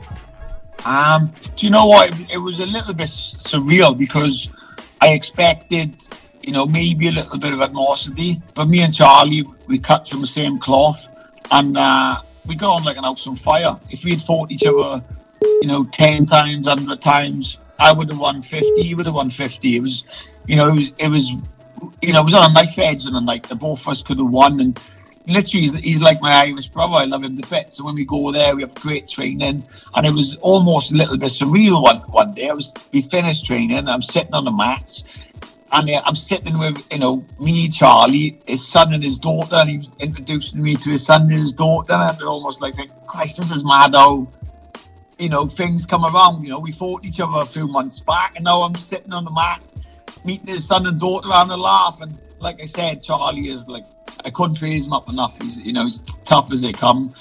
Um, 0.84 1.32
do 1.57 1.66
you 1.66 1.70
know 1.70 1.86
what? 1.86 2.12
It 2.30 2.38
was 2.38 2.61
a 2.61 2.66
little 2.66 2.95
bit 2.95 3.09
surreal 3.09 3.97
because 3.97 4.49
I 5.01 5.09
expected 5.09 6.07
you 6.47 6.53
know, 6.53 6.66
maybe 6.66 7.09
a 7.09 7.12
little 7.12 7.38
bit 7.38 7.53
of 7.53 7.61
animosity. 7.61 8.40
But 8.55 8.66
me 8.66 8.82
and 8.82 8.95
Charlie, 8.95 9.45
we 9.66 9.78
cut 9.78 10.07
from 10.07 10.20
the 10.20 10.26
same 10.26 10.59
cloth, 10.59 11.09
and 11.51 11.76
uh, 11.76 12.20
we 12.47 12.55
got 12.55 12.76
on 12.76 12.84
like 12.84 12.99
an 12.99 13.05
house 13.05 13.26
on 13.26 13.36
fire. 13.36 13.78
If 13.90 14.05
we 14.05 14.11
had 14.11 14.22
fought 14.22 14.51
each 14.51 14.64
other, 14.64 15.03
you 15.40 15.66
know, 15.66 15.84
ten 15.84 16.26
times, 16.26 16.66
hundred 16.66 17.01
times, 17.01 17.59
I 17.78 17.92
would 17.92 18.11
have 18.11 18.18
won 18.18 18.42
fifty. 18.42 18.82
He 18.82 18.95
would 18.95 19.07
have 19.07 19.14
won 19.14 19.30
fifty. 19.30 19.76
It 19.76 19.80
was, 19.80 20.05
you 20.47 20.57
know, 20.57 20.68
it 20.68 20.74
was, 20.74 20.92
it 20.99 21.09
was, 21.09 21.30
you 22.03 22.12
know, 22.12 22.20
it 22.20 22.24
was 22.24 22.34
on 22.34 22.51
a 22.51 22.53
knife 22.53 22.78
edge, 22.78 23.05
and 23.05 23.26
like 23.26 23.49
the 23.49 23.55
both 23.55 23.80
of 23.80 23.88
us 23.88 24.03
could 24.03 24.18
have 24.18 24.28
won. 24.28 24.61
And 24.61 24.78
literally, 25.26 25.62
he's, 25.62 25.74
he's 25.74 26.03
like 26.03 26.20
my 26.20 26.45
Irish 26.45 26.66
brother. 26.66 26.95
I 26.95 27.07
love 27.07 27.24
him 27.24 27.40
to 27.40 27.49
bits. 27.49 27.76
So 27.76 27.84
when 27.84 27.95
we 27.95 28.05
go 28.05 28.30
there, 28.32 28.55
we 28.55 28.62
have 28.62 28.74
great 28.74 29.09
training, 29.09 29.64
and 29.95 30.07
it 30.07 30.12
was 30.12 30.36
almost 30.42 30.92
a 30.92 30.97
little 30.97 31.16
bit 31.16 31.32
surreal. 31.32 31.82
One 31.82 32.01
one 32.22 32.34
day, 32.34 32.51
I 32.51 32.53
was 32.53 32.74
we 32.92 33.01
finished 33.03 33.47
training. 33.47 33.88
I'm 33.88 34.03
sitting 34.03 34.34
on 34.34 34.45
the 34.45 34.53
mats 34.53 35.05
and 35.74 35.90
uh, 35.90 36.02
I'm 36.04 36.14
sitting 36.14 36.56
with, 36.56 36.86
you 36.92 36.98
know, 36.98 37.24
me, 37.40 37.68
Charlie, 37.68 38.40
his 38.46 38.66
son 38.66 38.94
and 38.94 39.02
his 39.02 39.18
daughter, 39.18 39.56
and 39.56 39.70
he's 39.70 39.90
introducing 39.98 40.62
me 40.62 40.76
to 40.76 40.90
his 40.90 41.04
son 41.04 41.22
and 41.22 41.32
his 41.32 41.52
daughter, 41.52 41.92
and 41.92 42.02
I 42.02 42.24
almost 42.24 42.60
like, 42.60 42.76
Christ, 43.08 43.38
this 43.38 43.50
is 43.50 43.64
mad 43.64 43.94
how, 43.94 44.28
you 45.18 45.28
know, 45.28 45.46
things 45.48 45.84
come 45.84 46.04
around. 46.04 46.44
You 46.44 46.50
know, 46.50 46.60
we 46.60 46.70
fought 46.70 47.04
each 47.04 47.18
other 47.18 47.40
a 47.40 47.46
few 47.46 47.66
months 47.66 47.98
back, 47.98 48.36
and 48.36 48.44
now 48.44 48.62
I'm 48.62 48.76
sitting 48.76 49.12
on 49.12 49.24
the 49.24 49.32
mat, 49.32 49.62
meeting 50.24 50.46
his 50.46 50.64
son 50.64 50.86
and 50.86 50.98
daughter, 50.98 51.28
and 51.32 51.50
a 51.50 51.56
laugh. 51.56 51.98
And 52.00 52.16
like 52.38 52.62
I 52.62 52.66
said, 52.66 53.02
Charlie 53.02 53.48
is 53.48 53.66
like, 53.66 53.84
I 54.24 54.30
couldn't 54.30 54.58
praise 54.58 54.86
him 54.86 54.92
up 54.92 55.08
enough. 55.08 55.36
He's, 55.40 55.56
you 55.56 55.72
know, 55.72 55.84
he's 55.84 56.00
tough 56.24 56.52
as 56.52 56.62
they 56.62 56.72
come. 56.72 57.12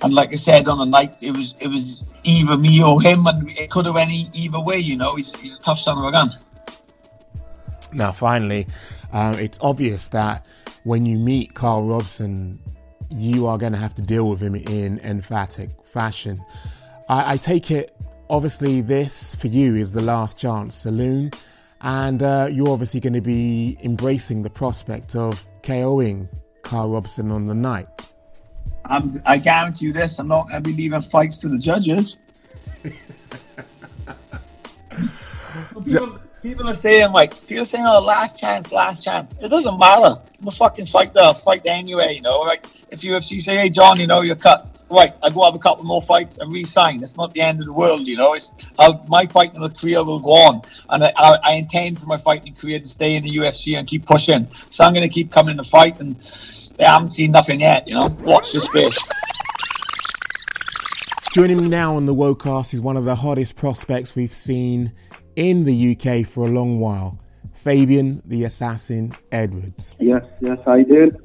And 0.00 0.14
like 0.14 0.32
I 0.32 0.36
said 0.36 0.68
on 0.68 0.78
the 0.78 0.84
night, 0.86 1.22
it 1.22 1.32
was 1.32 1.54
it 1.58 1.66
was 1.66 2.04
either 2.24 2.56
me 2.56 2.82
or 2.82 3.02
him, 3.02 3.26
and 3.26 3.50
it 3.50 3.70
could 3.70 3.84
have 3.86 3.96
went 3.96 4.10
either 4.10 4.60
way. 4.60 4.78
You 4.78 4.96
know, 4.96 5.16
he's, 5.16 5.32
he's 5.40 5.58
a 5.58 5.60
tough 5.60 5.80
son 5.80 5.98
of 5.98 6.04
a 6.04 6.12
gun. 6.12 6.30
Now, 7.92 8.12
finally, 8.12 8.66
um, 9.12 9.34
it's 9.34 9.58
obvious 9.60 10.08
that 10.08 10.44
when 10.84 11.06
you 11.06 11.18
meet 11.18 11.54
Carl 11.54 11.84
Robson, 11.84 12.60
you 13.10 13.46
are 13.46 13.58
going 13.58 13.72
to 13.72 13.78
have 13.78 13.94
to 13.94 14.02
deal 14.02 14.28
with 14.28 14.40
him 14.40 14.54
in 14.54 14.98
emphatic 15.00 15.70
fashion. 15.84 16.42
I, 17.08 17.34
I 17.34 17.36
take 17.36 17.70
it, 17.70 17.96
obviously, 18.28 18.80
this 18.80 19.34
for 19.34 19.48
you 19.48 19.76
is 19.76 19.92
the 19.92 20.02
last 20.02 20.38
chance 20.38 20.74
saloon, 20.74 21.32
and 21.80 22.22
uh, 22.22 22.48
you're 22.50 22.70
obviously 22.70 23.00
going 23.00 23.14
to 23.14 23.20
be 23.20 23.78
embracing 23.82 24.42
the 24.42 24.50
prospect 24.50 25.16
of 25.16 25.44
KOing 25.62 26.28
Carl 26.62 26.90
Robson 26.90 27.30
on 27.30 27.46
the 27.46 27.54
night. 27.54 27.86
I'm, 28.84 29.22
I 29.24 29.38
guarantee 29.38 29.86
you 29.86 29.92
this: 29.92 30.18
I'm 30.18 30.28
not 30.28 30.48
going 30.48 30.62
to 30.62 30.68
be 30.68 30.74
leaving 30.74 31.02
fights 31.02 31.38
to 31.38 31.48
the 31.48 31.58
judges. 31.58 32.16
people, 36.42 36.68
are 36.68 36.74
saying 36.74 37.12
like, 37.12 37.46
people 37.46 37.62
are 37.62 37.66
saying, 37.66 37.84
"Oh, 37.86 38.00
last 38.00 38.38
chance, 38.38 38.72
last 38.72 39.02
chance." 39.02 39.36
It 39.40 39.48
doesn't 39.48 39.78
matter. 39.78 40.20
I'm 40.40 40.48
a 40.48 40.50
fucking 40.50 40.86
fighter, 40.86 41.34
fight 41.44 41.62
anyway. 41.64 42.14
You 42.14 42.22
know, 42.22 42.40
like 42.40 42.66
if 42.90 43.00
UFC 43.00 43.40
say, 43.40 43.56
"Hey, 43.56 43.70
John, 43.70 43.98
you 43.98 44.06
know 44.06 44.22
you're 44.22 44.36
cut," 44.36 44.66
right? 44.90 45.14
I 45.22 45.30
go 45.30 45.44
have 45.44 45.54
a 45.54 45.58
couple 45.58 45.84
more 45.84 46.02
fights 46.02 46.38
and 46.38 46.52
re-sign. 46.52 47.02
It's 47.02 47.16
not 47.16 47.34
the 47.34 47.40
end 47.40 47.60
of 47.60 47.66
the 47.66 47.72
world, 47.72 48.06
you 48.06 48.16
know. 48.16 48.34
It's 48.34 48.52
how 48.78 49.02
my 49.08 49.26
fighting 49.26 49.66
career 49.70 50.02
will 50.04 50.20
go 50.20 50.32
on, 50.32 50.62
and 50.90 51.04
I, 51.04 51.12
I, 51.16 51.38
I 51.44 51.52
intend 51.54 52.00
for 52.00 52.06
my 52.06 52.18
fighting 52.18 52.54
career 52.54 52.78
to 52.78 52.88
stay 52.88 53.16
in 53.16 53.24
the 53.24 53.36
UFC 53.36 53.78
and 53.78 53.86
keep 53.86 54.06
pushing. 54.06 54.48
So 54.70 54.84
I'm 54.84 54.92
going 54.92 55.08
to 55.08 55.12
keep 55.12 55.30
coming 55.30 55.56
to 55.56 55.64
fight, 55.64 56.00
and 56.00 56.16
I 56.78 56.84
haven't 56.84 57.12
seen 57.12 57.32
nothing 57.32 57.60
yet. 57.60 57.86
You 57.88 57.94
know, 57.94 58.06
watch 58.20 58.52
this 58.52 58.64
space. 58.64 58.98
Joining 61.32 61.58
me 61.58 61.68
now 61.68 61.94
on 61.94 62.06
the 62.06 62.14
Wocast 62.14 62.72
is 62.72 62.80
one 62.80 62.96
of 62.96 63.04
the 63.04 63.16
hottest 63.16 63.54
prospects 63.54 64.16
we've 64.16 64.32
seen 64.32 64.92
in 65.38 65.62
the 65.62 65.96
UK 65.96 66.26
for 66.26 66.46
a 66.46 66.50
long 66.50 66.80
while, 66.80 67.16
Fabian 67.54 68.20
the 68.24 68.42
Assassin 68.42 69.12
Edwards. 69.30 69.94
Yes, 70.00 70.24
yes, 70.40 70.58
I 70.66 70.82
did. 70.82 71.16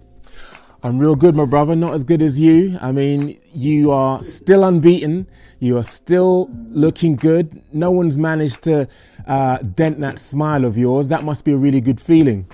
I'm 0.84 0.99
real 0.99 1.16
good, 1.16 1.36
my 1.36 1.45
brother. 1.45 1.76
Not 1.76 1.95
as 1.95 2.03
good 2.03 2.22
as 2.22 2.39
you. 2.39 2.78
I 2.80 2.91
mean, 2.91 3.39
you 3.53 3.89
are 3.89 4.22
still 4.22 4.64
unbeaten. 4.64 5.28
You 5.59 5.78
are 5.78 5.84
still 5.84 6.51
looking 6.68 7.16
good. 7.16 7.59
No 7.74 7.89
one's 7.89 8.18
managed 8.18 8.61
to 8.64 8.88
uh, 9.26 9.57
dent 9.57 9.99
that 10.01 10.20
smile 10.20 10.64
of 10.64 10.78
yours. 10.78 11.07
That 11.07 11.24
must 11.24 11.43
be 11.43 11.53
a 11.53 11.57
really 11.57 11.82
good 11.82 11.99
feeling. 11.99 12.45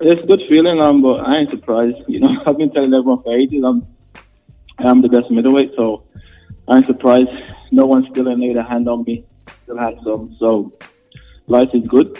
It's 0.00 0.20
a 0.20 0.26
good 0.26 0.42
feeling, 0.46 0.78
um, 0.78 1.00
but 1.00 1.20
I 1.20 1.36
ain't 1.38 1.50
surprised. 1.50 1.96
You 2.06 2.20
know, 2.20 2.42
I've 2.46 2.58
been 2.58 2.70
telling 2.70 2.92
everyone 2.92 3.22
for 3.22 3.34
ages 3.34 3.64
I'm, 3.64 3.86
I 4.78 4.90
am 4.90 5.00
the 5.00 5.08
best 5.08 5.30
middleweight, 5.30 5.72
so 5.74 6.02
I 6.68 6.78
ain't 6.78 6.86
surprised. 6.86 7.30
No 7.72 7.86
one's 7.86 8.08
still 8.10 8.24
laid 8.24 8.56
a 8.58 8.62
hand 8.62 8.88
on 8.88 9.04
me. 9.04 9.24
Still 9.64 9.78
had 9.78 9.98
some. 10.04 10.36
so 10.38 10.72
life 11.46 11.70
is 11.74 11.84
good. 11.86 12.18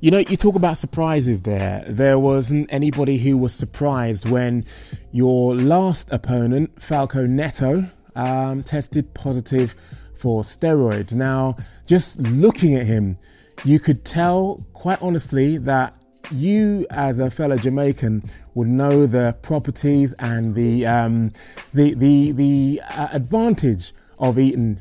You 0.00 0.10
know, 0.10 0.18
you 0.18 0.36
talk 0.36 0.56
about 0.56 0.78
surprises 0.78 1.42
there. 1.42 1.84
There 1.86 2.18
wasn't 2.18 2.72
anybody 2.72 3.18
who 3.18 3.36
was 3.38 3.54
surprised 3.54 4.28
when 4.28 4.66
your 5.12 5.54
last 5.54 6.08
opponent, 6.10 6.82
Falco 6.82 7.24
Neto, 7.24 7.88
um, 8.16 8.64
tested 8.64 9.14
positive 9.14 9.76
for 10.16 10.42
steroids. 10.42 11.14
Now, 11.14 11.56
just 11.86 12.18
looking 12.18 12.74
at 12.74 12.86
him, 12.86 13.16
you 13.64 13.78
could 13.78 14.04
tell 14.04 14.66
quite 14.72 15.00
honestly 15.00 15.56
that 15.58 15.96
you, 16.32 16.84
as 16.90 17.20
a 17.20 17.30
fellow 17.30 17.56
Jamaican, 17.56 18.24
would 18.54 18.68
know 18.68 19.06
the 19.06 19.36
properties 19.42 20.14
and 20.18 20.54
the 20.56 20.84
um, 20.86 21.32
the 21.72 21.94
the 21.94 22.32
the 22.32 22.82
uh, 22.90 23.08
advantage 23.12 23.92
of 24.18 24.38
eating 24.38 24.80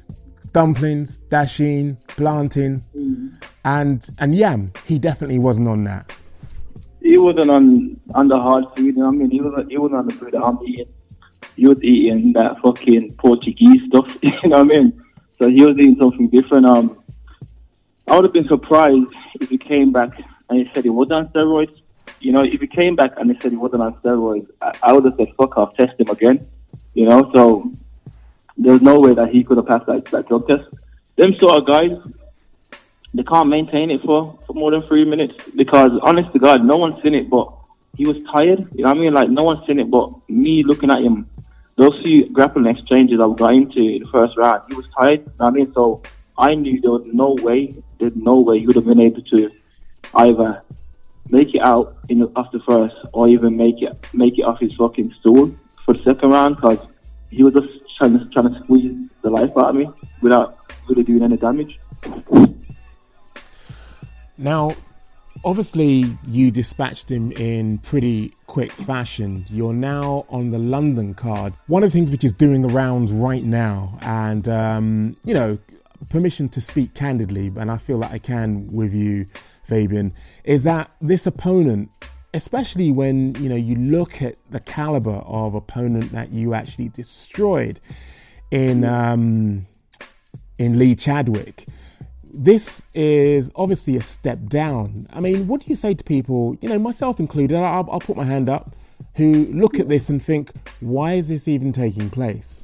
dumplings, 0.54 1.18
dashing, 1.18 1.98
planting, 2.08 2.84
mm. 2.96 3.34
and 3.64 4.10
and 4.18 4.36
yam. 4.36 4.72
He 4.86 5.00
definitely 5.00 5.40
wasn't 5.40 5.68
on 5.68 5.84
that. 5.86 6.12
He 7.02 7.18
wasn't 7.18 7.50
on 7.50 8.00
on 8.16 8.28
the 8.28 8.38
hard 8.40 8.66
food. 8.76 8.86
You 8.86 8.94
know 8.94 9.08
I 9.08 9.12
mean, 9.12 9.32
he 9.32 9.42
wasn't 9.42 9.72
he 9.72 9.78
wasn't 9.78 10.00
on 10.00 10.08
the 10.08 10.14
food 10.14 10.32
that 10.34 10.44
I'm 10.44 10.60
eating. 10.66 10.94
He 11.56 11.68
was 11.68 11.84
eating 11.84 12.34
that 12.34 12.60
fucking 12.62 13.16
Portuguese 13.16 13.82
stuff. 13.88 14.18
you 14.22 14.32
know 14.44 14.58
what 14.58 14.60
I 14.60 14.64
mean? 14.64 15.04
So 15.40 15.50
he 15.50 15.64
was 15.64 15.78
eating 15.78 15.98
something 16.00 16.30
different. 16.30 16.66
Um, 16.66 17.02
I 18.08 18.16
would 18.16 18.26
have 18.26 18.34
been 18.34 18.48
surprised 18.48 19.12
if 19.40 19.50
he 19.50 19.58
came 19.58 19.92
back 19.92 20.10
and 20.50 20.60
he 20.60 20.72
said 20.74 20.84
he 20.84 20.90
was 20.90 21.12
on 21.12 21.28
steroids. 21.30 21.82
You 22.20 22.32
know, 22.32 22.44
if 22.44 22.62
he 22.62 22.68
came 22.68 22.96
back 22.96 23.14
and 23.18 23.32
he 23.32 23.40
said 23.40 23.52
he 23.52 23.58
wasn't 23.58 23.82
on 23.82 23.94
steroids, 23.96 24.48
I, 24.62 24.74
I 24.84 24.94
would 24.94 25.06
have 25.06 25.16
said, 25.18 25.30
"Fuck 25.38 25.58
off, 25.58 25.76
test 25.76 26.00
him 26.00 26.10
again." 26.10 26.48
You 26.94 27.06
know, 27.06 27.32
so 27.34 27.72
there's 28.62 28.82
no 28.82 29.00
way 29.00 29.14
that 29.14 29.30
he 29.30 29.44
could 29.44 29.58
have 29.58 29.68
passed 29.68 29.88
that, 29.88 30.06
that 30.06 30.28
drug 30.28 30.48
test. 30.48 30.70
Them 31.16 31.38
sort 31.38 31.58
of 31.58 31.66
guys, 31.66 31.92
they 33.14 33.24
can't 33.24 33.50
maintain 33.50 33.92
it 33.92 34.02
for, 34.02 34.40
for 34.46 34.54
more 34.54 34.72
than 34.72 34.84
three 34.84 35.04
minutes 35.04 35.36
because, 35.56 35.92
honest 36.02 36.32
to 36.34 36.40
God, 36.40 36.64
no 36.64 36.78
one's 36.78 37.02
seen 37.02 37.16
it, 37.16 37.30
but 37.30 37.52
he 37.98 38.06
was 38.06 38.18
tired. 38.32 38.60
You 38.74 38.84
know 38.84 38.90
what 38.90 38.98
I 38.98 39.00
mean? 39.00 39.14
Like, 39.14 39.30
no 39.30 39.44
one's 39.44 39.66
seen 39.66 39.80
it, 39.80 39.90
but 39.90 40.14
me 40.30 40.64
looking 40.64 40.92
at 40.92 41.02
him, 41.02 41.30
those 41.76 42.00
few 42.02 42.30
grappling 42.30 42.68
exchanges 42.68 43.20
I 43.20 43.34
got 43.34 43.54
into 43.54 43.80
in 43.80 44.04
the 44.04 44.10
first 44.10 44.38
round, 44.38 44.64
he 44.70 44.76
was 44.76 44.86
tired. 44.98 45.22
You 45.22 45.26
know 45.26 45.32
what 45.38 45.48
I 45.48 45.52
mean? 45.52 45.74
So 45.74 46.04
I 46.38 46.56
knew 46.56 46.80
there 46.80 46.92
was 46.92 47.06
no 47.08 47.36
way, 47.42 47.76
there's 48.00 48.16
no 48.16 48.40
way 48.40 48.60
he 48.60 48.68
would 48.68 48.76
have 48.76 48.86
been 48.86 49.02
able 49.02 49.22
to 49.24 49.52
either 50.16 50.62
make 51.30 51.56
it 51.56 51.62
out 51.62 51.98
in 52.10 52.20
the, 52.20 52.28
the 52.52 52.60
first 52.68 52.96
or 53.14 53.28
even 53.28 53.56
make 53.56 53.82
it 53.82 53.96
make 54.14 54.38
it 54.38 54.42
off 54.42 54.60
his 54.60 54.74
fucking 54.74 55.14
stool 55.20 55.56
for 55.86 55.94
the 55.94 56.04
second 56.04 56.30
round 56.30 56.58
because 56.58 56.80
he 57.30 57.44
was 57.44 57.54
just 57.54 57.81
trying 58.02 58.20
to, 58.20 58.26
trying 58.30 58.54
to 58.54 58.60
squeeze 58.64 59.10
the 59.22 59.30
life 59.30 59.52
out 59.58 59.70
of 59.70 59.76
me 59.76 59.88
without 60.22 60.58
really 60.90 61.04
doing 61.04 61.22
any 61.22 61.38
damage. 61.38 61.80
Now, 64.38 64.76
obviously, 65.46 66.18
you 66.26 66.50
dispatched 66.50 67.12
him 67.12 67.32
in 67.34 67.78
pretty 67.78 68.34
quick 68.48 68.72
fashion. 68.72 69.46
You're 69.50 69.74
now 69.74 70.26
on 70.30 70.50
the 70.50 70.58
London 70.58 71.14
card. 71.14 71.54
One 71.68 71.84
of 71.84 71.92
the 71.92 71.98
things 71.98 72.10
which 72.10 72.24
is 72.24 72.32
doing 72.32 72.64
the 72.64 72.70
rounds 72.70 73.12
right 73.12 73.44
now, 73.44 74.00
and 74.02 74.50
um, 74.50 75.18
you 75.24 75.36
know, 75.36 75.60
permission 76.10 76.50
to 76.50 76.62
speak 76.62 76.96
candidly, 76.96 77.52
and 77.56 77.70
I 77.70 77.78
feel 77.78 78.00
that 78.00 78.12
I 78.12 78.18
can 78.18 78.72
with 78.72 78.94
you, 78.96 79.28
Fabian, 79.64 80.14
is 80.44 80.64
that 80.64 80.90
this 81.00 81.28
opponent 81.28 81.92
especially 82.34 82.92
when 82.92 83.36
you 83.36 83.50
know 83.50 83.56
you 83.56 83.76
look 83.76 84.22
at 84.22 84.36
the 84.50 84.60
caliber 84.60 85.22
of 85.26 85.54
opponent 85.54 86.12
that 86.12 86.32
you 86.32 86.54
actually 86.54 86.90
destroyed 86.90 87.80
in 88.52 88.84
um, 88.84 89.66
in 90.58 90.78
Lee 90.78 90.96
Chadwick. 90.96 91.66
This 92.34 92.86
is 92.94 93.52
obviously 93.56 93.98
a 93.98 94.02
step 94.02 94.40
down. 94.48 95.08
I 95.12 95.20
mean, 95.20 95.48
what 95.48 95.62
do 95.62 95.68
you 95.70 95.76
say 95.76 95.94
to 95.94 96.04
people, 96.04 96.56
you 96.62 96.70
know, 96.70 96.80
myself 96.80 97.20
included? 97.20 97.58
I'll, 97.58 97.90
I'll 97.92 98.00
put 98.00 98.16
my 98.16 98.24
hand 98.24 98.48
up, 98.48 98.74
who 99.16 99.48
look 99.48 99.80
at 99.80 99.90
this 99.90 100.10
and 100.10 100.24
think, 100.24 100.52
why 100.80 101.14
is 101.14 101.28
this 101.28 101.50
even 101.50 101.74
taking 101.74 102.10
place? 102.10 102.64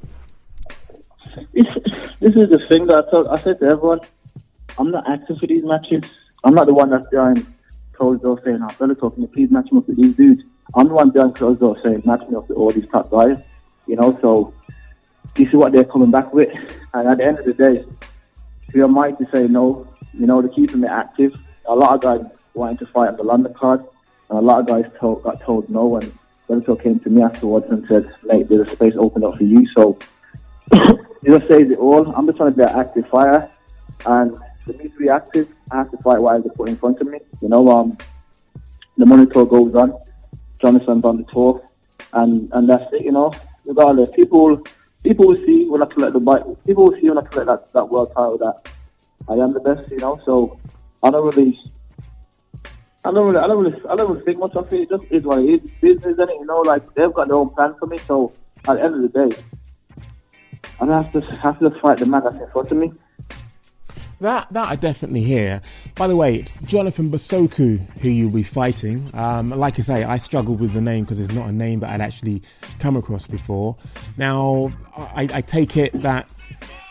This 1.52 2.34
is 2.34 2.48
the 2.48 2.64
thing 2.68 2.86
that 2.86 3.04
I, 3.06 3.10
told, 3.10 3.26
I 3.28 3.36
said 3.36 3.60
to 3.60 3.66
everyone. 3.66 4.00
I'm 4.78 4.90
not 4.90 5.08
acting 5.08 5.38
for 5.38 5.46
these 5.46 5.64
matches. 5.64 6.04
I'm 6.44 6.54
not 6.54 6.66
the 6.66 6.74
one 6.74 6.88
that's 6.88 7.06
behind 7.10 7.46
closed 7.98 8.22
door 8.22 8.40
saying, 8.44 8.62
"Our 8.62 8.70
fellow 8.70 8.94
talking, 8.94 9.26
please 9.28 9.50
match 9.50 9.70
me 9.72 9.78
up 9.78 9.88
with 9.88 9.96
these 9.96 10.14
dudes." 10.14 10.42
I'm 10.74 10.88
the 10.88 10.94
one 10.94 11.10
behind 11.10 11.34
closed 11.34 11.60
door 11.60 11.76
saying, 11.82 12.02
"Match 12.04 12.26
me 12.28 12.36
up 12.36 12.48
with 12.48 12.56
all 12.56 12.70
these 12.70 12.88
top 12.88 13.10
guys." 13.10 13.38
You 13.86 13.96
know, 13.96 14.16
so 14.22 14.52
you 15.36 15.50
see 15.50 15.56
what 15.56 15.72
they're 15.72 15.84
coming 15.84 16.10
back 16.10 16.32
with, 16.32 16.50
and 16.94 17.08
at 17.08 17.18
the 17.18 17.24
end 17.24 17.38
of 17.38 17.44
the 17.44 17.54
day, 17.54 17.84
who 18.72 18.84
am 18.84 18.98
I 18.98 19.12
to 19.12 19.26
say 19.32 19.48
no? 19.48 19.86
You 20.14 20.26
know, 20.26 20.40
to 20.40 20.48
keeping 20.48 20.80
me 20.80 20.88
active. 20.88 21.34
A 21.66 21.74
lot 21.74 21.94
of 21.94 22.00
guys 22.00 22.24
wanting 22.54 22.78
to 22.78 22.86
fight 22.86 23.08
on 23.10 23.16
the 23.16 23.24
London 23.24 23.52
card, 23.54 23.80
and 24.30 24.38
a 24.38 24.42
lot 24.42 24.60
of 24.60 24.66
guys 24.66 24.86
told, 24.98 25.22
got 25.22 25.40
told 25.42 25.68
no, 25.68 25.96
and 25.96 26.12
Bellator 26.48 26.82
came 26.82 26.98
to 27.00 27.10
me 27.10 27.22
afterwards 27.22 27.66
and 27.70 27.86
said, 27.86 28.10
"Mate, 28.24 28.48
there's 28.48 28.68
a 28.68 28.70
space 28.70 28.94
open 28.96 29.24
up 29.24 29.36
for 29.36 29.44
you." 29.44 29.66
So 29.68 29.98
it 30.72 31.26
just 31.26 31.48
says 31.48 31.70
it 31.70 31.78
all. 31.78 32.06
I'm 32.14 32.26
just 32.26 32.38
trying 32.38 32.52
to 32.52 32.56
be 32.56 32.62
an 32.62 32.78
active 32.78 33.06
fighter, 33.08 33.50
and 34.06 34.36
for 34.68 34.82
me 34.82 34.88
to 34.88 34.98
be 34.98 35.08
active, 35.08 35.48
I 35.70 35.78
have 35.78 35.90
to 35.90 35.96
fight 35.98 36.20
what 36.20 36.42
they 36.42 36.50
put 36.50 36.68
in 36.68 36.76
front 36.76 37.00
of 37.00 37.06
me. 37.08 37.18
You 37.40 37.48
know, 37.48 37.68
um, 37.70 37.98
the 38.96 39.06
monitor 39.06 39.44
goes 39.44 39.74
on, 39.74 39.96
Jonathan's 40.60 41.04
on 41.04 41.16
the 41.18 41.24
tour, 41.24 41.62
and 42.12 42.50
and 42.52 42.68
that's 42.68 42.92
it. 42.92 43.04
You 43.04 43.12
know, 43.12 43.32
regardless, 43.64 44.10
people 44.14 44.62
people 45.02 45.26
will 45.26 45.42
see 45.46 45.66
when 45.68 45.82
I 45.82 45.86
collect 45.86 46.12
the 46.12 46.20
bike. 46.20 46.42
People 46.66 46.84
will 46.84 47.00
see 47.00 47.08
when 47.08 47.18
I 47.18 47.22
collect 47.22 47.46
that, 47.46 47.72
that 47.72 47.84
world 47.88 48.12
title 48.14 48.38
that 48.38 48.68
I 49.28 49.34
am 49.34 49.52
the 49.54 49.60
best. 49.60 49.90
You 49.90 49.98
know, 49.98 50.20
so 50.24 50.58
I 51.02 51.10
don't 51.10 51.34
really. 51.34 51.58
I 53.04 53.12
don't 53.12 53.26
really, 53.26 53.38
I 53.38 53.46
don't 53.46 53.64
really, 53.64 53.80
I 53.88 53.96
don't 53.96 54.10
really 54.10 54.24
think 54.24 54.38
much 54.38 54.54
of 54.54 54.70
it. 54.72 54.80
It 54.80 54.90
just 54.90 55.04
is 55.10 55.22
what 55.22 55.38
it 55.38 55.62
is. 55.62 55.70
Business, 55.80 56.18
and 56.18 56.30
you 56.30 56.44
know, 56.44 56.60
like 56.60 56.94
they've 56.94 57.12
got 57.12 57.28
their 57.28 57.36
own 57.36 57.50
plan 57.50 57.74
for 57.78 57.86
me. 57.86 57.96
So 57.98 58.34
at 58.66 58.74
the 58.74 58.82
end 58.82 58.96
of 58.96 59.02
the 59.02 59.08
day, 59.08 59.42
I 60.80 60.86
have 60.86 61.12
to 61.12 61.20
have 61.20 61.58
to 61.60 61.70
fight 61.80 61.98
the 61.98 62.06
man 62.06 62.24
that's 62.24 62.36
in 62.36 62.50
front 62.50 62.70
of 62.70 62.76
me. 62.76 62.92
That 64.20 64.52
that 64.52 64.68
I 64.68 64.76
definitely 64.76 65.22
hear. 65.22 65.60
By 65.94 66.08
the 66.08 66.16
way, 66.16 66.36
it's 66.36 66.56
Jonathan 66.64 67.10
Basoku 67.10 67.78
who 68.00 68.08
you'll 68.08 68.32
be 68.32 68.42
fighting. 68.42 69.10
Um, 69.14 69.50
like 69.50 69.78
I 69.78 69.82
say, 69.82 70.04
I 70.04 70.16
struggled 70.16 70.60
with 70.60 70.72
the 70.72 70.80
name 70.80 71.04
because 71.04 71.20
it's 71.20 71.32
not 71.32 71.48
a 71.48 71.52
name 71.52 71.80
that 71.80 71.90
I'd 71.90 72.00
actually 72.00 72.42
come 72.80 72.96
across 72.96 73.26
before. 73.28 73.76
Now, 74.16 74.72
I, 74.96 75.28
I 75.32 75.40
take 75.40 75.76
it 75.76 75.92
that 76.02 76.28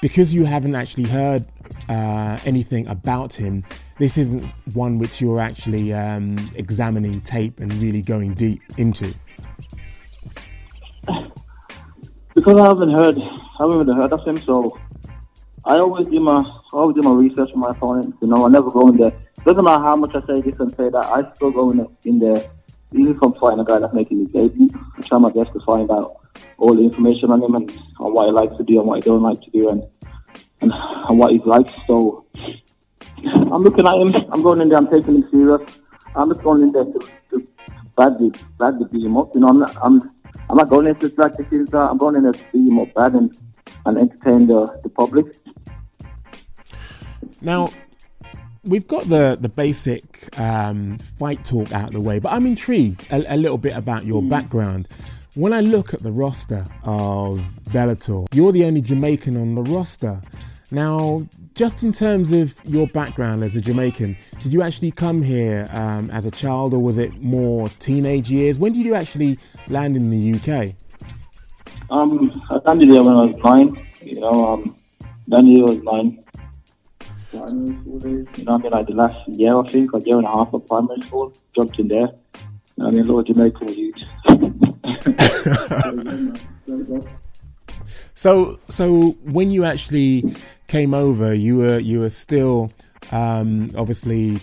because 0.02 0.34
you 0.34 0.46
haven't 0.46 0.76
actually 0.76 1.04
heard 1.04 1.46
uh, 1.90 2.38
anything 2.46 2.88
about 2.88 3.34
him, 3.34 3.64
this 4.00 4.18
isn't 4.18 4.46
one 4.74 5.00
which 5.00 5.20
you're 5.20 5.40
actually 5.40 5.94
um, 5.94 6.52
examining 6.56 7.22
tape 7.22 7.60
and 7.60 7.74
really 7.74 8.02
going 8.02 8.34
deep 8.34 8.62
into? 8.78 9.14
Because 12.36 12.60
I 12.60 12.68
haven't 12.68 12.92
heard, 12.92 13.18
I 13.18 13.64
haven't 13.68 13.88
heard 13.88 14.14
of 14.14 14.24
him, 14.24 14.38
so 14.38 14.80
I 15.66 15.80
always 15.80 16.06
do 16.06 16.20
my, 16.20 16.44
I 16.74 16.78
always 16.78 16.96
do 16.96 17.02
my 17.02 17.14
research 17.14 17.50
on 17.54 17.60
my 17.60 17.70
opponents. 17.70 18.18
You 18.22 18.28
know, 18.28 18.46
I 18.46 18.50
never 18.50 18.70
go 18.70 18.88
in 18.90 18.98
there. 18.98 19.14
Doesn't 19.46 19.64
matter 19.64 19.84
how 19.84 19.96
much 19.96 20.16
I 20.16 20.22
say 20.28 20.42
this 20.42 20.60
and 20.60 20.70
say 20.72 20.90
that, 20.90 21.06
I 21.06 21.34
still 21.36 21.52
go 21.52 21.72
in, 21.72 21.88
in 22.04 22.20
there. 22.20 22.52
Even 22.94 23.16
if 23.16 23.22
I'm 23.22 23.34
fighting 23.34 23.60
a 23.60 23.66
guy 23.66 23.80
that's 23.80 23.94
making 23.94 24.20
his 24.20 24.30
debut, 24.30 24.70
I 24.98 25.02
try 25.02 25.18
my 25.18 25.32
best 25.32 25.52
to 25.54 25.60
find 25.66 25.90
out 25.92 26.18
all 26.58 26.76
the 26.76 26.84
information 26.84 27.32
on 27.32 27.42
him 27.42 27.56
and 27.56 27.70
on 28.00 28.14
what 28.14 28.28
he 28.28 28.32
likes 28.32 28.56
to 28.58 28.64
do 28.64 28.80
and 28.80 28.88
what 28.88 29.04
he 29.04 29.10
don't 29.10 29.22
like 29.22 29.42
to 29.42 29.52
do 29.52 29.70
and 29.70 29.84
and, 30.62 30.72
and 30.74 31.20
what 31.20 31.32
he 31.32 31.40
likes. 31.40 31.74
So 31.86 32.26
I'm 33.24 33.64
looking 33.64 33.88
at 33.88 33.96
him. 33.96 34.16
I'm 34.32 34.42
going 34.42 34.62
in 34.62 34.68
there. 34.68 34.78
I'm 34.78 34.90
taking 34.90 35.16
him 35.16 35.30
serious. 35.32 35.62
I'm 36.16 36.32
just 36.32 36.44
going 36.44 36.64
in 36.64 36.72
there 36.72 36.86
to, 36.86 37.00
to 37.32 37.48
badly, 37.96 38.32
badly 38.58 38.86
beat 38.92 39.04
him 39.04 39.18
up. 39.18 39.32
You 39.34 39.42
know, 39.42 39.48
I'm 39.48 39.60
not, 39.60 39.76
I'm, 39.82 40.02
I'm 40.50 40.58
not 40.58 40.70
going 40.70 40.88
in 40.88 40.96
to 40.96 41.14
like 41.18 41.34
the. 41.34 41.88
I'm 41.92 41.98
going 41.98 42.16
in 42.16 42.24
there 42.24 42.34
to 42.34 42.46
beat 42.52 42.68
him 42.68 42.80
up 42.80 42.94
bad 42.94 43.14
and, 43.14 43.36
and 43.86 43.98
entertain 43.98 44.48
the, 44.48 44.80
the 44.84 44.90
public. 44.90 45.36
Now, 47.42 47.72
we've 48.64 48.88
got 48.88 49.08
the 49.10 49.38
the 49.40 49.50
basic 49.50 50.38
um, 50.40 50.98
fight 51.20 51.44
talk 51.46 51.72
out 51.72 51.90
of 51.90 51.94
the 51.94 52.02
way, 52.02 52.20
but 52.20 52.34
I'm 52.34 52.46
intrigued 52.46 53.06
a, 53.12 53.36
a 53.36 53.38
little 53.38 53.58
bit 53.58 53.76
about 53.76 54.06
your 54.06 54.22
background. 54.22 54.88
When 55.36 55.54
I 55.54 55.62
look 55.62 55.94
at 55.94 56.02
the 56.02 56.12
roster 56.12 56.66
of 56.84 57.40
Bellator, 57.70 58.28
you're 58.34 58.52
the 58.52 58.66
only 58.66 58.82
Jamaican 58.82 59.38
on 59.38 59.54
the 59.56 59.62
roster. 59.64 60.22
Now, 60.72 61.26
just 61.54 61.84
in 61.84 61.94
terms 61.94 62.32
of 62.32 62.56
your 62.66 62.88
background 62.88 63.44
as 63.44 63.56
a 63.56 63.62
Jamaican, 63.62 64.18
did 64.42 64.52
you 64.52 64.62
actually 64.62 64.92
come 64.92 65.22
here 65.22 65.70
um, 65.72 66.10
as 66.10 66.26
a 66.26 66.32
child 66.32 66.74
or 66.74 66.80
was 66.80 66.98
it 66.98 67.22
more 67.22 67.70
teenage 67.80 68.30
years? 68.30 68.58
When 68.58 68.74
did 68.74 68.84
you 68.86 68.96
actually 68.96 69.38
land 69.70 69.96
in 69.96 70.10
the 70.10 70.34
UK? 70.34 70.76
Um, 71.90 72.32
I 72.50 72.56
landed 72.66 72.90
here 72.90 73.02
when 73.02 73.16
I 73.16 73.26
was 73.26 73.38
nine. 73.38 73.88
You 74.02 74.20
know, 74.20 74.46
um, 74.46 74.76
landed 75.28 75.52
here 75.52 75.66
when 75.66 75.72
I 75.72 75.76
was 75.76 76.04
nine. 76.04 76.24
Primary 77.32 77.78
school 77.82 78.00
days. 78.00 78.26
You 78.38 78.44
know, 78.46 78.54
I 78.54 78.58
mean, 78.58 78.72
like 78.72 78.88
the 78.88 78.94
last 78.94 79.28
year, 79.30 79.58
I 79.58 79.68
think, 79.68 79.94
a 79.94 80.00
year 80.02 80.18
and 80.18 80.26
a 80.26 80.30
half 80.30 80.54
of 80.54 80.66
primary 80.68 81.02
school, 81.02 81.34
jumped 81.56 81.80
in 81.80 81.88
there. 81.88 82.00
You 82.00 82.10
know, 82.78 82.88
I 82.88 82.92
mean, 82.92 83.08
little 83.08 83.24
Jamaican 83.24 83.74
youth. 83.74 83.96
So, 88.18 88.60
so 88.68 89.12
when 89.26 89.52
you 89.52 89.64
actually 89.64 90.24
came 90.68 90.96
over, 90.96 91.36
you 91.36 91.58
were 91.58 91.78
you 91.78 92.00
were 92.00 92.10
still 92.10 92.72
um, 93.12 93.70
obviously, 93.78 94.40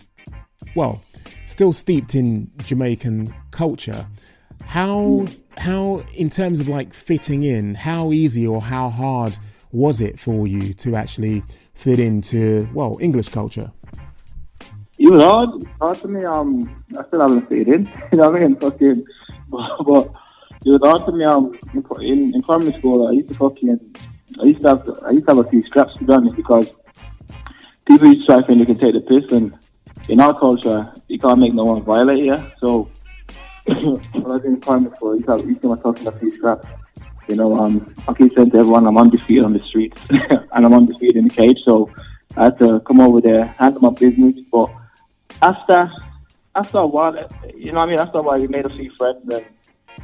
well, 0.76 1.02
still 1.44 1.72
steeped 1.72 2.14
in 2.14 2.52
Jamaican 2.58 3.34
culture. 3.50 4.06
How 4.64 5.26
how 5.58 6.04
in 6.14 6.30
terms 6.30 6.60
of 6.60 6.68
like 6.68 6.94
fitting 6.94 7.42
in, 7.42 7.74
how 7.74 8.12
easy 8.12 8.46
or 8.46 8.62
how 8.62 8.90
hard 8.90 9.38
was 9.74 10.00
it 10.00 10.18
for 10.18 10.46
you 10.46 10.72
to 10.72 10.94
actually 10.94 11.42
fit 11.74 11.98
into 11.98 12.68
well 12.72 12.96
English 13.00 13.28
culture? 13.28 13.72
It 14.98 15.10
was 15.10 15.20
hard, 15.20 15.50
hard 15.80 16.00
to 16.02 16.08
me. 16.08 16.24
Um, 16.24 16.84
I 16.96 17.04
still 17.08 17.20
haven't 17.20 17.48
fit 17.48 17.66
in. 17.66 17.90
You 18.12 18.18
know 18.18 18.30
what 18.30 18.40
I 18.40 18.46
mean? 18.46 18.56
Fucking, 18.56 19.04
but, 19.48 19.76
but 19.86 20.12
it 20.64 20.70
was 20.70 20.80
hard 20.82 21.04
to 21.06 21.12
me. 21.12 21.24
Um, 21.24 21.58
in, 22.00 22.32
in 22.34 22.42
primary 22.42 22.72
school, 22.78 23.08
I 23.08 23.12
used 23.12 23.28
to 23.30 23.34
fucking, 23.34 23.96
I 24.40 24.44
used 24.44 24.62
to 24.62 24.68
have, 24.68 24.88
I 25.04 25.10
used 25.10 25.26
to 25.26 25.34
have 25.34 25.44
a 25.44 25.50
few 25.50 25.60
scraps 25.62 25.98
to 25.98 26.04
because 26.36 26.72
people 27.86 28.08
used 28.08 28.20
to 28.20 28.26
try 28.26 28.40
to 28.40 28.46
think 28.46 28.60
they 28.60 28.66
can 28.66 28.78
take 28.78 28.94
the 28.94 29.00
piss, 29.00 29.32
and 29.32 29.58
in 30.08 30.20
our 30.20 30.38
culture, 30.38 30.92
you 31.08 31.18
can't 31.18 31.40
make 31.40 31.52
no 31.52 31.64
one 31.64 31.82
violate 31.82 32.24
you. 32.24 32.40
So 32.60 32.88
when 33.66 33.98
I 34.14 34.36
was 34.36 34.44
in 34.44 34.60
primary 34.60 34.94
school, 34.94 35.12
I 35.12 35.14
used 35.14 35.26
to, 35.26 35.32
have, 35.32 35.40
I 35.40 35.48
used 35.48 35.62
to 35.62 36.08
a 36.08 36.18
few 36.20 36.30
scraps. 36.30 36.68
You 37.28 37.36
know, 37.36 37.58
um, 37.58 37.94
I 38.06 38.12
keep 38.12 38.32
saying 38.32 38.50
to 38.50 38.58
everyone, 38.58 38.86
I'm 38.86 38.98
undefeated 38.98 39.44
on 39.44 39.52
the 39.52 39.62
streets, 39.62 40.00
and 40.10 40.66
I'm 40.66 40.74
undefeated 40.74 41.16
in 41.16 41.24
the 41.28 41.34
cage. 41.34 41.58
So 41.62 41.90
I 42.36 42.44
had 42.44 42.58
to 42.58 42.80
come 42.80 43.00
over 43.00 43.20
there, 43.20 43.46
handle 43.58 43.80
my 43.80 43.90
business, 43.90 44.34
but 44.52 44.70
after 45.40 45.90
after 46.56 46.78
a 46.78 46.86
while, 46.86 47.16
you 47.56 47.72
know 47.72 47.80
I 47.80 47.86
mean. 47.86 47.98
After 47.98 48.18
a 48.18 48.22
while, 48.22 48.38
you 48.38 48.48
made 48.48 48.66
a 48.66 48.70
few 48.70 48.90
friends, 48.96 49.22
and 49.32 49.44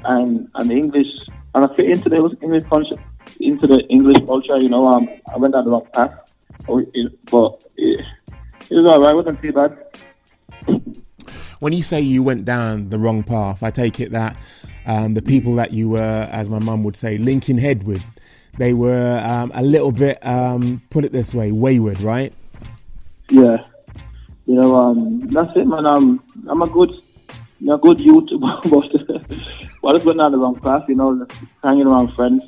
and, 0.04 0.48
and 0.54 0.70
the 0.70 0.74
English, 0.74 1.06
and 1.54 1.64
I 1.64 1.76
fit 1.76 1.90
into 1.90 2.08
the 2.08 2.36
English 2.42 2.64
culture, 2.64 2.96
into 3.40 3.66
the 3.66 3.80
English 3.88 4.24
culture. 4.26 4.58
You 4.58 4.68
know, 4.68 4.86
um, 4.86 5.08
I 5.32 5.36
went 5.36 5.54
down 5.54 5.64
the 5.64 5.70
wrong 5.70 5.86
path, 5.92 6.34
but 6.66 6.78
it, 6.94 7.12
it 7.12 7.32
was 7.32 7.62
alright. 8.72 9.14
wasn't 9.14 9.42
too 9.42 9.52
bad. 9.52 9.76
When 11.60 11.74
you 11.74 11.82
say 11.82 12.00
you 12.00 12.22
went 12.22 12.46
down 12.46 12.88
the 12.88 12.98
wrong 12.98 13.22
path, 13.22 13.62
I 13.62 13.70
take 13.70 14.00
it 14.00 14.12
that 14.12 14.36
um, 14.86 15.14
the 15.14 15.22
people 15.22 15.54
that 15.56 15.72
you 15.72 15.90
were, 15.90 16.28
as 16.30 16.48
my 16.48 16.58
mum 16.58 16.84
would 16.84 16.96
say, 16.96 17.18
linking 17.18 17.58
head 17.58 17.84
with, 17.84 18.02
they 18.58 18.74
were 18.74 19.22
um, 19.24 19.52
a 19.54 19.62
little 19.62 19.92
bit, 19.92 20.24
um, 20.26 20.82
put 20.90 21.04
it 21.04 21.12
this 21.12 21.32
way, 21.32 21.52
wayward, 21.52 22.00
right? 22.00 22.32
Yeah 23.28 23.62
you 24.50 24.56
know, 24.56 24.74
um, 24.74 25.20
that's 25.30 25.56
it, 25.56 25.64
man. 25.64 25.86
Um, 25.86 26.20
I'm 26.48 26.60
a 26.60 26.66
good, 26.66 26.90
know, 27.60 27.78
good 27.78 28.00
youth, 28.00 28.30
but 28.40 29.88
I 29.88 29.92
just 29.92 30.04
went 30.04 30.18
down 30.18 30.32
the 30.32 30.38
wrong 30.38 30.58
path. 30.58 30.88
You 30.88 30.96
know, 30.96 31.24
hanging 31.62 31.86
around 31.86 32.14
friends, 32.14 32.42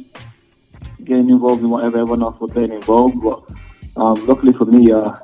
getting 1.05 1.31
involved 1.31 1.63
in 1.63 1.71
whatever 1.71 1.99
everyone 1.99 2.25
else 2.25 2.41
was 2.41 2.51
getting 2.51 2.73
involved. 2.73 3.23
But 3.23 3.49
um, 3.97 4.27
luckily 4.27 4.53
for 4.53 4.65
me, 4.65 4.91
uh, 4.91 5.15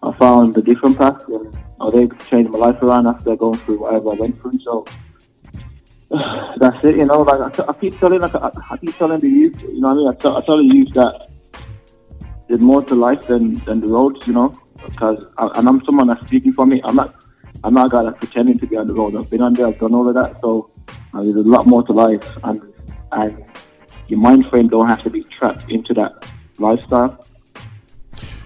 I 0.00 0.12
found 0.16 0.56
a 0.56 0.62
different 0.62 0.96
path, 0.96 1.26
and 1.26 1.52
I 1.80 1.84
was 1.86 1.94
able 1.94 2.16
to 2.16 2.26
change 2.26 2.48
my 2.50 2.58
life 2.58 2.80
around 2.82 3.08
after 3.08 3.34
going 3.34 3.58
through 3.58 3.80
whatever 3.80 4.12
I 4.12 4.14
went 4.14 4.40
through. 4.40 4.60
So 4.60 4.86
that's 6.56 6.84
it. 6.84 6.96
You 6.96 7.06
know, 7.06 7.18
like 7.18 7.40
I, 7.40 7.50
t- 7.50 7.68
I 7.68 7.72
keep 7.74 7.98
telling, 7.98 8.20
like 8.20 8.34
I, 8.34 8.50
I, 8.70 8.76
keep 8.76 8.96
telling 8.96 9.20
the 9.20 9.28
youth, 9.28 9.60
you 9.62 9.80
know, 9.80 9.94
what 9.94 9.94
I 9.94 9.96
mean, 9.96 10.08
I, 10.08 10.14
t- 10.14 10.28
I 10.28 10.46
tell 10.46 10.56
the 10.58 10.64
youth 10.64 10.92
that 10.94 11.30
there's 12.48 12.60
more 12.60 12.82
to 12.84 12.94
life 12.94 13.26
than 13.26 13.54
than 13.64 13.80
the 13.80 13.88
roads. 13.88 14.26
You 14.26 14.34
know 14.34 14.54
because 14.86 15.28
and 15.38 15.68
I'm 15.68 15.84
someone 15.84 16.08
that's 16.08 16.24
speaking 16.24 16.52
for 16.52 16.66
me. 16.66 16.80
I'm 16.84 16.96
not 16.96 17.14
I'm 17.64 17.74
not 17.74 17.86
a 17.86 17.90
guy 17.90 18.02
that's 18.04 18.18
pretending 18.18 18.58
to 18.58 18.66
be 18.66 18.76
on 18.76 18.86
the 18.86 18.94
road. 18.94 19.16
I've 19.16 19.28
been 19.30 19.42
on 19.42 19.52
there, 19.54 19.66
I've 19.66 19.78
done 19.78 19.94
all 19.94 20.08
of 20.08 20.14
that. 20.14 20.40
So 20.40 20.70
uh, 20.88 21.22
there's 21.22 21.36
a 21.36 21.40
lot 21.40 21.66
more 21.66 21.82
to 21.84 21.92
life, 21.92 22.24
and 22.44 22.62
and 23.12 23.44
your 24.08 24.20
mind 24.20 24.46
frame 24.50 24.68
don't 24.68 24.88
have 24.88 25.02
to 25.02 25.10
be 25.10 25.22
trapped 25.22 25.70
into 25.70 25.94
that 25.94 26.26
lifestyle. 26.58 27.24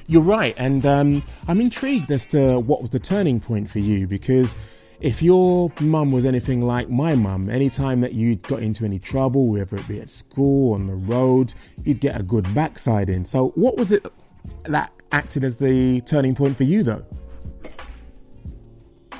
You're 0.06 0.22
right, 0.22 0.54
and 0.56 0.84
um, 0.86 1.22
I'm 1.46 1.60
intrigued 1.60 2.10
as 2.10 2.26
to 2.26 2.58
what 2.58 2.80
was 2.80 2.90
the 2.90 2.98
turning 2.98 3.40
point 3.40 3.70
for 3.70 3.78
you 3.78 4.06
because 4.06 4.56
if 5.00 5.22
your 5.22 5.72
mum 5.80 6.10
was 6.10 6.26
anything 6.26 6.60
like 6.60 6.90
my 6.90 7.14
mum, 7.14 7.48
anytime 7.48 8.02
that 8.02 8.12
you 8.12 8.36
got 8.36 8.62
into 8.62 8.84
any 8.84 8.98
trouble, 8.98 9.48
whether 9.48 9.76
it 9.76 9.88
be 9.88 10.00
at 10.00 10.10
school, 10.10 10.72
or 10.72 10.74
on 10.74 10.86
the 10.86 10.94
road, 10.94 11.54
you'd 11.84 12.00
get 12.00 12.20
a 12.20 12.22
good 12.22 12.52
backside 12.54 13.08
in. 13.08 13.24
So, 13.24 13.48
what 13.54 13.76
was 13.76 13.92
it 13.92 14.06
that 14.64 14.92
acted 15.10 15.42
as 15.44 15.56
the 15.56 16.02
turning 16.02 16.34
point 16.34 16.56
for 16.56 16.64
you, 16.64 16.82
though? 16.82 17.04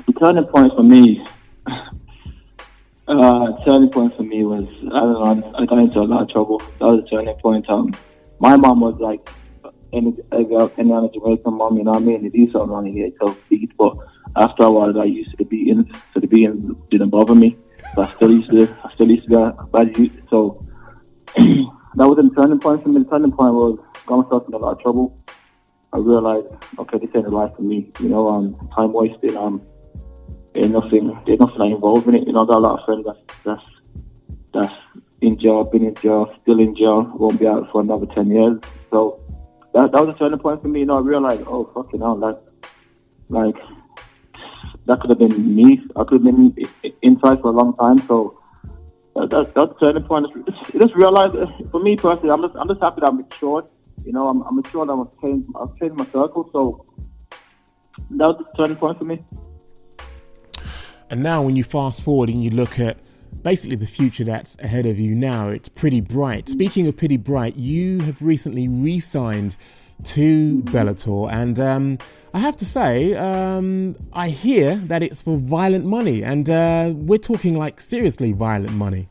The 0.07 0.13
turning 0.19 0.45
point 0.45 0.75
for 0.75 0.83
me, 0.83 1.25
uh, 3.09 3.65
turning 3.65 3.91
point 3.91 4.15
for 4.17 4.23
me 4.23 4.45
was 4.45 4.67
I 4.93 5.01
don't 5.01 5.41
know. 5.41 5.53
I 5.57 5.65
got 5.65 5.79
into 5.79 6.01
a 6.01 6.03
lot 6.03 6.23
of 6.23 6.31
trouble. 6.31 6.59
That 6.79 6.87
was 6.87 7.05
a 7.05 7.09
turning 7.09 7.35
point. 7.37 7.69
Um, 7.71 7.95
my 8.39 8.57
mom 8.57 8.81
was 8.81 8.99
like 9.01 9.27
any 9.93 10.15
any 10.33 10.55
other 10.93 11.09
Jamaican 11.09 11.55
mom, 11.55 11.79
you 11.79 11.85
know 11.85 11.93
what 11.93 12.03
I 12.03 12.05
mean? 12.05 12.23
They 12.23 12.29
do 12.29 12.51
something 12.53 12.87
you 12.87 13.05
get 13.05 13.13
yourself 13.15 13.39
beat. 13.49 13.77
But 13.77 13.97
after 14.37 14.65
a 14.65 14.71
while, 14.71 14.99
I 15.01 15.05
used 15.05 15.31
to 15.33 15.37
the 15.37 15.45
beating, 15.45 15.91
so 16.15 16.21
the 16.21 16.27
beating 16.27 16.77
didn't 16.91 17.11
bother 17.11 17.35
me. 17.35 17.57
But 17.95 18.09
I 18.09 18.15
still 18.15 18.31
used 18.31 18.51
to, 18.51 18.69
I 18.85 18.95
still 18.95 19.11
used 19.11 19.25
to 19.25 19.29
be 19.29 19.35
a 19.35 19.67
bad 19.73 19.97
youth. 19.97 20.13
So 20.31 20.65
that 21.37 22.07
was 22.09 22.17
the 22.17 22.31
turning 22.37 22.61
point 22.61 22.83
for 22.83 22.89
me. 22.89 23.03
The 23.03 23.11
turning 23.11 23.33
point 23.33 23.55
was 23.55 23.79
got 24.07 24.25
myself 24.25 24.45
in 24.49 24.55
a 24.55 24.59
lot 24.59 24.73
of 24.73 24.81
trouble. 24.81 25.17
I 25.93 25.99
realized, 25.99 26.47
okay, 26.79 26.99
this 26.99 27.11
ain't 27.15 27.25
the 27.25 27.31
life 27.31 27.55
for 27.57 27.63
me. 27.63 27.91
You 27.99 28.09
know, 28.09 28.29
um, 28.29 28.69
time 28.75 28.93
wasting. 28.93 29.37
Um, 29.37 29.63
there's 30.55 30.71
nothing, 30.71 31.19
there's 31.27 31.41
nothing 31.41 31.61
I 31.61 31.67
involved 31.67 32.07
in 32.07 32.15
it. 32.15 32.27
You 32.27 32.33
know, 32.33 32.45
I 32.45 32.47
got 32.47 32.59
a 32.59 32.59
lot 32.59 32.79
of 32.79 32.85
friends 32.85 33.05
that's 33.05 33.39
that's 33.45 33.63
that's 34.53 34.75
in 35.21 35.39
jail, 35.39 35.65
been 35.65 35.85
in 35.85 35.95
jail, 35.97 36.33
still 36.43 36.61
in 36.61 36.77
jail, 36.77 37.11
won't 37.17 37.39
be 37.39 37.47
out 37.47 37.71
for 37.73 37.81
another 37.81 38.07
ten 38.07 38.31
years. 38.31 38.59
So 38.91 39.21
that 39.75 39.93
that 39.93 40.07
was 40.07 40.15
a 40.15 40.19
turning 40.19 40.39
point 40.39 40.63
for 40.63 40.69
me. 40.69 40.81
You 40.81 40.87
know, 40.87 40.99
I 40.99 41.01
realized, 41.01 41.43
oh 41.47 41.71
fucking 41.75 42.01
hell, 42.01 42.17
like 42.17 42.39
like 43.29 43.57
that 44.91 45.01
could 45.01 45.11
have 45.11 45.19
been 45.19 45.55
me. 45.55 45.81
I 45.97 46.05
could 46.05 46.21
have 46.21 46.25
been 46.25 46.55
inside 47.03 47.41
for 47.41 47.49
a 47.49 47.57
long 47.61 47.77
time. 47.77 48.07
So 48.07 48.39
uh, 49.17 49.27
that, 49.27 49.55
that 49.55 49.55
that's 49.55 49.73
a 49.73 49.81
turning 49.81 50.03
point. 50.03 50.27
Just, 50.47 50.73
just 50.73 50.95
realize, 50.95 51.35
uh, 51.35 51.47
for 51.71 51.81
me 51.81 51.97
personally, 51.97 52.31
I'm 52.31 52.43
just 52.43 52.57
I'm 52.57 52.69
just 52.69 52.83
happy 52.83 53.01
that 53.01 53.09
I'm 53.09 53.19
matured 53.19 53.67
you 54.05 54.13
know, 54.13 54.29
I'm, 54.29 54.43
I'm 54.43 54.57
mature 54.57 54.83
and 54.83 54.91
I 54.91 54.95
was 54.95 55.09
changed, 55.21 55.49
I 55.55 55.61
was 55.61 55.77
changing 55.79 55.97
my 55.97 56.05
circle. 56.07 56.49
So 56.53 56.87
that 58.11 58.27
was 58.27 58.39
the 58.39 58.57
turning 58.57 58.77
point 58.77 58.99
for 58.99 59.05
me. 59.05 59.23
And 61.11 61.23
now, 61.23 61.43
when 61.43 61.57
you 61.57 61.65
fast 61.65 62.03
forward 62.03 62.29
and 62.29 62.43
you 62.43 62.51
look 62.51 62.79
at 62.79 62.99
basically 63.43 63.77
the 63.77 63.87
future 63.87 64.25
that's 64.25 64.57
ahead 64.61 64.87
of 64.87 64.99
you 64.99 65.15
now, 65.15 65.49
it's 65.49 65.69
pretty 65.69 66.01
bright. 66.01 66.47
Mm. 66.47 66.51
Speaking 66.51 66.87
of 66.87 66.97
pretty 66.97 67.17
bright, 67.17 67.57
you 67.57 68.01
have 68.01 68.23
recently 68.23 68.69
re 68.69 69.01
signed 69.01 69.57
to 70.05 70.63
Bellator, 70.63 71.31
and 71.31 71.59
um, 71.61 71.99
I 72.33 72.39
have 72.39 72.57
to 72.59 72.65
say, 72.65 73.15
um, 73.15 73.97
I 74.13 74.29
hear 74.29 74.77
that 74.77 75.03
it's 75.03 75.21
for 75.21 75.37
violent 75.37 75.85
money, 75.85 76.23
and 76.23 76.49
uh, 76.49 76.93
we're 76.95 77.19
talking 77.19 77.59
like 77.59 77.81
seriously 77.81 78.33
violent 78.33 78.73
money. 78.73 79.09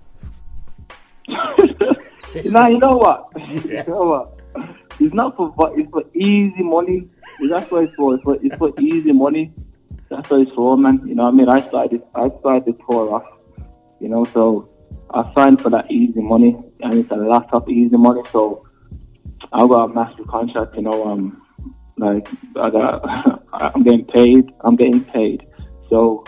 now 2.45 2.67
you 2.67 2.79
know 2.79 2.95
what? 2.97 3.27
You 3.49 3.83
know 3.87 4.03
what? 4.03 4.39
It's 4.99 5.13
not 5.13 5.35
for 5.35 5.53
it's 5.77 5.89
for 5.91 6.03
easy 6.13 6.63
money. 6.63 7.09
That's 7.49 7.69
what 7.71 7.83
it's 7.83 7.95
for. 7.95 8.15
It's 8.15 8.23
for, 8.23 8.37
it's 8.41 8.55
for 8.55 8.73
easy 8.79 9.11
money. 9.11 9.51
That's 10.09 10.29
what 10.29 10.41
it's 10.41 10.51
for, 10.51 10.77
man. 10.77 11.01
You 11.05 11.15
know 11.15 11.23
what 11.23 11.33
I 11.33 11.37
mean? 11.37 11.49
I 11.49 11.67
started 11.67 12.01
I 12.15 12.29
started 12.39 12.65
the 12.65 12.83
tour 12.85 13.15
off. 13.15 13.25
You 13.99 14.07
know, 14.07 14.23
so 14.25 14.69
I 15.11 15.29
signed 15.33 15.61
for 15.61 15.69
that 15.71 15.91
easy 15.91 16.21
money, 16.21 16.57
and 16.81 16.93
it's 16.93 17.11
a 17.11 17.15
lot 17.15 17.53
of 17.53 17.67
easy 17.67 17.97
money. 17.97 18.21
So 18.31 18.65
I 19.51 19.67
got 19.67 19.91
a 19.91 19.93
massive 19.93 20.27
contract. 20.27 20.75
You 20.75 20.83
know, 20.83 21.07
um, 21.07 21.41
like 21.99 22.27
I 22.55 22.69
got, 22.69 23.43
I'm 23.53 23.83
getting 23.83 24.05
paid. 24.05 24.51
I'm 24.61 24.75
getting 24.75 25.03
paid. 25.03 25.45
So 25.89 26.23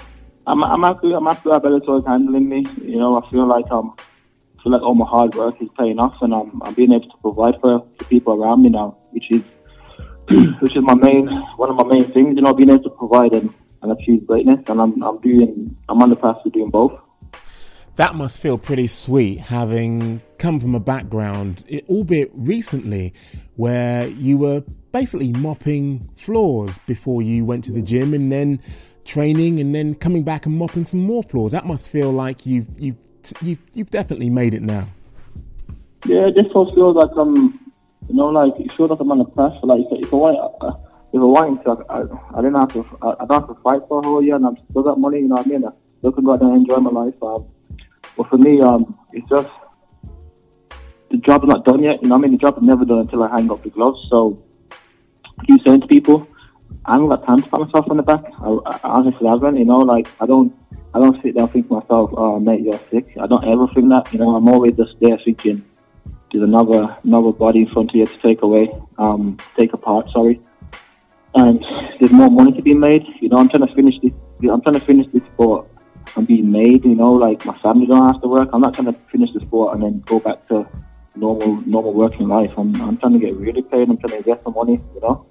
I'm 0.47 0.63
I'm 0.63 0.83
happy. 0.83 1.13
I'm 1.13 1.25
happy 1.25 1.49
that 1.49 1.63
Bellator 1.63 1.97
is 1.99 2.05
handling 2.05 2.49
me. 2.49 2.65
You 2.81 2.99
know, 2.99 3.21
I 3.21 3.29
feel 3.29 3.47
like 3.47 3.69
um, 3.71 3.95
I 3.97 4.63
feel 4.63 4.71
like 4.73 4.81
all 4.81 4.95
my 4.95 5.05
hard 5.05 5.33
work 5.35 5.55
is 5.61 5.69
paying 5.77 5.99
off, 5.99 6.15
and 6.21 6.33
I'm 6.33 6.61
I'm 6.63 6.73
being 6.73 6.91
able 6.91 7.09
to 7.09 7.17
provide 7.21 7.59
for 7.61 7.87
the 7.97 8.05
people 8.05 8.33
around 8.33 8.63
me 8.63 8.69
now, 8.69 8.97
which 9.11 9.31
is 9.31 9.43
which 10.61 10.75
is 10.75 10.83
my 10.83 10.95
main 10.95 11.27
one 11.55 11.69
of 11.69 11.75
my 11.75 11.83
main 11.85 12.11
things. 12.11 12.35
You 12.35 12.41
know, 12.41 12.53
being 12.53 12.69
able 12.69 12.83
to 12.83 12.89
provide 12.89 13.33
and, 13.33 13.53
and 13.81 13.91
achieve 13.91 14.27
greatness, 14.27 14.63
and 14.67 14.81
I'm 14.81 15.01
I'm 15.01 15.19
doing 15.21 15.77
I'm 15.87 16.01
on 16.01 16.09
the 16.09 16.15
path 16.15 16.43
to 16.43 16.49
doing 16.49 16.69
both. 16.69 16.99
That 18.01 18.15
must 18.15 18.39
feel 18.39 18.57
pretty 18.57 18.87
sweet 18.87 19.41
having 19.41 20.23
come 20.39 20.59
from 20.59 20.73
a 20.73 20.79
background, 20.79 21.63
albeit 21.87 22.31
recently, 22.33 23.13
where 23.57 24.07
you 24.07 24.39
were 24.39 24.63
basically 24.91 25.31
mopping 25.33 26.09
floors 26.15 26.79
before 26.87 27.21
you 27.21 27.45
went 27.45 27.63
to 27.65 27.71
the 27.71 27.83
gym 27.83 28.15
and 28.15 28.31
then 28.31 28.59
training 29.05 29.59
and 29.59 29.75
then 29.75 29.93
coming 29.93 30.23
back 30.23 30.47
and 30.47 30.57
mopping 30.57 30.87
some 30.87 31.01
more 31.01 31.21
floors. 31.21 31.51
That 31.51 31.67
must 31.67 31.89
feel 31.89 32.11
like 32.11 32.43
you've, 32.43 32.65
you've, 32.79 32.97
you've, 33.39 33.59
you've 33.75 33.91
definitely 33.91 34.31
made 34.31 34.55
it 34.55 34.63
now. 34.63 34.87
Yeah, 36.07 36.31
this 36.35 36.47
all 36.55 36.73
feels 36.73 36.95
like 36.95 37.15
um, 37.15 37.59
you 38.09 38.15
know, 38.15 38.29
like 38.29 38.59
it 38.59 38.71
feels 38.71 38.89
like 38.89 38.99
I'm 38.99 39.11
on 39.11 39.19
the 39.19 39.25
path. 39.25 39.59
Like 39.61 39.81
if, 39.91 40.05
if 40.05 40.11
I 40.11 40.15
want, 40.15 40.55
uh, 40.59 40.73
if 41.13 41.21
I 41.21 41.23
want 41.23 41.63
to, 41.65 41.85
I, 41.87 41.99
I 42.35 42.41
didn't 42.41 42.59
have 42.59 42.73
to, 42.73 42.97
I, 43.03 43.09
I 43.23 43.25
don't 43.27 43.41
have 43.41 43.55
to 43.55 43.61
fight 43.61 43.81
for 43.87 43.99
a 43.99 44.03
whole 44.03 44.23
year, 44.23 44.37
and 44.37 44.47
I'm 44.47 44.57
still 44.71 44.81
got 44.81 44.99
money. 44.99 45.19
You 45.19 45.27
know 45.27 45.35
what 45.35 45.45
I 45.45 45.49
mean? 45.49 45.65
I 45.65 45.69
still 45.99 46.11
can 46.13 46.23
go 46.23 46.33
out 46.33 46.39
there 46.39 46.49
and 46.49 46.57
enjoy 46.57 46.77
my 46.77 46.89
life. 46.89 47.13
Um, 47.21 47.45
but 48.17 48.27
for 48.29 48.37
me, 48.37 48.61
um, 48.61 48.97
it's 49.13 49.27
just 49.29 49.49
the 51.09 51.17
job's 51.17 51.45
not 51.45 51.65
done 51.65 51.83
yet. 51.83 52.01
You 52.01 52.09
know 52.09 52.15
I 52.15 52.17
mean? 52.19 52.31
The 52.31 52.37
job's 52.37 52.61
never 52.61 52.85
done 52.85 52.99
until 52.99 53.23
I 53.23 53.29
hang 53.29 53.51
up 53.51 53.63
the 53.63 53.69
gloves. 53.69 54.07
So 54.09 54.41
I 55.39 55.45
keep 55.45 55.61
saying 55.65 55.81
to 55.81 55.87
people, 55.87 56.27
I 56.85 56.93
haven't 56.93 57.09
got 57.09 57.25
time 57.25 57.41
to 57.41 57.49
pat 57.49 57.59
myself 57.59 57.89
on 57.89 57.97
the 57.97 58.03
back. 58.03 58.23
I, 58.39 58.47
I 58.65 58.79
honestly 58.83 59.27
haven't. 59.27 59.57
You 59.57 59.65
know, 59.65 59.79
like 59.79 60.07
I 60.19 60.25
don't, 60.25 60.55
I 60.93 60.99
don't 60.99 61.21
sit 61.21 61.35
there 61.35 61.43
and 61.43 61.51
think 61.51 61.67
to 61.67 61.75
myself, 61.75 62.11
"Oh, 62.13 62.39
mate, 62.39 62.61
you're 62.61 62.79
sick." 62.89 63.17
I 63.21 63.27
don't 63.27 63.43
ever 63.45 63.67
think 63.67 63.89
that. 63.89 64.11
You 64.13 64.19
know, 64.19 64.35
I'm 64.35 64.47
always 64.47 64.77
just 64.77 64.95
there 64.99 65.17
thinking, 65.23 65.63
"There's 66.31 66.43
another, 66.43 66.95
another 67.03 67.31
body 67.31 67.59
in 67.61 67.67
front 67.69 67.91
of 67.91 67.95
you 67.95 68.05
to 68.05 68.17
take 68.19 68.41
away, 68.41 68.71
um, 68.97 69.37
take 69.57 69.73
apart." 69.73 70.09
Sorry, 70.09 70.39
and 71.35 71.63
there's 71.99 72.11
more 72.11 72.29
money 72.29 72.53
to 72.53 72.61
be 72.61 72.73
made. 72.73 73.05
You 73.19 73.29
know, 73.29 73.37
I'm 73.37 73.49
trying 73.49 73.67
to 73.67 73.75
finish 73.75 73.99
this. 74.01 74.13
I'm 74.49 74.61
trying 74.61 74.79
to 74.79 74.85
finish 74.85 75.11
this 75.11 75.23
sport 75.33 75.70
and 76.15 76.27
be 76.27 76.41
made. 76.41 76.85
You 76.85 76.95
know, 76.95 77.11
like 77.11 77.45
my 77.45 77.57
family 77.59 77.85
don't 77.85 78.05
have 78.05 78.21
to 78.21 78.27
work. 78.27 78.49
I'm 78.53 78.61
not 78.61 78.73
trying 78.73 78.93
to 78.93 78.99
finish 79.09 79.31
the 79.33 79.41
sport 79.41 79.75
and 79.75 79.83
then 79.83 79.99
go 80.01 80.19
back 80.19 80.47
to 80.47 80.67
normal, 81.15 81.61
normal 81.61 81.93
working 81.93 82.27
life. 82.27 82.51
I'm, 82.57 82.79
I'm 82.81 82.97
trying 82.97 83.13
to 83.13 83.19
get 83.19 83.35
really 83.35 83.61
paid. 83.61 83.89
I'm 83.89 83.97
trying 83.97 84.17
to 84.17 84.23
get 84.23 84.43
some 84.43 84.53
money. 84.53 84.79
You 84.95 85.01
know. 85.01 85.25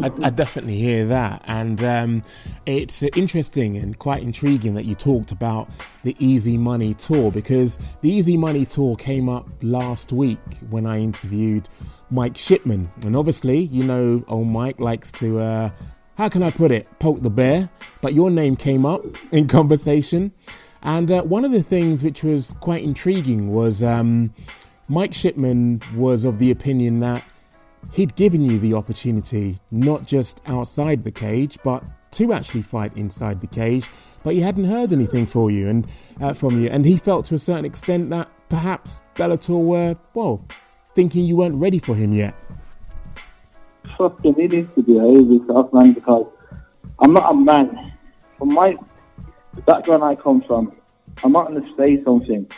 I, 0.00 0.10
I 0.22 0.30
definitely 0.30 0.76
hear 0.76 1.06
that, 1.06 1.42
and 1.46 1.82
um, 1.82 2.22
it's 2.64 3.02
interesting 3.02 3.76
and 3.76 3.98
quite 3.98 4.22
intriguing 4.22 4.74
that 4.74 4.84
you 4.84 4.94
talked 4.94 5.32
about 5.32 5.68
the 6.02 6.16
Easy 6.18 6.56
Money 6.56 6.94
tour 6.94 7.30
because 7.30 7.78
the 8.00 8.10
Easy 8.10 8.36
Money 8.36 8.64
tour 8.64 8.96
came 8.96 9.28
up 9.28 9.46
last 9.60 10.12
week 10.12 10.38
when 10.70 10.86
I 10.86 10.98
interviewed 10.98 11.68
Mike 12.10 12.38
Shipman, 12.38 12.90
and 13.04 13.16
obviously, 13.16 13.58
you 13.58 13.84
know, 13.84 14.24
old 14.28 14.48
Mike 14.48 14.80
likes 14.80 15.12
to, 15.12 15.40
uh, 15.40 15.70
how 16.16 16.28
can 16.28 16.42
I 16.42 16.50
put 16.50 16.70
it, 16.70 16.86
poke 16.98 17.20
the 17.20 17.30
bear, 17.30 17.70
but 18.00 18.14
your 18.14 18.30
name 18.30 18.56
came 18.56 18.84
up 18.84 19.04
in 19.32 19.48
conversation, 19.48 20.32
and 20.82 21.10
uh, 21.10 21.22
one 21.22 21.44
of 21.44 21.52
the 21.52 21.62
things 21.62 22.02
which 22.02 22.22
was 22.22 22.54
quite 22.60 22.82
intriguing 22.82 23.52
was 23.52 23.82
um, 23.82 24.34
Mike 24.88 25.14
Shipman 25.14 25.80
was 25.94 26.24
of 26.24 26.38
the 26.38 26.50
opinion 26.50 27.00
that 27.00 27.24
he'd 27.92 28.14
given 28.16 28.42
you 28.42 28.58
the 28.58 28.74
opportunity 28.74 29.58
not 29.70 30.06
just 30.06 30.40
outside 30.46 31.04
the 31.04 31.10
cage, 31.10 31.58
but 31.64 31.84
to 32.12 32.32
actually 32.32 32.62
fight 32.62 32.96
inside 32.96 33.40
the 33.40 33.46
cage. 33.46 33.88
But 34.22 34.34
he 34.34 34.40
hadn't 34.40 34.64
heard 34.64 34.92
anything 34.92 35.26
for 35.26 35.50
you 35.50 35.68
and 35.68 35.86
uh, 36.20 36.34
from 36.34 36.60
you, 36.60 36.68
and 36.68 36.84
he 36.84 36.96
felt 36.96 37.24
to 37.26 37.34
a 37.34 37.38
certain 37.38 37.64
extent 37.64 38.10
that 38.10 38.28
perhaps 38.48 39.00
Bellator 39.16 39.62
were 39.62 39.96
well 40.14 40.44
thinking 40.94 41.24
you 41.24 41.36
weren't 41.36 41.56
ready 41.56 41.78
for 41.78 41.94
him 41.94 42.12
yet. 42.12 42.34
Fucking 43.96 44.34
he 44.34 44.48
needs 44.48 44.74
to 44.74 44.82
behave 44.82 45.28
himself, 45.28 45.72
man, 45.72 45.92
because 45.92 46.26
I'm 46.98 47.12
not 47.12 47.30
a 47.30 47.34
man. 47.34 47.92
From 48.38 48.54
my 48.54 48.76
background 49.66 50.04
I 50.04 50.14
come 50.14 50.42
from, 50.42 50.72
I'm 51.22 51.32
not 51.32 51.48
going 51.48 51.62
to 51.62 51.76
say 51.76 52.02
something 52.02 52.48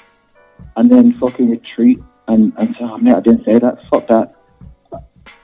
and 0.76 0.90
then 0.90 1.18
fucking 1.18 1.50
retreat 1.50 2.00
and, 2.28 2.52
and 2.56 2.68
say, 2.70 2.84
oh, 2.84 2.96
mate, 2.98 3.14
I 3.14 3.20
didn't 3.20 3.44
say 3.44 3.58
that. 3.58 3.78
Fuck 3.90 4.08
that. 4.08 4.34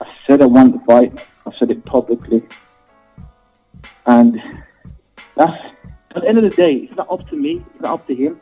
I 0.01 0.13
said 0.25 0.41
I 0.41 0.45
want 0.45 0.73
to 0.73 0.85
fight. 0.85 1.25
I 1.45 1.51
said 1.57 1.71
it 1.71 1.85
publicly. 1.85 2.43
And 4.05 4.41
that's, 5.35 5.57
at 6.15 6.21
the 6.21 6.27
end 6.27 6.37
of 6.37 6.43
the 6.43 6.49
day, 6.49 6.73
it's 6.73 6.95
not 6.95 7.09
up 7.09 7.27
to 7.29 7.35
me. 7.35 7.63
It's 7.73 7.81
not 7.81 7.93
up 7.93 8.07
to 8.07 8.15
him. 8.15 8.39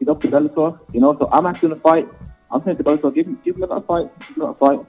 It's 0.00 0.08
up 0.08 0.20
to 0.22 0.28
Bellator, 0.28 0.78
you 0.92 1.00
know. 1.00 1.14
So 1.16 1.28
I'm 1.30 1.46
asking 1.46 1.70
to 1.70 1.76
fight. 1.76 2.08
I'm 2.50 2.62
saying 2.64 2.78
to 2.78 2.84
Bellator, 2.84 3.14
give 3.14 3.26
me, 3.26 3.36
give 3.44 3.56
me 3.56 3.66
that 3.66 3.84
fight. 3.86 4.08
Give 4.28 4.36
me 4.38 4.46
that 4.46 4.58
fight. 4.58 4.80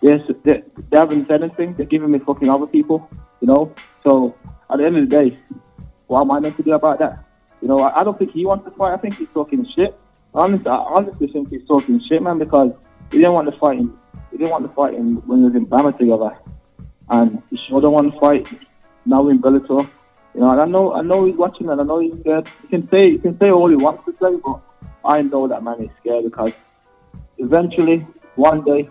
Yes, 0.00 0.20
they, 0.44 0.62
they 0.90 0.96
haven't 0.96 1.26
said 1.26 1.42
anything. 1.42 1.74
They're 1.74 1.86
giving 1.86 2.10
me 2.10 2.18
fucking 2.18 2.48
other 2.48 2.66
people, 2.66 3.08
you 3.40 3.46
know. 3.46 3.74
So 4.02 4.36
at 4.70 4.78
the 4.78 4.86
end 4.86 4.98
of 4.98 5.08
the 5.08 5.16
day, 5.16 5.38
what 6.06 6.20
am 6.20 6.30
I 6.30 6.40
meant 6.40 6.56
to 6.58 6.62
do 6.62 6.72
about 6.72 6.98
that? 6.98 7.24
You 7.62 7.68
know, 7.68 7.80
I, 7.80 8.00
I 8.00 8.04
don't 8.04 8.16
think 8.16 8.32
he 8.32 8.44
wants 8.44 8.64
to 8.66 8.70
fight. 8.72 8.92
I 8.92 8.96
think 8.98 9.16
he's 9.16 9.28
talking 9.32 9.66
shit. 9.74 9.98
Honestly, 10.34 10.68
I 10.68 10.76
honestly 10.76 11.28
think 11.28 11.50
he's 11.50 11.66
talking 11.66 12.00
shit, 12.00 12.22
man, 12.22 12.38
because 12.38 12.72
he 13.10 13.18
didn't 13.18 13.32
want 13.32 13.50
to 13.50 13.58
fight 13.58 13.78
him. 13.78 13.98
He 14.30 14.36
didn't 14.36 14.50
want 14.50 14.68
to 14.68 14.74
fight 14.74 14.94
him 14.94 15.16
when 15.26 15.38
he 15.38 15.44
was 15.44 15.54
in 15.54 15.66
BAMMA 15.66 15.98
together, 15.98 16.36
and 17.08 17.42
he 17.50 17.56
sure 17.56 17.80
don't 17.80 17.92
want 17.92 18.12
to 18.12 18.20
fight 18.20 18.46
now 19.06 19.28
in 19.28 19.40
Bellator. 19.40 19.88
You 20.34 20.40
know, 20.40 20.50
and 20.50 20.60
I 20.60 20.66
know, 20.66 20.92
I 20.92 21.00
know 21.00 21.24
he's 21.24 21.36
watching, 21.36 21.70
and 21.70 21.80
I 21.80 21.84
know 21.84 22.00
he's 22.00 22.18
scared. 22.20 22.46
He 22.62 22.68
can 22.68 22.86
say, 22.88 23.12
he 23.12 23.18
can 23.18 23.38
say 23.38 23.50
all 23.50 23.70
he 23.70 23.76
wants 23.76 24.04
to 24.04 24.12
say, 24.12 24.36
but 24.44 24.60
I 25.02 25.22
know 25.22 25.48
that 25.48 25.62
man 25.62 25.80
is 25.80 25.90
scared 26.00 26.24
because 26.24 26.52
eventually, 27.38 28.06
one 28.34 28.62
day, 28.62 28.90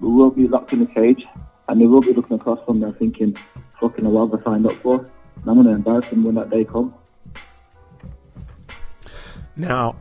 we 0.00 0.08
will 0.08 0.30
be 0.30 0.48
locked 0.48 0.72
in 0.72 0.82
a 0.82 0.86
cage, 0.86 1.26
and 1.68 1.80
they 1.80 1.86
will 1.86 2.00
be 2.00 2.12
looking 2.12 2.36
across 2.36 2.64
from 2.64 2.80
there 2.80 2.92
thinking, 2.92 3.36
"Fucking, 3.80 4.04
what 4.10 4.30
have 4.30 4.40
I 4.40 4.44
signed 4.44 4.66
up 4.66 4.74
for?" 4.74 4.96
And 4.96 5.50
I'm 5.50 5.56
gonna 5.56 5.72
embarrass 5.72 6.08
them 6.08 6.24
when 6.24 6.34
that 6.36 6.50
day 6.50 6.64
comes. 6.64 6.92
Now, 9.56 9.96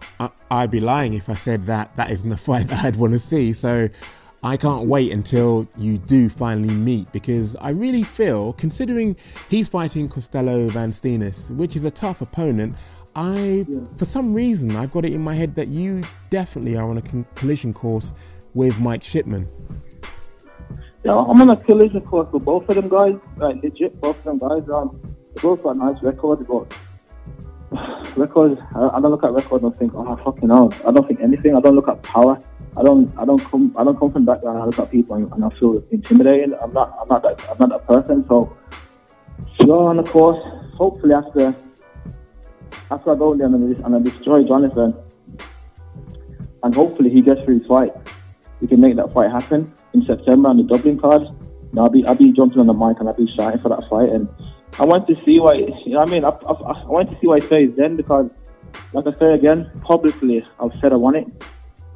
I'd 0.52 0.70
be 0.70 0.80
lying 0.80 1.16
if 1.16 1.30
I 1.30 1.34
said 1.34 1.66
that 1.66 1.96
that 1.96 2.12
isn't 2.12 2.30
the 2.30 2.38
fight 2.48 2.68
that 2.68 2.86
I'd 2.86 2.96
want 2.96 3.14
to 3.14 3.20
see. 3.20 3.54
So 3.54 3.90
I 4.44 4.56
can't 4.56 4.88
wait 4.88 5.12
until 5.12 5.68
you 5.78 5.98
do 5.98 6.30
finally 6.30 6.74
meet 6.74 7.12
because 7.12 7.56
I 7.56 7.70
really 7.70 8.04
feel, 8.04 8.54
considering 8.54 9.16
he's 9.50 9.68
fighting 9.68 10.10
Costello 10.10 10.70
Van 10.70 10.92
Steenis, 10.92 11.50
which 11.52 11.76
is 11.76 11.86
a 11.86 11.92
tough 11.92 12.22
opponent, 12.22 12.76
I, 13.16 13.66
for 13.98 14.06
some 14.06 14.32
reason, 14.36 14.76
I've 14.76 14.92
got 14.92 15.06
it 15.06 15.14
in 15.14 15.22
my 15.22 15.34
head 15.34 15.56
that 15.56 15.70
you 15.70 16.04
definitely 16.30 16.78
are 16.78 16.88
on 16.88 17.00
a 17.00 17.02
collision 17.34 17.74
course 17.74 18.14
with 18.54 18.78
Mike 18.80 19.04
Shipman. 19.04 19.50
Yeah, 21.04 21.14
I'm 21.14 21.42
on 21.42 21.50
a 21.52 21.58
collision 21.58 22.02
course 22.02 22.32
with 22.34 22.44
both 22.44 22.68
of 22.70 22.76
them 22.76 22.90
guys. 22.90 23.16
Like 23.38 23.62
legit, 23.64 24.00
both 24.02 24.18
of 24.18 24.24
them 24.24 24.40
guys. 24.40 24.68
Um, 24.70 25.00
they 25.34 25.42
both 25.42 25.62
got 25.64 25.78
nice 25.78 26.02
records, 26.02 26.46
but 26.46 26.74
records. 28.18 28.60
I, 28.76 28.90
I 28.90 29.00
don't 29.00 29.12
look 29.12 29.24
at 29.24 29.32
records 29.32 29.64
and 29.64 29.76
think, 29.78 29.94
oh 29.96 30.16
fucking 30.18 30.50
hell. 30.50 30.74
I 30.86 30.92
don't 30.92 31.08
think 31.08 31.22
anything. 31.22 31.56
I 31.56 31.62
don't 31.62 31.76
look 31.76 31.88
at 31.88 32.02
power. 32.02 32.42
I 32.76 32.84
don't. 32.84 33.16
I 33.18 33.26
don't 33.26 33.44
come. 33.44 33.76
I 33.78 33.84
don't 33.84 33.98
come 33.98 34.12
from 34.12 34.26
background. 34.26 34.58
I 34.60 34.66
look 34.66 34.80
at 34.80 34.92
people 34.92 35.16
and, 35.16 35.32
and 35.32 35.46
I 35.46 35.50
feel 35.60 35.84
intimidated. 35.92 36.54
I'm 36.62 36.74
not. 36.74 36.98
I'm 37.00 37.08
not 37.08 37.22
that. 37.22 37.48
I'm 37.50 37.58
not 37.60 37.70
that 37.70 37.88
person. 37.88 38.26
So, 38.28 38.58
go 39.66 39.88
on 39.88 39.98
the 39.98 40.04
course. 40.04 40.44
Hopefully 40.74 41.14
after 41.14 41.56
after 42.90 43.12
I 43.14 43.16
go 43.16 43.36
there 43.36 43.48
and 43.48 43.78
I, 43.78 43.86
and 43.86 43.96
I 43.96 44.00
destroy 44.00 44.44
Jonathan, 44.44 44.96
and 46.64 46.74
hopefully 46.74 47.12
he 47.12 47.22
gets 47.22 47.46
through 47.46 47.60
his 47.60 47.68
fight, 47.68 47.94
we 48.62 48.68
can 48.68 48.82
make 48.82 48.96
that 48.96 49.14
fight 49.14 49.32
happen 49.32 49.72
in 49.94 50.06
September 50.06 50.50
on 50.50 50.58
the 50.58 50.64
Dublin 50.64 51.00
card. 51.00 51.24
And 51.72 51.80
I'll 51.80 51.90
be 51.90 52.06
I'll 52.06 52.16
be 52.16 52.32
jumping 52.32 52.60
on 52.60 52.68
the 52.68 52.74
mic 52.74 53.00
and 53.00 53.10
I'll 53.10 53.16
be 53.16 53.32
shouting 53.36 53.62
for 53.62 53.70
that 53.70 53.88
fight. 53.90 54.10
And 54.10 54.28
I 54.80 54.86
want 54.86 55.08
to 55.08 55.16
see 55.26 55.40
why 55.40 55.54
you 55.56 55.68
know 55.88 56.00
what 56.00 56.10
I 56.10 56.12
mean. 56.12 56.24
I, 56.24 56.30
I, 56.30 56.54
I 56.54 56.86
want 56.86 57.12
to 57.12 57.20
see 57.20 57.28
why 57.28 57.40
he 57.40 57.48
says 57.48 57.76
then 57.76 57.96
because, 57.96 58.30
like 58.94 59.08
I 59.08 59.18
say 59.20 59.34
again, 59.34 59.70
publicly 59.82 60.46
I've 60.60 60.78
said 60.80 60.94
I 60.94 60.96
want 60.96 61.18
it. 61.18 61.28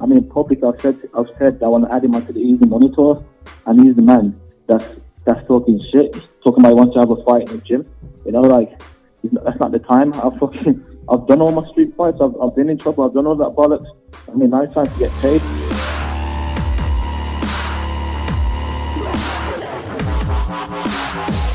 I 0.00 0.06
mean, 0.06 0.28
publicly 0.28 0.68
I've 0.68 0.80
said 0.80 0.98
I've 1.14 1.30
said 1.38 1.62
I 1.62 1.68
want 1.68 1.84
to 1.84 1.92
add 1.92 2.04
him 2.04 2.14
onto 2.14 2.32
the 2.32 2.40
Easy 2.40 2.66
Money 2.66 2.90
tour, 2.94 3.24
and 3.66 3.80
he's 3.80 3.96
the 3.96 4.02
man 4.02 4.38
that's 4.66 4.84
that's 5.24 5.46
talking 5.46 5.80
shit, 5.92 6.12
talking 6.42 6.60
about 6.60 6.70
he 6.70 6.74
wants 6.74 6.94
to 6.94 7.00
have 7.00 7.10
a 7.10 7.22
fight 7.24 7.48
in 7.48 7.56
the 7.56 7.62
gym. 7.62 7.86
You 8.24 8.32
know, 8.32 8.40
like 8.40 8.80
not, 9.22 9.44
that's 9.44 9.60
not 9.60 9.72
the 9.72 9.78
time. 9.78 10.12
I 10.14 10.36
fucking 10.38 10.84
I've 11.08 11.26
done 11.26 11.40
all 11.40 11.52
my 11.52 11.68
street 11.70 11.94
fights. 11.96 12.18
I've, 12.20 12.34
I've 12.40 12.54
been 12.54 12.68
in 12.68 12.78
trouble. 12.78 13.04
I've 13.04 13.14
done 13.14 13.26
all 13.26 13.36
that 13.36 13.54
bollocks. 13.56 13.88
I 14.28 14.34
mean, 14.34 14.50
now 14.50 14.62
it's 14.62 14.74
time 14.74 14.86
to 14.86 14.98
get 14.98 15.10
paid. 15.20 15.61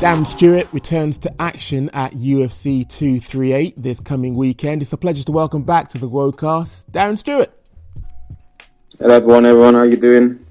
Dan 0.00 0.24
Stewart 0.24 0.68
returns 0.72 1.18
to 1.18 1.42
action 1.42 1.90
at 1.92 2.12
UFC 2.12 2.88
238 2.88 3.82
this 3.82 3.98
coming 3.98 4.36
weekend. 4.36 4.80
It's 4.80 4.92
a 4.92 4.96
pleasure 4.96 5.24
to 5.24 5.32
welcome 5.32 5.64
back 5.64 5.88
to 5.88 5.98
the 5.98 6.08
Worldcast, 6.08 6.88
Darren 6.92 7.18
Stewart. 7.18 7.50
Hello 9.00 9.16
everyone, 9.16 9.44
everyone, 9.44 9.74
how 9.74 9.80
are 9.80 9.86
you 9.86 9.96
doing? 9.96 10.46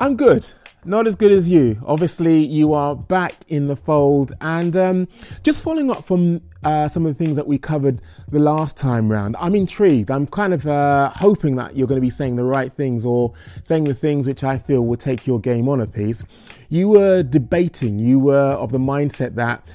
I'm 0.00 0.16
good. 0.16 0.50
Not 0.86 1.06
as 1.06 1.16
good 1.16 1.32
as 1.32 1.50
you. 1.50 1.82
Obviously, 1.84 2.38
you 2.38 2.72
are 2.72 2.96
back 2.96 3.34
in 3.48 3.66
the 3.66 3.76
fold. 3.76 4.32
And 4.40 4.74
um, 4.74 5.08
just 5.42 5.62
following 5.62 5.90
up 5.90 6.02
from 6.06 6.40
uh, 6.64 6.88
some 6.88 7.06
of 7.06 7.16
the 7.16 7.24
things 7.24 7.36
that 7.36 7.46
we 7.46 7.58
covered 7.58 8.00
the 8.30 8.38
last 8.38 8.76
time 8.76 9.10
round, 9.10 9.36
I'm 9.38 9.54
intrigued. 9.54 10.10
I'm 10.10 10.26
kind 10.26 10.52
of 10.52 10.66
uh, 10.66 11.10
hoping 11.10 11.56
that 11.56 11.76
you're 11.76 11.86
going 11.86 12.00
to 12.00 12.04
be 12.04 12.10
saying 12.10 12.36
the 12.36 12.44
right 12.44 12.72
things 12.72 13.06
or 13.06 13.32
saying 13.62 13.84
the 13.84 13.94
things 13.94 14.26
which 14.26 14.42
I 14.42 14.58
feel 14.58 14.82
will 14.82 14.96
take 14.96 15.26
your 15.26 15.40
game 15.40 15.68
on 15.68 15.80
a 15.80 15.86
piece. 15.86 16.24
You 16.68 16.88
were 16.88 17.22
debating, 17.22 17.98
you 17.98 18.18
were 18.18 18.52
of 18.52 18.72
the 18.72 18.78
mindset 18.78 19.34
that 19.36 19.68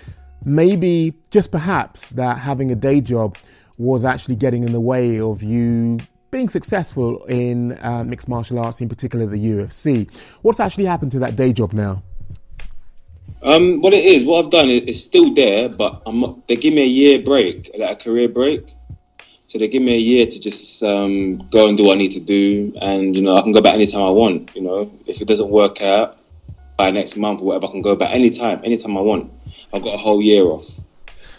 maybe, 0.44 1.14
just 1.30 1.52
perhaps, 1.52 2.10
that 2.12 2.40
having 2.40 2.72
a 2.72 2.76
day 2.76 3.02
job 3.02 3.38
was 3.78 4.06
actually 4.06 4.36
getting 4.36 4.64
in 4.64 4.72
the 4.72 4.82
way 4.82 5.20
of 5.20 5.42
you 5.42 6.00
being 6.32 6.50
successful 6.50 7.24
in 7.26 7.78
uh, 7.84 8.04
mixed 8.04 8.28
martial 8.28 8.60
arts, 8.60 8.82
in 8.82 8.90
particular 8.90 9.26
the 9.26 9.38
UFC. 9.38 10.10
What's 10.42 10.60
actually 10.60 10.86
happened 10.86 11.12
to 11.12 11.20
that 11.20 11.36
day 11.36 11.54
job 11.54 11.74
now? 11.74 12.04
Um, 13.44 13.82
what 13.82 13.94
it 13.94 14.06
is, 14.06 14.24
what 14.24 14.46
I've 14.46 14.52
done 14.52 14.70
is 14.70 14.84
it's 14.88 15.02
still 15.02 15.34
there, 15.34 15.68
but 15.68 16.02
I'm 16.06 16.22
not, 16.22 16.48
they 16.48 16.56
give 16.56 16.74
me 16.74 16.84
a 16.84 16.86
year 16.86 17.20
break, 17.22 17.70
like 17.78 17.91
a 17.91 17.96
career 18.02 18.30
break. 18.30 18.74
So 19.48 19.60
they 19.60 19.68
give 19.68 19.82
me 19.82 19.96
a 19.96 20.00
year 20.00 20.26
to 20.26 20.39
just 20.39 20.82
um, 20.82 21.46
go 21.50 21.68
and 21.68 21.78
do 21.78 21.84
what 21.84 21.96
I 21.96 21.98
need 21.98 22.14
to 22.14 22.22
do, 22.22 22.74
and 22.82 23.16
you 23.16 23.22
know 23.22 23.36
I 23.36 23.41
can 23.41 23.52
go 23.52 23.62
back 23.62 23.76
anytime 23.76 24.02
I 24.02 24.10
want. 24.10 24.56
You 24.56 24.62
know, 24.62 24.91
if 25.06 25.22
it 25.22 25.28
doesn't 25.28 25.50
work 25.50 25.82
out 25.82 26.18
by 26.78 26.89
next 26.89 27.18
month 27.18 27.41
or 27.41 27.46
whatever, 27.48 27.68
I 27.68 27.72
can 27.72 27.82
go 27.82 27.96
back 27.96 28.16
anytime, 28.16 28.62
anytime 28.64 28.98
I 28.98 29.02
want. 29.02 29.32
I've 29.74 29.84
got 29.84 29.94
a 29.94 29.98
whole 29.98 30.22
year 30.22 30.46
off, 30.46 30.70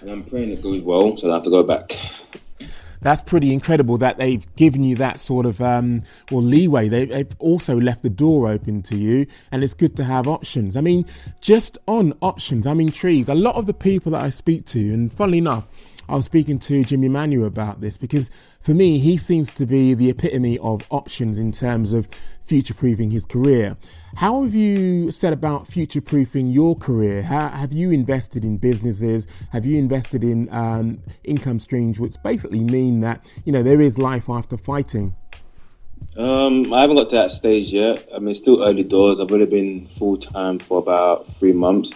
and 0.02 0.10
I'm 0.10 0.22
praying 0.24 0.50
it 0.52 0.62
goes 0.62 0.82
well, 0.82 1.16
so 1.16 1.26
I 1.26 1.30
don't 1.30 1.38
have 1.38 1.44
to 1.44 1.50
go 1.50 1.62
back 1.62 1.98
that's 3.04 3.20
pretty 3.20 3.52
incredible 3.52 3.98
that 3.98 4.16
they've 4.16 4.44
given 4.56 4.82
you 4.82 4.96
that 4.96 5.20
sort 5.20 5.44
of 5.44 5.60
um, 5.60 6.02
well 6.30 6.42
leeway. 6.42 6.88
They, 6.88 7.04
they've 7.04 7.36
also 7.38 7.78
left 7.78 8.02
the 8.02 8.10
door 8.10 8.48
open 8.48 8.82
to 8.84 8.96
you, 8.96 9.26
and 9.52 9.62
it's 9.62 9.74
good 9.74 9.94
to 9.98 10.04
have 10.04 10.26
options. 10.26 10.74
I 10.74 10.80
mean, 10.80 11.04
just 11.40 11.76
on 11.86 12.14
options, 12.22 12.66
I'm 12.66 12.80
intrigued. 12.80 13.28
A 13.28 13.34
lot 13.34 13.56
of 13.56 13.66
the 13.66 13.74
people 13.74 14.12
that 14.12 14.22
I 14.22 14.30
speak 14.30 14.64
to, 14.68 14.80
and 14.92 15.12
funnily 15.12 15.38
enough, 15.38 15.68
I 16.08 16.16
was 16.16 16.24
speaking 16.24 16.58
to 16.60 16.82
Jimmy 16.82 17.08
Manuwa 17.08 17.46
about 17.46 17.82
this 17.82 17.96
because 17.98 18.30
for 18.60 18.72
me, 18.72 18.98
he 18.98 19.18
seems 19.18 19.50
to 19.52 19.66
be 19.66 19.94
the 19.94 20.08
epitome 20.08 20.58
of 20.58 20.86
options 20.90 21.38
in 21.38 21.52
terms 21.52 21.92
of 21.92 22.08
future 22.44 22.74
proofing 22.74 23.10
his 23.10 23.24
career. 23.24 23.76
How 24.16 24.44
have 24.44 24.54
you 24.54 25.10
set 25.10 25.32
about 25.32 25.66
future 25.66 26.00
proofing 26.00 26.48
your 26.48 26.76
career? 26.76 27.22
How, 27.22 27.48
have 27.48 27.72
you 27.72 27.90
invested 27.90 28.44
in 28.44 28.58
businesses? 28.58 29.26
Have 29.50 29.66
you 29.66 29.78
invested 29.78 30.22
in 30.22 30.48
um, 30.52 31.02
income 31.24 31.58
streams, 31.58 31.98
which 31.98 32.14
basically 32.22 32.62
mean 32.62 33.00
that 33.00 33.24
you 33.44 33.52
know 33.52 33.62
there 33.62 33.80
is 33.80 33.98
life 33.98 34.28
after 34.28 34.56
fighting? 34.56 35.14
Um, 36.16 36.72
I 36.72 36.82
haven't 36.82 36.96
got 36.96 37.10
to 37.10 37.16
that 37.16 37.30
stage 37.32 37.72
yet. 37.72 38.08
I 38.14 38.18
mean, 38.20 38.34
still 38.34 38.62
early 38.62 38.84
doors. 38.84 39.18
I've 39.18 39.32
only 39.32 39.46
been 39.46 39.88
full 39.88 40.16
time 40.16 40.58
for 40.58 40.78
about 40.78 41.32
three 41.32 41.52
months. 41.52 41.92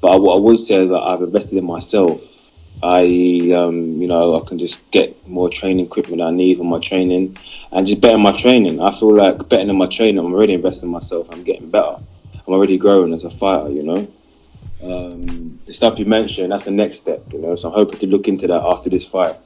But 0.00 0.20
what 0.20 0.36
I 0.36 0.38
would 0.38 0.58
say 0.58 0.76
is 0.76 0.88
that 0.90 1.00
I've 1.00 1.22
invested 1.22 1.58
in 1.58 1.64
myself. 1.64 2.45
I, 2.82 3.52
um, 3.56 4.00
you 4.00 4.06
know, 4.06 4.40
I 4.40 4.46
can 4.46 4.58
just 4.58 4.78
get 4.90 5.26
more 5.26 5.48
training 5.48 5.86
equipment 5.86 6.22
I 6.22 6.30
need 6.30 6.58
for 6.58 6.64
my 6.64 6.78
training 6.78 7.36
and 7.72 7.86
just 7.86 8.00
better 8.00 8.18
my 8.18 8.32
training. 8.32 8.80
I 8.80 8.90
feel 8.90 9.14
like 9.14 9.48
better 9.48 9.68
in 9.68 9.76
my 9.76 9.86
training, 9.86 10.18
I'm 10.18 10.32
already 10.32 10.54
investing 10.54 10.88
in 10.88 10.92
myself. 10.92 11.28
I'm 11.30 11.42
getting 11.42 11.70
better. 11.70 11.96
I'm 12.34 12.52
already 12.52 12.76
growing 12.78 13.12
as 13.12 13.24
a 13.24 13.30
fighter, 13.30 13.70
you 13.70 13.82
know. 13.82 14.08
Um, 14.82 15.58
the 15.64 15.72
stuff 15.72 15.98
you 15.98 16.04
mentioned, 16.04 16.52
that's 16.52 16.64
the 16.64 16.70
next 16.70 16.98
step, 16.98 17.24
you 17.32 17.38
know. 17.38 17.56
So 17.56 17.68
I'm 17.68 17.74
hoping 17.74 17.98
to 18.00 18.06
look 18.06 18.28
into 18.28 18.46
that 18.46 18.62
after 18.62 18.90
this 18.90 19.06
fight. 19.06 19.36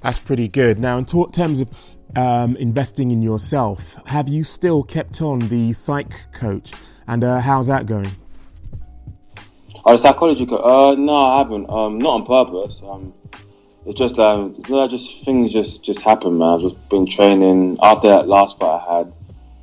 That's 0.00 0.18
pretty 0.18 0.48
good. 0.48 0.78
Now, 0.78 0.98
in 0.98 1.04
t- 1.04 1.26
terms 1.32 1.60
of 1.60 1.68
um, 2.16 2.56
investing 2.56 3.10
in 3.10 3.22
yourself, 3.22 3.96
have 4.06 4.28
you 4.28 4.42
still 4.42 4.82
kept 4.82 5.20
on 5.20 5.40
the 5.48 5.74
psych 5.74 6.12
coach? 6.32 6.72
And 7.06 7.22
uh, 7.22 7.40
how's 7.40 7.66
that 7.66 7.86
going? 7.86 8.10
Oh, 9.84 9.96
the 9.96 9.98
psychology? 9.98 10.46
Uh, 10.48 10.94
no, 10.96 11.14
I 11.14 11.38
haven't. 11.38 11.68
Um, 11.68 11.98
not 11.98 12.14
on 12.14 12.26
purpose. 12.26 12.80
Um, 12.84 13.12
it's 13.84 13.98
just 13.98 14.16
um, 14.16 14.54
just 14.88 15.24
things 15.24 15.52
just 15.52 15.82
just 15.82 16.00
happen, 16.02 16.38
man. 16.38 16.48
I've 16.50 16.60
just 16.60 16.88
been 16.88 17.04
training 17.04 17.78
after 17.82 18.08
that 18.08 18.28
last 18.28 18.58
fight 18.58 18.80
I 18.88 18.98
had. 18.98 19.12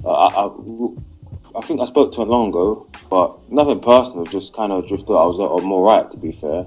Uh, 0.04 0.12
I, 0.12 0.46
I, 0.46 1.60
I 1.60 1.62
think 1.62 1.80
I 1.80 1.86
spoke 1.86 2.12
to 2.14 2.22
him 2.22 2.28
long 2.28 2.50
ago, 2.50 2.86
but 3.10 3.50
nothing 3.50 3.80
personal. 3.80 4.26
Just 4.26 4.54
kind 4.54 4.74
of 4.74 4.88
drifted. 4.90 5.14
I 5.14 5.26
was 5.26 5.38
I'm 5.40 5.72
all 5.72 5.84
right, 5.84 6.12
to 6.12 6.18
be 6.18 6.34
fair. 6.34 6.66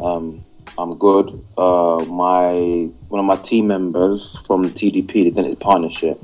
Um, 0.00 0.42
I'm 0.78 0.96
good. 0.96 1.44
Uh, 1.58 2.02
my 2.06 2.88
one 3.08 3.20
of 3.20 3.26
my 3.26 3.36
team 3.36 3.66
members 3.66 4.38
from 4.46 4.64
TDP, 4.64 5.12
the 5.24 5.30
Dentist 5.32 5.60
Partnership, 5.60 6.18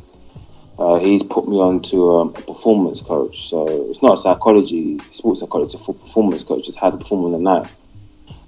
uh, 0.81 0.99
he's 0.99 1.23
put 1.23 1.47
me 1.47 1.59
on 1.59 1.83
to 1.83 2.17
um, 2.17 2.29
a 2.31 2.41
performance 2.41 3.03
coach. 3.03 3.51
So 3.51 3.91
it's 3.91 4.01
not 4.03 4.19
a 4.19 4.23
psychology, 4.23 4.99
sports 5.13 5.41
psychology, 5.41 5.77
it's 5.77 5.87
a 5.87 5.93
performance 5.93 6.43
coach. 6.43 6.69
It's 6.69 6.77
how 6.77 6.91
to 6.91 6.97
perform 6.97 7.27
on 7.27 7.33
the 7.33 7.39
night. 7.39 7.71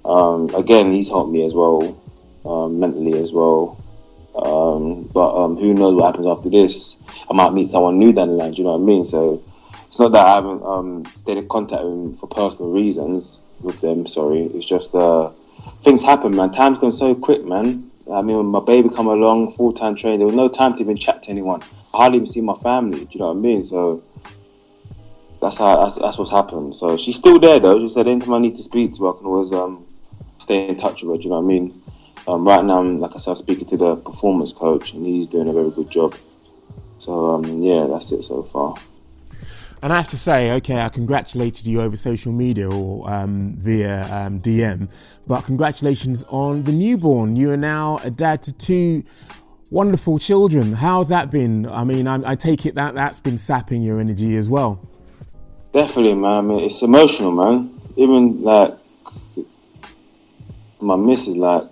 Um, 0.03 0.53
again, 0.55 0.91
he's 0.91 1.07
helped 1.07 1.31
me 1.31 1.45
as 1.45 1.53
well, 1.53 1.95
um, 2.43 2.79
mentally 2.79 3.19
as 3.21 3.31
well. 3.31 3.79
Um, 4.35 5.03
but 5.13 5.35
um, 5.37 5.57
who 5.57 5.75
knows 5.75 5.93
what 5.93 6.07
happens 6.07 6.25
after 6.25 6.49
this? 6.49 6.97
I 7.29 7.33
might 7.33 7.53
meet 7.53 7.67
someone 7.67 7.99
new 7.99 8.11
down 8.11 8.29
the 8.29 8.33
line. 8.33 8.51
Do 8.51 8.57
you 8.57 8.63
know 8.63 8.77
what 8.77 8.81
I 8.81 8.85
mean? 8.85 9.05
So 9.05 9.43
it's 9.87 9.99
not 9.99 10.11
that 10.13 10.25
I 10.25 10.33
haven't 10.33 10.63
um, 10.63 11.05
stayed 11.15 11.37
in 11.37 11.47
contact 11.47 11.83
with 11.83 11.93
them 11.93 12.15
for 12.15 12.27
personal 12.27 12.71
reasons 12.71 13.37
with 13.61 13.79
them. 13.79 14.07
Sorry, 14.07 14.45
it's 14.55 14.65
just 14.65 14.95
uh, 14.95 15.29
things 15.83 16.01
happen, 16.01 16.35
man. 16.35 16.51
Time's 16.51 16.79
gone 16.79 16.91
so 16.91 17.13
quick, 17.13 17.45
man. 17.45 17.91
I 18.11 18.21
mean, 18.21 18.37
when 18.37 18.45
my 18.47 18.59
baby 18.59 18.89
come 18.89 19.07
along, 19.07 19.55
full 19.55 19.73
time 19.73 19.95
training, 19.95 20.19
there 20.19 20.27
was 20.27 20.35
no 20.35 20.49
time 20.49 20.75
to 20.75 20.81
even 20.81 20.97
chat 20.97 21.23
to 21.23 21.29
anyone. 21.29 21.61
I 21.93 21.97
hardly 21.97 22.17
even 22.17 22.27
see 22.27 22.41
my 22.41 22.57
family. 22.59 23.05
Do 23.05 23.07
you 23.11 23.19
know 23.19 23.27
what 23.27 23.37
I 23.37 23.39
mean? 23.39 23.63
So 23.63 24.03
that's 25.41 25.57
how 25.57 25.81
that's, 25.81 25.95
that's 25.95 26.17
what's 26.17 26.31
happened. 26.31 26.75
So 26.75 26.97
she's 26.97 27.15
still 27.15 27.39
there 27.39 27.59
though. 27.59 27.79
She 27.79 27.93
said 27.93 28.07
anytime 28.07 28.33
I 28.33 28.39
need 28.39 28.55
to 28.57 28.63
speak 28.63 28.93
to 28.95 29.03
her, 29.03 29.13
I 29.13 29.17
can 29.17 29.27
always 29.27 29.51
um, 29.51 29.85
stay 30.39 30.67
in 30.67 30.75
touch 30.75 31.03
with 31.03 31.11
her. 31.11 31.17
Do 31.17 31.23
you 31.23 31.29
know 31.29 31.39
what 31.39 31.45
I 31.45 31.47
mean? 31.47 31.81
Um, 32.27 32.47
right 32.47 32.63
now, 32.63 32.81
like 32.81 33.15
I 33.15 33.17
said, 33.17 33.31
I'm 33.31 33.37
speaking 33.37 33.67
to 33.67 33.77
the 33.77 33.95
performance 33.95 34.51
coach, 34.51 34.93
and 34.93 35.05
he's 35.05 35.27
doing 35.27 35.49
a 35.49 35.53
very 35.53 35.71
good 35.71 35.89
job. 35.89 36.15
So 36.99 37.35
um, 37.35 37.61
yeah, 37.61 37.87
that's 37.87 38.11
it 38.11 38.23
so 38.23 38.43
far. 38.43 38.75
And 39.83 39.91
I 39.91 39.97
have 39.97 40.07
to 40.09 40.17
say, 40.17 40.53
okay, 40.53 40.79
I 40.79 40.87
congratulated 40.87 41.67
you 41.67 41.81
over 41.81 41.97
social 41.97 42.31
media 42.31 42.71
or 42.71 43.11
um, 43.11 43.57
via 43.57 44.03
um, 44.05 44.39
DM, 44.39 44.87
but 45.27 45.41
congratulations 45.41 46.23
on 46.29 46.63
the 46.63 46.71
newborn. 46.71 47.35
You 47.35 47.51
are 47.51 47.57
now 47.57 47.99
a 48.01 48.09
dad 48.09 48.41
to 48.43 48.53
two 48.53 49.03
wonderful 49.71 50.19
children. 50.19 50.71
How's 50.71 51.09
that 51.09 51.31
been? 51.31 51.67
I 51.67 51.83
mean, 51.83 52.07
I, 52.07 52.31
I 52.31 52.35
take 52.35 52.65
it 52.65 52.75
that 52.75 52.95
that's 52.95 53.19
been 53.19 53.37
sapping 53.37 53.81
your 53.81 53.99
energy 53.99 54.37
as 54.37 54.47
well. 54.47 54.79
Definitely, 55.73 56.13
man. 56.13 56.31
I 56.31 56.41
mean, 56.41 56.59
it's 56.61 56.81
emotional, 56.81 57.33
man. 57.33 57.77
Even 57.97 58.41
like 58.41 58.77
my 60.79 60.95
missus, 60.95 61.35
like 61.35 61.69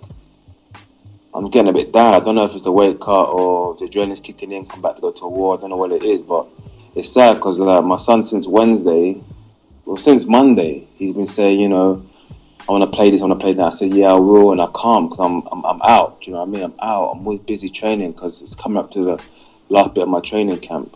I'm 1.34 1.50
getting 1.50 1.70
a 1.70 1.74
bit 1.74 1.94
down. 1.94 2.14
I 2.14 2.20
don't 2.20 2.36
know 2.36 2.44
if 2.44 2.54
it's 2.56 2.66
the 2.66 2.74
weight 2.74 3.00
cut 3.00 3.30
or 3.30 3.76
the 3.76 3.86
adrenaline's 3.86 4.20
kicking 4.20 4.52
in, 4.52 4.66
come 4.66 4.82
back 4.82 4.96
to 4.96 5.02
go 5.02 5.14
to 5.14 5.24
a 5.24 5.30
war. 5.30 5.58
I 5.58 5.62
don't 5.62 5.70
know 5.70 5.78
what 5.78 5.94
it 5.94 6.04
is, 6.04 6.20
but 6.20 6.50
it's 6.96 7.14
sad 7.14 7.36
because 7.36 7.60
like 7.60 7.84
my 7.84 7.98
son 7.98 8.24
since 8.24 8.48
Wednesday, 8.48 9.22
well 9.86 9.98
since 9.98 10.26
Monday, 10.26 10.88
he's 10.96 11.16
been 11.16 11.28
saying, 11.28 11.60
you 11.60 11.70
know, 11.70 12.06
I 12.68 12.72
want 12.72 12.84
to 12.84 12.96
play 12.96 13.10
this, 13.10 13.22
I 13.22 13.26
want 13.26 13.40
to 13.40 13.44
play 13.44 13.54
that. 13.54 13.64
I 13.64 13.70
said, 13.70 13.94
yeah, 13.94 14.08
I 14.08 14.20
will, 14.20 14.52
and 14.52 14.62
I 14.62 14.68
can't 14.80 15.10
because 15.10 15.26
I'm, 15.26 15.48
I'm 15.52 15.66
I'm 15.66 15.82
out. 15.82 16.22
Do 16.22 16.28
you 16.28 16.34
know 16.34 16.44
what 16.44 16.50
I 16.50 16.52
mean? 16.52 16.64
I'm 16.64 16.80
out. 16.82 17.12
I'm 17.12 17.26
always 17.26 17.40
busy 17.42 17.70
training 17.70 18.12
because 18.12 18.42
it's 18.42 18.56
coming 18.56 18.78
up 18.78 18.92
to 18.92 19.04
the 19.04 19.24
last 19.70 19.94
bit 19.94 20.04
of 20.04 20.10
my 20.10 20.20
training 20.20 20.60
camp, 20.60 20.96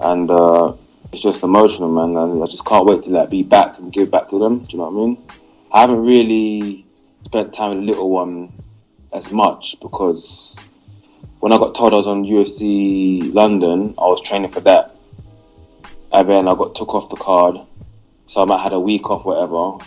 and 0.00 0.30
uh, 0.30 0.74
it's 1.12 1.22
just 1.22 1.42
emotional, 1.42 1.90
man. 1.90 2.16
And 2.16 2.42
I 2.42 2.46
just 2.46 2.64
can't 2.64 2.86
wait 2.86 3.04
to 3.04 3.10
like 3.10 3.30
be 3.30 3.42
back 3.42 3.78
and 3.78 3.92
give 3.92 4.10
back 4.10 4.30
to 4.30 4.38
them. 4.38 4.60
Do 4.60 4.72
you 4.72 4.78
know 4.78 4.88
what 4.88 5.02
I 5.02 5.06
mean? 5.06 5.22
I 5.72 5.80
haven't 5.82 6.04
really 6.04 6.86
spent 7.24 7.52
time 7.52 7.70
with 7.70 7.78
the 7.80 7.84
little 7.84 8.10
one 8.10 8.52
as 9.12 9.30
much 9.30 9.76
because 9.82 10.56
when 11.40 11.52
I 11.52 11.58
got 11.58 11.74
told 11.74 11.92
I 11.92 11.96
was 11.96 12.06
on 12.06 12.24
UFC 12.24 13.32
London, 13.34 13.94
I 13.98 14.04
was 14.04 14.20
training 14.22 14.50
for 14.50 14.60
that 14.60 14.96
and 16.12 16.28
then 16.28 16.48
I 16.48 16.54
got 16.54 16.74
took 16.74 16.94
off 16.94 17.08
the 17.10 17.16
card, 17.16 17.56
so 18.26 18.42
I 18.42 18.44
might 18.44 18.62
had 18.62 18.72
a 18.72 18.80
week 18.80 19.08
off, 19.10 19.24
whatever. 19.24 19.84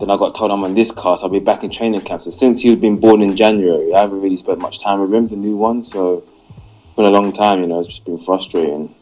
Then 0.00 0.10
I 0.10 0.16
got 0.16 0.34
told 0.34 0.50
I'm 0.50 0.64
on 0.64 0.74
this 0.74 0.90
card, 0.90 1.20
so 1.20 1.26
I'll 1.26 1.30
be 1.30 1.38
back 1.38 1.62
in 1.62 1.70
training 1.70 2.00
camp. 2.00 2.22
So 2.22 2.30
since 2.30 2.60
he's 2.60 2.78
been 2.78 2.98
born 2.98 3.22
in 3.22 3.36
January, 3.36 3.94
I 3.94 4.00
haven't 4.00 4.20
really 4.20 4.38
spent 4.38 4.60
much 4.60 4.82
time 4.82 5.00
with 5.00 5.12
him, 5.12 5.28
the 5.28 5.36
new 5.36 5.56
one. 5.56 5.84
So 5.84 6.24
it's 6.54 6.96
been 6.96 7.04
a 7.04 7.10
long 7.10 7.32
time, 7.32 7.60
you 7.60 7.66
know. 7.66 7.80
It's 7.80 7.88
just 7.88 8.04
been 8.04 8.18
frustrating. 8.18 8.94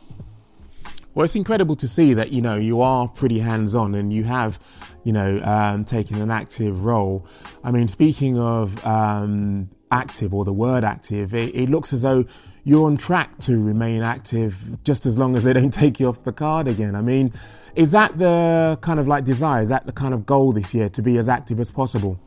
Well, 1.15 1.25
it's 1.25 1.37
incredible 1.37 1.75
to 1.77 1.89
see 1.89 2.15
that 2.15 2.33
you 2.33 2.41
know 2.41 2.57
you 2.57 2.81
are 2.81 3.09
pretty 3.09 3.41
hands-on 3.41 3.95
and 3.95 4.13
you 4.13 4.25
have, 4.25 4.61
you 5.03 5.13
know, 5.13 5.41
um, 5.43 5.85
taken 5.85 6.21
an 6.21 6.31
active 6.31 6.85
role. 6.85 7.27
I 7.65 7.71
mean, 7.71 7.89
speaking 7.89 8.39
of 8.39 8.85
um, 8.87 9.71
active 9.91 10.33
or 10.35 10.45
the 10.45 10.53
word 10.53 10.85
active, 10.85 11.35
it, 11.35 11.55
it 11.55 11.69
looks 11.69 11.93
as 11.93 12.03
though 12.03 12.27
you're 12.65 12.87
on 12.87 12.97
track 12.97 13.39
to 13.41 13.63
remain 13.63 14.03
active 14.03 14.83
just 14.85 15.07
as 15.07 15.19
long 15.19 15.37
as 15.37 15.45
they 15.45 15.53
don't 15.53 15.73
take 15.83 16.01
you 16.01 16.09
off 16.09 16.25
the 16.25 16.33
card 16.33 16.69
again. 16.69 16.95
I 16.95 17.01
mean, 17.01 17.33
is 17.75 17.93
that 17.93 18.19
the 18.19 18.79
kind 18.81 19.01
of 19.01 19.09
like 19.09 19.25
desire? 19.25 19.63
Is 19.63 19.69
that 19.69 19.87
the 19.87 19.93
kind 19.93 20.15
of 20.15 20.27
goal 20.27 20.53
this 20.53 20.75
year 20.75 20.89
to 20.91 21.03
be 21.03 21.17
as 21.19 21.29
active 21.29 21.61
as 21.61 21.71
possible? 21.71 22.19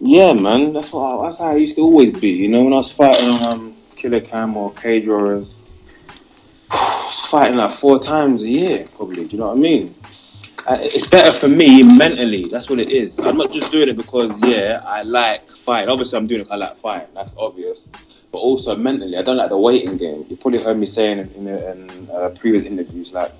Yeah, 0.00 0.32
man, 0.32 0.72
that's 0.72 0.92
what 0.92 1.02
I, 1.02 1.24
that's 1.24 1.38
how 1.38 1.52
I 1.52 1.56
used 1.56 1.76
to 1.76 1.82
always 1.82 2.18
be. 2.18 2.30
You 2.30 2.48
know, 2.48 2.64
when 2.64 2.72
I 2.72 2.76
was 2.76 2.90
fighting 2.90 3.28
on 3.28 3.44
um, 3.44 3.76
Killer 3.94 4.20
Cam 4.20 4.56
or 4.56 4.72
Cage 4.72 5.06
Warriors, 5.06 5.54
I 6.70 7.06
was 7.06 7.20
fighting 7.30 7.56
like 7.56 7.78
four 7.78 8.02
times 8.02 8.42
a 8.42 8.48
year, 8.48 8.88
probably. 8.96 9.24
Do 9.28 9.36
you 9.36 9.38
know 9.38 9.48
what 9.48 9.58
I 9.58 9.60
mean? 9.60 9.94
Uh, 10.66 10.78
it's 10.80 11.06
better 11.06 11.32
for 11.32 11.48
me 11.48 11.82
mentally. 11.82 12.48
That's 12.48 12.68
what 12.68 12.80
it 12.80 12.90
is. 12.90 13.16
I'm 13.20 13.36
not 13.36 13.52
just 13.52 13.70
doing 13.70 13.88
it 13.88 13.96
because 13.96 14.32
yeah, 14.42 14.82
I 14.84 15.02
like 15.02 15.48
fighting. 15.64 15.88
Obviously, 15.88 16.18
I'm 16.18 16.26
doing 16.26 16.40
it 16.40 16.48
I 16.50 16.56
like 16.56 16.76
fighting. 16.78 17.08
That's 17.14 17.32
obvious. 17.36 17.86
But 18.32 18.38
also 18.38 18.74
mentally, 18.74 19.18
I 19.18 19.22
don't 19.22 19.36
like 19.36 19.50
the 19.50 19.58
waiting 19.58 19.98
game. 19.98 20.24
You 20.30 20.36
probably 20.36 20.62
heard 20.62 20.78
me 20.78 20.86
saying 20.86 21.18
in, 21.18 21.46
in, 21.46 21.48
in 21.48 22.10
uh, 22.10 22.30
previous 22.30 22.64
interviews, 22.64 23.12
like 23.12 23.30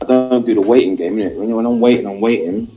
I 0.00 0.04
don't 0.04 0.44
do 0.44 0.54
the 0.54 0.60
waiting 0.60 0.96
game. 0.96 1.16
Innit? 1.16 1.36
When, 1.36 1.54
when 1.54 1.64
I'm 1.64 1.78
waiting, 1.78 2.06
I'm 2.06 2.20
waiting. 2.20 2.76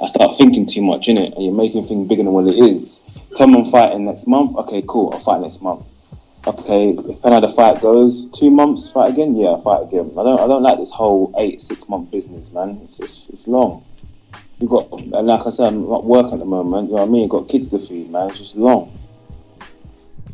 I 0.00 0.06
start 0.06 0.38
thinking 0.38 0.64
too 0.64 0.80
much 0.80 1.08
in 1.08 1.18
it, 1.18 1.34
and 1.34 1.44
you're 1.44 1.52
making 1.52 1.88
things 1.88 2.08
bigger 2.08 2.22
than 2.22 2.32
what 2.32 2.46
it 2.46 2.56
is. 2.56 2.98
Tell 3.36 3.48
me 3.48 3.58
I'm 3.58 3.70
fighting 3.70 4.04
next 4.04 4.28
month. 4.28 4.54
Okay, 4.56 4.84
cool. 4.86 5.12
I'll 5.12 5.20
fight 5.20 5.40
next 5.40 5.60
month. 5.60 5.84
Okay, 6.46 6.92
depending 6.92 7.32
how 7.32 7.40
the 7.40 7.52
fight 7.52 7.80
goes, 7.80 8.26
two 8.32 8.50
months 8.50 8.90
fight 8.90 9.10
again. 9.10 9.34
Yeah, 9.34 9.56
fight 9.60 9.82
again. 9.82 10.10
I 10.12 10.22
don't. 10.22 10.40
I 10.40 10.46
don't 10.46 10.62
like 10.62 10.78
this 10.78 10.92
whole 10.92 11.34
eight 11.36 11.60
six 11.60 11.88
month 11.88 12.12
business, 12.12 12.52
man. 12.52 12.80
It's 12.84 12.96
just, 12.96 13.30
it's 13.30 13.48
long. 13.48 13.84
You 14.60 14.68
got, 14.68 14.92
and 14.92 15.26
like 15.26 15.46
I 15.46 15.50
said, 15.50 15.66
I'm 15.66 15.88
not 15.88 16.04
working 16.04 16.34
at 16.34 16.38
the 16.38 16.44
moment. 16.44 16.90
You 16.90 16.96
know 16.96 17.02
what 17.02 17.08
I 17.08 17.12
mean? 17.12 17.28
got 17.28 17.48
kids 17.48 17.66
to 17.68 17.80
feed, 17.80 18.10
man. 18.10 18.28
It's 18.28 18.38
just 18.38 18.54
long. 18.54 18.96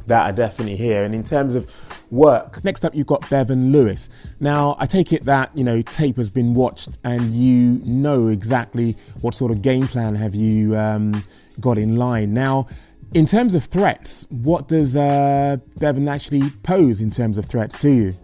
That 0.08 0.28
are 0.28 0.32
definitely 0.32 0.76
here. 0.76 1.04
And 1.04 1.14
in 1.14 1.22
terms 1.22 1.54
of 1.54 1.70
work, 2.10 2.64
next 2.64 2.84
up 2.84 2.94
you've 2.94 3.06
got 3.06 3.28
Bevan 3.30 3.72
Lewis. 3.72 4.08
Now 4.40 4.76
I 4.78 4.86
take 4.86 5.12
it 5.12 5.24
that 5.26 5.56
you 5.56 5.64
know 5.64 5.82
tape 5.82 6.16
has 6.16 6.30
been 6.30 6.54
watched 6.54 6.90
and 7.04 7.34
you 7.34 7.80
know 7.84 8.28
exactly 8.28 8.96
what 9.20 9.34
sort 9.34 9.52
of 9.52 9.62
game 9.62 9.86
plan 9.86 10.14
have 10.16 10.34
you 10.34 10.76
um, 10.76 11.24
got 11.60 11.78
in 11.78 11.96
line. 11.96 12.34
Now, 12.34 12.66
in 13.14 13.26
terms 13.26 13.54
of 13.54 13.64
threats, 13.64 14.26
what 14.30 14.68
does 14.68 14.96
uh, 14.96 15.56
Bevan 15.78 16.08
actually 16.08 16.50
pose 16.62 17.00
in 17.00 17.10
terms 17.10 17.38
of 17.38 17.46
threats 17.46 17.78
to 17.78 17.90
you? 17.90 18.14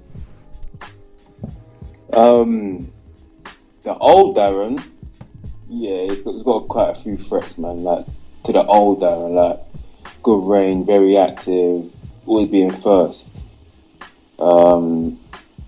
Um, 2.13 2.93
the 3.83 3.95
old 3.97 4.37
Darren, 4.37 4.83
yeah, 5.69 6.05
he's 6.05 6.21
got, 6.23 6.35
he's 6.35 6.43
got 6.43 6.69
quite 6.69 6.97
a 6.97 7.01
few 7.01 7.17
threats, 7.17 7.57
man. 7.59 7.83
Like 7.83 8.07
to 8.45 8.53
the 8.53 8.65
old 8.65 9.01
Darren, 9.01 9.35
like 9.35 9.61
good 10.25 10.49
range, 10.49 10.87
very 10.87 11.17
active, 11.17 11.93
always 12.27 12.51
being 12.51 12.71
first. 12.71 13.27
Um, 14.39 15.21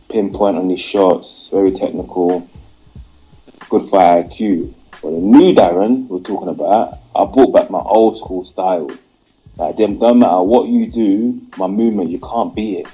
pinpoint 0.09 0.57
on 0.57 0.69
his 0.71 0.81
shots, 0.81 1.49
very 1.53 1.73
technical, 1.73 2.49
good 3.69 3.89
fight 3.91 4.31
IQ. 4.31 4.73
But 5.03 5.11
the 5.11 5.19
new 5.19 5.55
Darren 5.55 6.09
we're 6.09 6.21
talking 6.21 6.49
about, 6.49 6.99
I 7.15 7.27
brought 7.27 7.53
back 7.53 7.71
my 7.71 7.81
old 7.81 8.19
school 8.19 8.45
style. 8.45 8.91
Like, 9.59 9.77
them, 9.77 9.99
don't 9.99 10.19
matter 10.19 10.43
what 10.43 10.69
you 10.69 10.91
do, 10.91 11.41
my 11.59 11.67
movement, 11.67 12.11
you 12.11 12.19
can't 12.19 12.55
beat 12.55 12.81
it. 12.81 12.87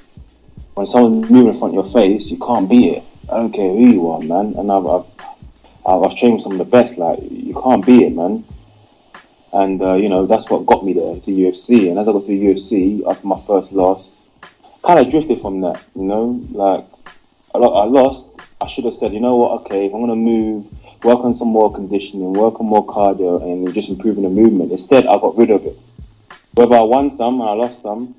When 0.74 0.86
someone's 0.88 1.30
moving 1.30 1.52
in 1.52 1.58
front 1.58 1.76
of 1.76 1.84
your 1.84 1.92
face, 1.92 2.26
you 2.26 2.38
can't 2.38 2.68
beat 2.68 2.96
it. 2.96 3.04
I 3.30 3.36
don't 3.36 3.52
care 3.52 3.68
who 3.68 3.88
you 3.88 4.10
are, 4.10 4.20
man. 4.20 4.54
And 4.56 4.70
I've, 4.70 4.86
I've, 4.86 5.04
I've, 5.86 6.02
I've 6.02 6.16
trained 6.16 6.42
some 6.42 6.52
of 6.52 6.58
the 6.58 6.64
best. 6.64 6.98
Like, 6.98 7.20
you 7.22 7.54
can't 7.62 7.84
beat 7.86 8.02
it, 8.02 8.14
man. 8.14 8.44
And, 9.53 9.82
uh, 9.82 9.94
you 9.94 10.09
know, 10.09 10.26
that's 10.26 10.48
what 10.48 10.66
got 10.66 10.84
me 10.84 10.92
there 10.94 11.14
to 11.20 11.30
UFC. 11.30 11.90
And 11.90 11.98
as 11.98 12.09
I 12.09 12.12
got 12.12 12.20
to 12.22 12.26
the 12.26 12.46
UFC, 12.46 13.03
after 13.09 13.26
my 13.26 13.38
first 13.40 13.72
loss, 13.72 14.11
kind 14.82 14.98
of 14.98 15.11
drifted 15.11 15.40
from 15.40 15.61
that, 15.61 15.82
you 15.94 16.05
know? 16.05 16.40
Like, 16.50 16.86
I, 17.55 17.59
lost. 17.59 18.28
I 18.61 18.66
should 18.66 18.84
have 18.84 18.94
said, 18.94 19.12
you 19.12 19.20
know 19.20 19.36
what, 19.36 19.62
okay, 19.62 19.86
if 19.86 19.94
I'm 19.94 20.07
to 20.07 20.16
move, 20.16 20.66
work 21.05 21.20
on 21.20 21.34
some 21.34 21.48
more 21.48 21.72
conditioning, 21.72 22.32
work 22.32 22.61
on 22.61 22.66
more 22.66 22.86
cardio, 22.86 23.42
and 23.42 23.72
just 23.74 23.88
improving 23.88 24.22
the 24.22 24.30
movement. 24.30 24.72
Instead, 24.72 25.07
I 25.07 25.18
got 25.18 25.36
rid 25.36 25.50
of 25.50 25.66
it. 25.66 25.78
Whether 26.55 26.76
I 26.76 26.82
won 26.82 27.11
some 27.11 27.40
and 27.40 27.50
I 27.50 27.53
lost 27.55 27.82
some, 27.82 28.14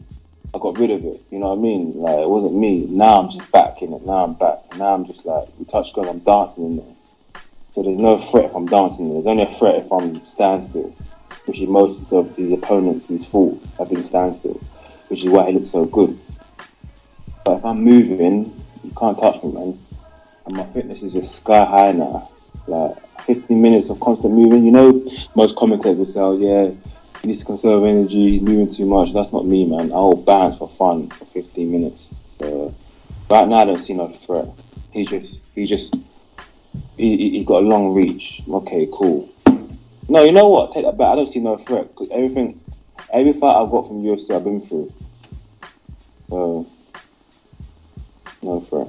I 0.53 0.59
got 0.59 0.77
rid 0.77 0.91
of 0.91 1.03
it. 1.03 1.21
You 1.31 1.39
know 1.39 1.49
what 1.49 1.59
I 1.59 1.61
mean? 1.61 1.93
Like 1.95 2.19
it 2.19 2.29
wasn't 2.29 2.55
me. 2.55 2.85
Now 2.87 3.21
I'm 3.21 3.29
just 3.29 3.51
back 3.51 3.81
in 3.81 3.93
it. 3.93 4.05
Now 4.05 4.23
I'm 4.23 4.33
back. 4.33 4.59
Now 4.77 4.93
I'm 4.93 5.05
just 5.05 5.25
like 5.25 5.47
we 5.57 5.65
touch 5.65 5.93
girl. 5.93 6.09
I'm 6.09 6.19
dancing 6.19 6.65
in 6.65 6.77
there. 6.77 7.41
So 7.73 7.81
there's 7.81 7.97
no 7.97 8.19
threat 8.19 8.45
if 8.45 8.55
I'm 8.55 8.67
dancing 8.67 9.05
there. 9.05 9.15
There's 9.15 9.27
only 9.27 9.43
a 9.43 9.51
threat 9.51 9.75
if 9.75 9.91
I'm 9.91 10.23
standstill, 10.25 10.95
which 11.45 11.59
is 11.59 11.69
most 11.69 12.01
of 12.11 12.35
his 12.35 12.51
opponents, 12.51 13.07
his 13.07 13.25
fault, 13.25 13.61
have 13.77 13.89
been 13.89 14.03
standstill, 14.03 14.59
which 15.07 15.23
is 15.23 15.29
why 15.29 15.47
he 15.47 15.53
looks 15.53 15.71
so 15.71 15.85
good. 15.85 16.19
But 17.43 17.59
if 17.59 17.65
I'm 17.65 17.83
moving, 17.83 18.63
you 18.83 18.91
can't 18.97 19.17
touch 19.17 19.43
me, 19.43 19.51
man. 19.51 19.79
And 20.45 20.55
my 20.55 20.65
fitness 20.67 21.03
is 21.03 21.13
just 21.13 21.35
sky 21.35 21.65
high 21.65 21.91
now. 21.91 22.29
Like 22.67 22.97
15 23.21 23.61
minutes 23.61 23.89
of 23.89 23.99
constant 23.99 24.33
moving. 24.33 24.65
You 24.65 24.71
know, 24.71 25.09
most 25.35 25.55
commentators 25.55 25.97
will 25.97 26.05
say, 26.05 26.19
oh, 26.19 26.37
yeah, 26.37 26.71
he 27.21 27.27
needs 27.27 27.39
to 27.39 27.45
conserve 27.45 27.85
energy, 27.85 28.31
he's 28.31 28.41
moving 28.41 28.69
too 28.69 28.85
much. 28.85 29.13
That's 29.13 29.31
not 29.31 29.45
me, 29.45 29.65
man. 29.65 29.91
I'll 29.91 30.15
bounce 30.15 30.57
for 30.57 30.69
fun 30.69 31.09
for 31.09 31.25
15 31.25 31.71
minutes. 31.71 32.05
Uh, 32.41 32.65
right 33.29 33.47
now, 33.47 33.59
I 33.59 33.65
don't 33.65 33.79
see 33.79 33.93
no 33.93 34.09
threat. 34.09 34.47
He's 34.91 35.09
just, 35.09 35.39
he's 35.55 35.69
just, 35.69 35.95
he, 36.97 37.17
he, 37.17 37.29
he 37.37 37.43
got 37.45 37.63
a 37.63 37.65
long 37.65 37.93
reach. 37.93 38.41
Okay, 38.49 38.89
cool. 38.91 39.29
No, 40.09 40.23
you 40.23 40.31
know 40.31 40.49
what? 40.49 40.73
Take 40.73 40.85
that 40.85 40.97
back. 40.97 41.13
I 41.13 41.15
don't 41.15 41.27
see 41.31 41.39
no 41.39 41.57
threat 41.57 41.87
because 41.89 42.09
everything, 42.11 42.59
every 43.13 43.33
fight 43.33 43.55
I've 43.55 43.69
got 43.71 43.87
from 43.87 44.03
UFC, 44.03 44.35
I've 44.35 44.43
been 44.43 44.61
through. 44.61 44.93
So, 46.29 46.67
no 48.41 48.59
threat. 48.61 48.87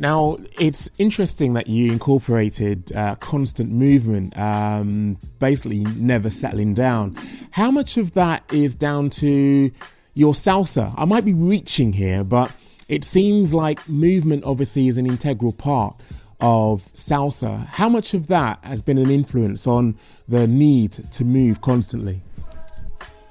Now, 0.00 0.38
it's 0.58 0.88
interesting 0.96 1.52
that 1.54 1.66
you 1.66 1.92
incorporated 1.92 2.90
uh, 2.96 3.16
constant 3.16 3.70
movement, 3.70 4.36
um, 4.36 5.18
basically 5.38 5.80
never 5.80 6.30
settling 6.30 6.72
down. 6.72 7.16
How 7.50 7.70
much 7.70 7.98
of 7.98 8.14
that 8.14 8.42
is 8.50 8.74
down 8.74 9.10
to 9.10 9.70
your 10.14 10.32
salsa? 10.32 10.94
I 10.96 11.04
might 11.04 11.26
be 11.26 11.34
reaching 11.34 11.92
here, 11.92 12.24
but 12.24 12.50
it 12.88 13.04
seems 13.04 13.52
like 13.52 13.86
movement 13.88 14.42
obviously 14.44 14.88
is 14.88 14.96
an 14.96 15.06
integral 15.06 15.52
part 15.52 16.00
of 16.40 16.88
salsa. 16.94 17.66
How 17.66 17.88
much 17.88 18.14
of 18.14 18.26
that 18.28 18.58
has 18.62 18.82
been 18.82 18.98
an 18.98 19.10
influence 19.10 19.66
on 19.66 19.96
the 20.28 20.46
need 20.46 20.92
to 20.92 21.24
move 21.24 21.60
constantly? 21.60 22.20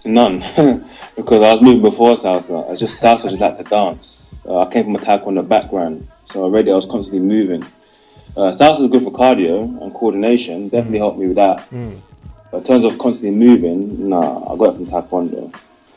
None, 0.06 0.40
because 1.16 1.44
I 1.44 1.54
was 1.54 1.62
moving 1.62 1.82
before 1.82 2.16
salsa. 2.16 2.70
I 2.72 2.76
just 2.76 3.02
salsa 3.02 3.30
just 3.30 3.42
like 3.42 3.58
to 3.58 3.64
dance. 3.64 4.26
Uh, 4.46 4.60
I 4.60 4.72
came 4.72 4.86
from 4.86 4.96
a 4.96 5.00
taekwondo 5.00 5.48
background. 5.48 6.08
So 6.32 6.44
already 6.44 6.72
I 6.72 6.76
was 6.76 6.86
constantly 6.86 7.20
moving. 7.20 7.64
Uh, 8.38 8.52
salsa 8.52 8.82
is 8.82 8.92
good 8.92 9.04
for 9.04 9.12
cardio 9.12 9.82
and 9.82 9.94
coordination. 9.94 10.70
Definitely 10.70 11.00
helped 11.00 11.20
me 11.20 11.28
with 11.28 11.36
that. 11.36 11.70
Mm. 11.72 12.00
But 12.52 12.60
in 12.60 12.64
terms 12.64 12.86
of 12.86 12.98
constantly 12.98 13.32
moving, 13.32 14.10
nah, 14.10 14.52
I 14.52 14.58
got 14.58 14.76
it 14.76 14.78
from 14.78 14.86
taekwondo. 14.88 15.54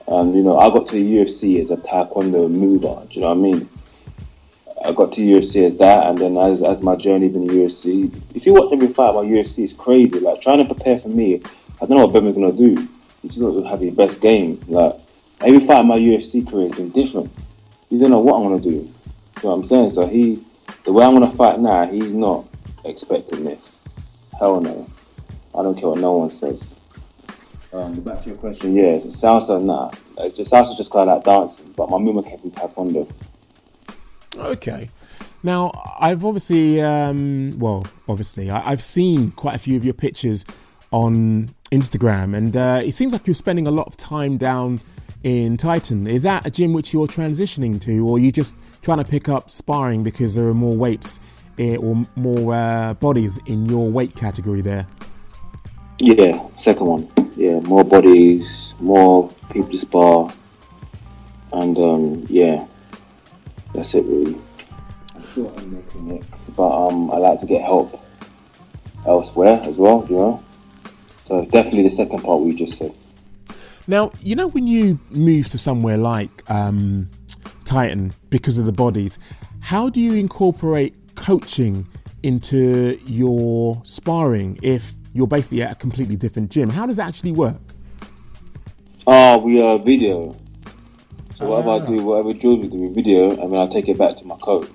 And 0.09 0.35
you 0.35 0.43
know, 0.43 0.59
I 0.59 0.69
got 0.69 0.89
to 0.89 0.95
the 0.95 1.17
UFC 1.17 1.63
as 1.63 1.71
a 1.71 1.77
taekwondo 1.77 2.51
mover. 2.51 3.07
Do 3.09 3.15
you 3.15 3.21
know 3.21 3.29
what 3.29 3.39
I 3.39 3.41
mean? 3.41 3.69
I 4.85 4.93
got 4.93 5.12
to 5.12 5.20
UFC 5.20 5.66
as 5.66 5.76
that, 5.76 6.07
and 6.07 6.18
then 6.18 6.37
as, 6.37 6.62
as 6.62 6.83
my 6.83 6.97
journey 6.97 7.26
in 7.26 7.47
the 7.47 7.53
UFC. 7.53 8.12
If 8.35 8.47
you 8.47 8.55
watch 8.55 8.72
every 8.72 8.89
fight 8.89 9.11
about 9.11 9.26
UFC, 9.26 9.64
it's 9.64 9.72
crazy. 9.72 10.18
Like 10.18 10.41
trying 10.41 10.59
to 10.59 10.64
prepare 10.64 10.99
for 10.99 11.09
me, 11.09 11.41
I 11.80 11.87
don't 11.87 11.91
know 11.91 12.07
what 12.07 12.12
Bevan's 12.12 12.35
gonna 12.35 12.53
do. 12.53 12.89
He's 13.22 13.37
gonna 13.37 13.68
have 13.68 13.80
his 13.80 13.95
best 13.95 14.20
game. 14.20 14.61
Like 14.66 14.95
every 15.41 15.61
fight 15.61 15.80
in 15.80 15.87
my 15.87 15.99
UFC 15.99 16.49
career 16.49 16.68
has 16.68 16.76
been 16.76 16.91
different. 16.91 17.33
You 17.91 17.99
don't 17.99 18.11
know 18.11 18.20
what 18.20 18.37
I'm 18.37 18.43
gonna 18.49 18.61
do. 18.61 18.70
You 18.70 18.93
know 19.45 19.57
what 19.57 19.62
I'm 19.62 19.68
saying? 19.68 19.91
So 19.91 20.07
he, 20.07 20.45
the 20.85 20.93
way 20.93 21.05
I'm 21.05 21.14
gonna 21.14 21.33
fight 21.33 21.61
now, 21.61 21.87
he's 21.87 22.12
not 22.12 22.47
expecting 22.85 23.45
this. 23.45 23.70
Hell 24.39 24.61
no. 24.61 24.91
I 25.55 25.62
don't 25.62 25.78
care 25.78 25.89
what 25.89 25.99
no 25.99 26.12
one 26.12 26.30
says. 26.30 26.64
Um, 27.72 27.95
back 28.01 28.22
to 28.22 28.28
your 28.28 28.39
question, 28.39 28.76
yeah, 28.76 28.95
it's 28.95 29.16
salsa, 29.16 29.62
nah. 29.62 29.91
Just, 30.30 30.51
salsa 30.51 30.76
just 30.76 30.91
kind 30.91 31.09
of 31.09 31.16
like 31.16 31.24
dancing, 31.24 31.72
but 31.74 31.89
my 31.89 31.97
movement 31.97 32.26
came 32.26 32.39
from 32.39 32.51
taekwondo. 32.51 33.11
Okay. 34.37 34.89
Now, 35.43 35.72
I've 35.99 36.24
obviously, 36.24 36.80
um, 36.80 37.59
well, 37.59 37.87
obviously, 38.09 38.51
I, 38.51 38.61
have 38.61 38.83
seen 38.83 39.33
quite 39.33 39.57
a 39.57 39.59
few 39.59 39.76
of 39.76 39.85
your 39.85 39.95
pictures 39.95 40.45
on 40.93 41.51
Instagram, 41.72 42.37
and 42.37 42.57
uh, 42.57 42.80
it 42.85 42.93
seems 42.93 43.12
like 43.12 43.26
you're 43.26 43.35
spending 43.35 43.66
a 43.66 43.70
lot 43.70 43.89
of 43.89 43.97
time 43.97 44.37
down 44.37 44.80
in 45.24 45.57
Titan. 45.57 46.07
Is 46.07 46.22
that 46.22 46.47
a 46.47 46.51
gym 46.51 46.72
which 46.72 46.93
you're 46.93 47.09
transitioning 47.09 47.80
to, 47.83 48.07
or 48.07 48.16
are 48.16 48.20
you 48.20 48.30
just 48.30 48.55
trying 48.83 48.99
to 48.99 49.05
pick 49.05 49.28
up 49.28 49.51
sparring 49.51 50.03
because 50.05 50.35
there 50.35 50.47
are 50.47 50.55
more 50.55 50.76
weights 50.76 51.18
eh, 51.59 51.76
or 51.76 52.05
more 52.14 52.55
uh, 52.55 52.95
bodies 52.95 53.41
in 53.47 53.66
your 53.66 53.91
weight 53.91 54.14
category 54.14 54.61
there? 54.61 54.87
Yeah, 55.99 56.41
second 56.57 56.87
one. 56.87 57.12
Yeah, 57.37 57.61
more 57.61 57.85
bodies, 57.85 58.74
more 58.78 59.28
people 59.51 59.70
to 59.70 59.78
spar, 59.78 60.33
and 61.53 61.76
um, 61.78 62.26
yeah, 62.28 62.66
that's 63.75 63.95
it 63.95 64.05
really. 64.05 64.41
still 65.33 65.49
own 65.49 65.75
making 65.75 66.16
it, 66.16 66.25
but 66.57 66.89
um, 66.89 67.11
I 67.11 67.18
like 67.18 67.41
to 67.41 67.47
get 67.47 67.62
help 67.62 68.03
elsewhere 69.07 69.61
as 69.64 69.77
well. 69.77 70.07
You 70.09 70.16
know, 70.16 70.45
so 71.27 71.41
it's 71.41 71.51
definitely 71.51 71.85
the 71.85 71.91
second 71.91 72.23
part 72.23 72.41
we 72.41 72.55
just 72.55 72.77
said. 72.77 72.95
Now, 73.89 74.12
you 74.20 74.37
know, 74.37 74.49
when 74.49 74.66
you 74.66 74.99
move 75.11 75.49
to 75.49 75.59
somewhere 75.59 75.97
like 75.97 76.49
um, 76.51 77.11
Titan 77.64 78.12
because 78.31 78.59
of 78.59 78.66
the 78.66 78.73
bodies, 78.73 79.18
how 79.61 79.89
do 79.89 80.01
you 80.01 80.12
incorporate 80.14 80.95
coaching 81.14 81.87
into 82.23 82.99
your 83.07 83.81
sparring 83.85 84.59
if 84.62 84.93
you're 85.12 85.27
basically 85.27 85.62
at 85.62 85.73
a 85.73 85.75
completely 85.75 86.16
different 86.16 86.51
gym? 86.51 86.70
How 86.70 86.87
does 86.87 86.97
that 86.97 87.09
actually 87.09 87.33
work? 87.33 87.57
Oh, 89.07 89.39
we 89.39 89.61
are 89.61 89.79
video. 89.79 90.37
So 91.43 91.49
whatever 91.49 91.70
I 91.72 91.78
do, 91.84 92.05
whatever 92.05 92.32
drills 92.32 92.61
we 92.61 92.68
do, 92.68 92.76
we 92.76 92.88
video, 92.95 93.30
and 93.30 93.53
then 93.53 93.59
I 93.59 93.66
take 93.66 93.88
it 93.88 93.99
back 93.99 94.16
to 94.18 94.24
my 94.24 94.36
coach. 94.36 94.68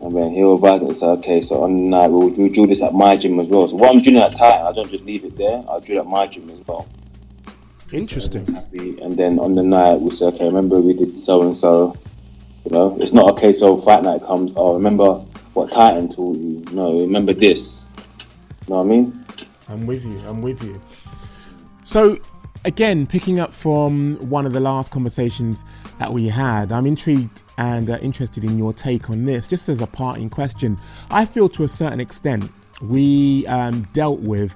And 0.00 0.16
then 0.16 0.32
he'll 0.32 0.54
advise 0.56 0.80
me 0.80 0.88
and 0.88 0.96
say, 0.96 1.06
okay, 1.06 1.42
so 1.42 1.62
on 1.62 1.76
the 1.76 1.90
night 1.90 2.08
we'll 2.08 2.30
drill, 2.30 2.48
drill 2.48 2.66
this 2.66 2.82
at 2.82 2.92
my 2.92 3.14
gym 3.14 3.38
as 3.38 3.46
well. 3.46 3.68
So 3.68 3.76
what 3.76 3.94
I'm 3.94 4.02
drilling 4.02 4.22
at 4.22 4.36
Titan, 4.36 4.66
I 4.66 4.72
don't 4.72 4.90
just 4.90 5.04
leave 5.04 5.24
it 5.24 5.38
there. 5.38 5.64
I 5.70 5.78
drill 5.78 6.00
at 6.00 6.06
my 6.06 6.26
gym 6.26 6.50
as 6.50 6.66
well. 6.66 6.88
Interesting. 7.92 8.48
And 9.00 9.16
then 9.16 9.38
on 9.38 9.54
the 9.54 9.62
night 9.62 10.00
we 10.00 10.10
say, 10.10 10.24
okay, 10.26 10.46
remember 10.46 10.80
we 10.80 10.92
did 10.92 11.14
so 11.14 11.40
and 11.42 11.56
so. 11.56 11.96
You 12.64 12.72
know, 12.72 12.96
it's 13.00 13.12
not 13.12 13.30
a 13.30 13.40
case 13.40 13.62
of 13.62 13.84
fight 13.84 14.02
night 14.02 14.24
comes. 14.24 14.52
Oh, 14.56 14.74
remember 14.74 15.20
what 15.54 15.70
Titan 15.70 16.08
told 16.08 16.36
you? 16.36 16.64
No, 16.72 16.98
remember 16.98 17.32
this. 17.32 17.82
You 18.66 18.74
know 18.74 18.82
what 18.82 18.86
I 18.86 18.88
mean? 18.88 19.24
I'm 19.68 19.86
with 19.86 20.04
you. 20.04 20.18
I'm 20.26 20.42
with 20.42 20.64
you. 20.64 20.82
So, 21.84 22.18
again, 22.64 23.06
picking 23.06 23.40
up 23.40 23.52
from 23.52 24.16
one 24.28 24.46
of 24.46 24.52
the 24.52 24.60
last 24.60 24.90
conversations 24.90 25.64
that 25.98 26.12
we 26.12 26.28
had, 26.28 26.72
I'm 26.72 26.86
intrigued 26.86 27.42
and 27.58 27.90
uh, 27.90 27.98
interested 28.02 28.44
in 28.44 28.58
your 28.58 28.72
take 28.72 29.10
on 29.10 29.24
this. 29.24 29.46
Just 29.46 29.68
as 29.68 29.80
a 29.80 29.86
parting 29.86 30.30
question, 30.30 30.78
I 31.10 31.24
feel 31.24 31.48
to 31.50 31.64
a 31.64 31.68
certain 31.68 32.00
extent 32.00 32.50
we 32.82 33.46
um, 33.46 33.88
dealt 33.92 34.20
with 34.20 34.54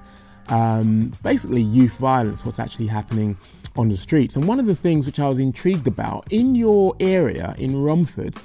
um, 0.49 1.11
basically 1.23 1.61
youth 1.61 1.93
violence, 1.93 2.45
what's 2.45 2.59
actually 2.59 2.87
happening 2.87 3.37
on 3.77 3.89
the 3.89 3.97
streets. 3.97 4.35
And 4.35 4.47
one 4.47 4.59
of 4.59 4.65
the 4.65 4.75
things 4.75 5.05
which 5.05 5.19
I 5.19 5.27
was 5.27 5.39
intrigued 5.39 5.87
about 5.87 6.27
in 6.29 6.55
your 6.55 6.95
area 6.99 7.55
in 7.57 7.81
Romford, 7.81 8.35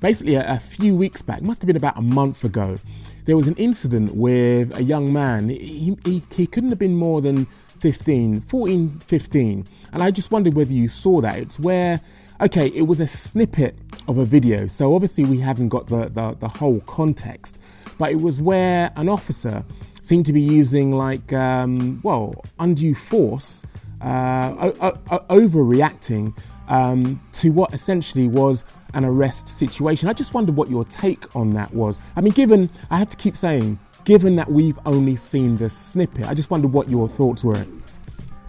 basically 0.00 0.34
a, 0.34 0.52
a 0.52 0.58
few 0.58 0.94
weeks 0.94 1.22
back, 1.22 1.42
must 1.42 1.62
have 1.62 1.66
been 1.66 1.76
about 1.76 1.96
a 1.96 2.02
month 2.02 2.44
ago, 2.44 2.76
there 3.24 3.36
was 3.36 3.48
an 3.48 3.54
incident 3.54 4.14
with 4.14 4.76
a 4.76 4.82
young 4.82 5.12
man. 5.12 5.48
He, 5.48 5.96
he, 6.04 6.22
he 6.34 6.46
couldn't 6.46 6.70
have 6.70 6.78
been 6.78 6.96
more 6.96 7.22
than 7.22 7.46
15, 7.84 8.40
14, 8.40 8.98
15. 8.98 9.66
And 9.92 10.02
I 10.02 10.10
just 10.10 10.30
wondered 10.30 10.54
whether 10.54 10.72
you 10.72 10.88
saw 10.88 11.20
that. 11.20 11.38
It's 11.38 11.58
where, 11.60 12.00
okay, 12.40 12.68
it 12.68 12.86
was 12.88 12.98
a 12.98 13.06
snippet 13.06 13.76
of 14.08 14.16
a 14.16 14.24
video. 14.24 14.66
So 14.68 14.94
obviously 14.94 15.24
we 15.24 15.38
haven't 15.38 15.68
got 15.68 15.88
the, 15.88 16.08
the, 16.08 16.34
the 16.40 16.48
whole 16.48 16.80
context. 16.86 17.58
But 17.98 18.10
it 18.10 18.22
was 18.22 18.40
where 18.40 18.90
an 18.96 19.10
officer 19.10 19.62
seemed 20.00 20.24
to 20.24 20.32
be 20.32 20.40
using, 20.40 20.92
like, 20.92 21.30
um, 21.34 22.00
well, 22.02 22.42
undue 22.58 22.94
force, 22.94 23.62
uh, 24.00 24.54
o- 24.80 24.98
o- 25.10 25.18
overreacting 25.28 26.34
um, 26.68 27.20
to 27.32 27.50
what 27.50 27.74
essentially 27.74 28.28
was 28.28 28.64
an 28.94 29.04
arrest 29.04 29.46
situation. 29.46 30.08
I 30.08 30.14
just 30.14 30.32
wondered 30.32 30.56
what 30.56 30.70
your 30.70 30.86
take 30.86 31.36
on 31.36 31.52
that 31.52 31.74
was. 31.74 31.98
I 32.16 32.22
mean, 32.22 32.32
given, 32.32 32.70
I 32.90 32.96
have 32.96 33.10
to 33.10 33.16
keep 33.18 33.36
saying, 33.36 33.78
given 34.04 34.36
that 34.36 34.50
we've 34.50 34.78
only 34.86 35.16
seen 35.16 35.56
the 35.56 35.70
snippet, 35.70 36.26
I 36.26 36.34
just 36.34 36.50
wondered 36.50 36.72
what 36.72 36.88
your 36.88 37.08
thoughts 37.08 37.42
were. 37.42 37.66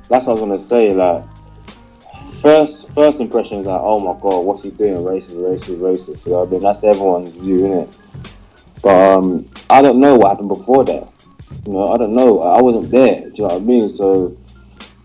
That's 0.10 0.26
what 0.26 0.38
I 0.38 0.42
was 0.42 0.42
gonna 0.42 0.60
say. 0.60 0.94
Like, 0.94 1.24
first 2.42 2.90
first 2.94 3.20
impression 3.20 3.60
is 3.60 3.68
like, 3.68 3.82
oh 3.82 4.00
my 4.00 4.20
god, 4.22 4.40
what's 4.40 4.64
he 4.64 4.70
doing? 4.72 4.98
Racist, 4.98 5.36
racist, 5.36 5.80
racist. 5.80 6.26
You 6.26 6.32
know 6.32 6.40
what 6.40 6.48
I 6.48 6.52
mean? 6.52 6.62
That's 6.62 6.84
everyone's 6.84 7.30
view, 7.32 7.60
innit? 7.60 7.94
But 8.82 9.18
um, 9.18 9.50
I 9.70 9.82
don't 9.82 10.00
know 10.00 10.16
what 10.16 10.30
happened 10.30 10.50
before 10.50 10.86
that. 10.86 11.10
You 11.66 11.74
know, 11.74 11.92
I 11.92 11.98
don't 11.98 12.14
know. 12.14 12.42
I 12.42 12.62
wasn't 12.62 12.92
there. 12.92 13.16
Do 13.16 13.26
you 13.26 13.34
know 13.40 13.44
what 13.46 13.54
I 13.54 13.60
mean? 13.60 13.90
So 13.90 14.38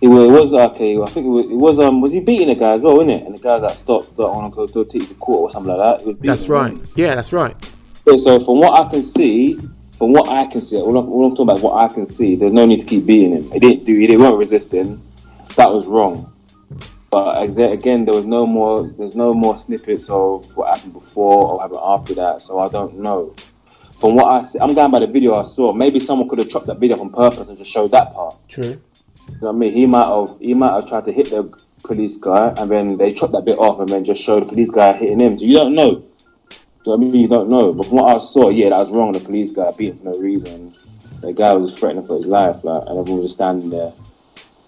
it 0.02 0.08
was, 0.08 0.24
it 0.24 0.30
was 0.30 0.52
okay. 0.52 1.00
I 1.00 1.06
think 1.06 1.26
it 1.26 1.30
was, 1.30 1.44
it 1.44 1.56
was 1.56 1.78
um 1.78 2.00
was 2.00 2.12
he 2.12 2.20
beating 2.20 2.50
a 2.50 2.54
guy 2.54 2.72
as 2.72 2.82
well, 2.82 2.98
innit? 2.98 3.24
And 3.24 3.34
the 3.34 3.40
guy 3.40 3.58
that 3.58 3.78
stopped, 3.78 4.16
that 4.16 4.22
I 4.22 4.30
want 4.36 4.52
to 4.52 4.56
go 4.56 4.66
to 4.66 4.90
take 4.90 5.08
to 5.08 5.14
court 5.14 5.40
or 5.40 5.50
something 5.50 5.74
like 5.74 5.98
that. 5.98 6.06
Was 6.06 6.16
That's 6.20 6.48
right. 6.48 6.76
Yeah, 6.94 7.14
that's 7.14 7.32
right. 7.32 7.56
So 8.06 8.40
from 8.40 8.58
what 8.58 8.78
I 8.78 8.90
can 8.90 9.02
see, 9.02 9.58
from 10.00 10.14
what 10.14 10.30
I 10.30 10.46
can 10.46 10.62
see, 10.62 10.76
all 10.76 10.96
I'm, 10.96 11.10
all 11.10 11.26
I'm 11.26 11.32
talking 11.32 11.50
about, 11.50 11.60
what 11.60 11.74
I 11.74 11.92
can 11.92 12.06
see, 12.06 12.34
there's 12.34 12.54
no 12.54 12.64
need 12.64 12.80
to 12.80 12.86
keep 12.86 13.04
beating 13.04 13.32
him. 13.32 13.50
He 13.50 13.58
didn't 13.58 13.84
do. 13.84 14.00
It 14.00 14.06
they 14.06 14.16
weren't 14.16 14.38
resisting. 14.38 14.98
That 15.56 15.70
was 15.70 15.86
wrong. 15.86 16.32
But 17.10 17.42
again, 17.42 18.06
there 18.06 18.14
was 18.14 18.24
no 18.24 18.46
more. 18.46 18.88
There's 18.96 19.14
no 19.14 19.34
more 19.34 19.58
snippets 19.58 20.08
of 20.08 20.56
what 20.56 20.74
happened 20.74 20.94
before 20.94 21.48
or 21.48 21.54
what 21.56 21.62
happened 21.64 21.80
after 21.84 22.14
that. 22.14 22.40
So 22.40 22.60
I 22.60 22.70
don't 22.70 23.00
know. 23.00 23.34
From 24.00 24.14
what 24.14 24.28
I 24.28 24.40
see, 24.40 24.58
I'm 24.58 24.72
going 24.72 24.90
by 24.90 25.00
the 25.00 25.06
video 25.06 25.34
I 25.34 25.42
saw. 25.42 25.70
Maybe 25.74 26.00
someone 26.00 26.30
could 26.30 26.38
have 26.38 26.48
chopped 26.48 26.68
that 26.68 26.78
video 26.78 26.98
on 26.98 27.10
purpose 27.10 27.50
and 27.50 27.58
just 27.58 27.70
showed 27.70 27.90
that 27.90 28.14
part. 28.14 28.38
True. 28.48 28.64
You 28.64 28.72
know 28.72 29.48
what 29.48 29.48
I 29.50 29.52
mean? 29.52 29.74
He 29.74 29.84
might 29.84 30.06
have. 30.06 30.38
He 30.40 30.54
might 30.54 30.72
have 30.76 30.88
tried 30.88 31.04
to 31.04 31.12
hit 31.12 31.28
the 31.28 31.52
police 31.82 32.16
guy, 32.16 32.54
and 32.56 32.70
then 32.70 32.96
they 32.96 33.12
chopped 33.12 33.34
that 33.34 33.44
bit 33.44 33.58
off, 33.58 33.80
and 33.80 33.88
then 33.90 34.06
just 34.06 34.22
showed 34.22 34.44
the 34.44 34.48
police 34.48 34.70
guy 34.70 34.96
hitting 34.96 35.20
him. 35.20 35.36
So 35.36 35.44
you 35.44 35.58
don't 35.58 35.74
know. 35.74 36.06
I 36.86 36.96
mean? 36.96 37.14
You 37.14 37.28
don't 37.28 37.48
know. 37.48 37.72
But 37.72 37.88
from 37.88 37.98
what 37.98 38.14
I 38.14 38.18
saw, 38.18 38.48
yeah, 38.48 38.70
that 38.70 38.78
was 38.78 38.92
wrong. 38.92 39.12
The 39.12 39.20
police 39.20 39.50
guy 39.50 39.70
beat 39.72 39.92
him 39.92 39.98
for 39.98 40.04
no 40.04 40.18
reason. 40.18 40.74
The 41.20 41.32
guy 41.32 41.52
was 41.52 41.76
threatening 41.78 42.04
for 42.04 42.16
his 42.16 42.26
life, 42.26 42.64
like, 42.64 42.82
and 42.86 42.98
everyone 42.98 43.22
was 43.22 43.32
standing 43.32 43.70
there, 43.70 43.92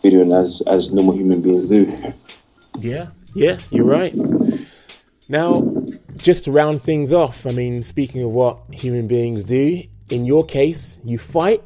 videoing 0.05 0.39
as 0.39 0.63
as 0.67 0.91
normal 0.93 1.17
human 1.17 1.41
beings 1.43 1.67
do. 1.67 2.15
Yeah, 2.81 3.09
yeah, 3.35 3.59
you're 3.71 3.85
right. 3.85 4.15
Now, 5.29 5.85
just 6.17 6.45
to 6.45 6.53
round 6.53 6.83
things 6.83 7.13
off, 7.13 7.47
I 7.47 7.53
mean, 7.53 7.83
speaking 7.83 8.23
of 8.23 8.31
what 8.31 8.59
human 8.73 9.07
beings 9.07 9.45
do, 9.45 9.83
in 10.09 10.25
your 10.25 10.45
case, 10.45 11.01
you 11.05 11.19
fight. 11.19 11.63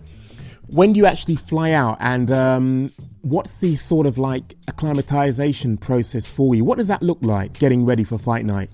When 0.67 0.93
do 0.93 0.99
you 0.99 1.07
actually 1.07 1.37
fly 1.37 1.71
out, 1.71 1.97
and 2.01 2.31
um, 2.33 2.93
what's 3.23 3.59
the 3.59 3.77
sort 3.77 4.07
of 4.07 4.19
like 4.19 4.55
acclimatization 4.69 5.77
process 5.77 6.31
for 6.31 6.55
you? 6.55 6.65
What 6.65 6.79
does 6.79 6.89
that 6.89 7.03
look 7.03 7.19
like 7.23 7.59
getting 7.59 7.85
ready 7.85 8.05
for 8.05 8.19
fight 8.19 8.45
night? 8.45 8.71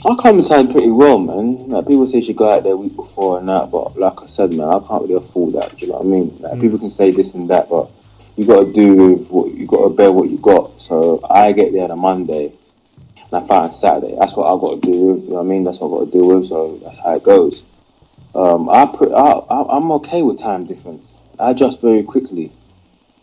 I 0.00 0.14
acclimatise 0.14 0.72
pretty 0.72 0.90
well, 0.90 1.18
man. 1.18 1.68
Like 1.68 1.86
people 1.86 2.06
say 2.06 2.16
you 2.16 2.22
should 2.22 2.36
go 2.36 2.50
out 2.50 2.64
there 2.64 2.72
a 2.72 2.76
week 2.76 2.96
before 2.96 3.38
and 3.38 3.48
that, 3.48 3.70
but 3.70 3.96
like 3.96 4.20
I 4.22 4.26
said, 4.26 4.52
man, 4.52 4.68
I 4.68 4.80
can't 4.80 5.02
really 5.02 5.14
afford 5.14 5.52
that. 5.54 5.76
Do 5.76 5.86
you 5.86 5.92
know 5.92 5.98
what 5.98 6.06
I 6.06 6.08
mean? 6.08 6.36
Like 6.40 6.60
people 6.60 6.78
can 6.78 6.90
say 6.90 7.10
this 7.10 7.34
and 7.34 7.48
that, 7.50 7.68
but 7.68 7.90
you 8.36 8.46
got 8.46 8.64
to 8.64 8.72
do 8.72 8.96
with 8.96 9.28
what 9.28 9.54
you 9.54 9.66
got 9.66 9.84
to 9.84 9.90
bear 9.90 10.10
what 10.10 10.30
you 10.30 10.38
got. 10.38 10.80
So 10.80 11.20
I 11.30 11.52
get 11.52 11.72
there 11.72 11.84
on 11.84 11.90
a 11.90 11.96
Monday, 11.96 12.52
and 13.16 13.44
I 13.44 13.46
fight 13.46 13.64
on 13.64 13.72
Saturday. 13.72 14.16
That's 14.18 14.34
what 14.34 14.46
I 14.46 14.58
got 14.58 14.82
to 14.82 14.90
do 14.90 14.98
with. 14.98 15.24
You 15.24 15.28
know 15.28 15.34
what 15.36 15.40
I 15.42 15.44
mean? 15.44 15.62
That's 15.62 15.78
what 15.78 15.88
I 15.88 15.98
got 15.98 16.04
to 16.06 16.18
deal 16.18 16.26
with. 16.26 16.48
So 16.48 16.80
that's 16.82 16.98
how 16.98 17.14
it 17.14 17.22
goes. 17.22 17.62
Um, 18.34 18.70
I, 18.70 18.86
pre- 18.86 19.12
I, 19.12 19.30
I 19.30 19.76
I'm 19.76 19.92
okay 19.92 20.22
with 20.22 20.40
time 20.40 20.64
difference. 20.64 21.12
I 21.38 21.50
adjust 21.50 21.80
very 21.80 22.02
quickly. 22.02 22.50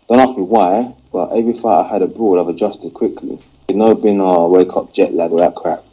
Don't 0.08 0.20
ask 0.20 0.38
me 0.38 0.44
why, 0.44 0.94
but 1.12 1.32
every 1.32 1.54
fight 1.54 1.86
I 1.86 1.90
had 1.90 2.04
abroad, 2.04 2.40
I've 2.40 2.48
adjusted 2.48 2.94
quickly. 2.94 3.40
There's 3.68 3.78
no 3.78 3.96
been 3.96 4.22
uh, 4.22 4.46
wake 4.46 4.76
up 4.76 4.94
jet 4.94 5.14
lag 5.14 5.32
or 5.32 5.40
that 5.40 5.56
crap. 5.56 5.84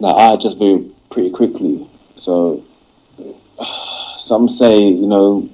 Now 0.00 0.10
I 0.10 0.34
adjust 0.34 0.58
very 0.58 0.90
pretty 1.10 1.30
quickly. 1.30 1.88
So 2.16 2.64
some 4.18 4.48
say, 4.48 4.78
you 4.78 5.06
know, 5.06 5.48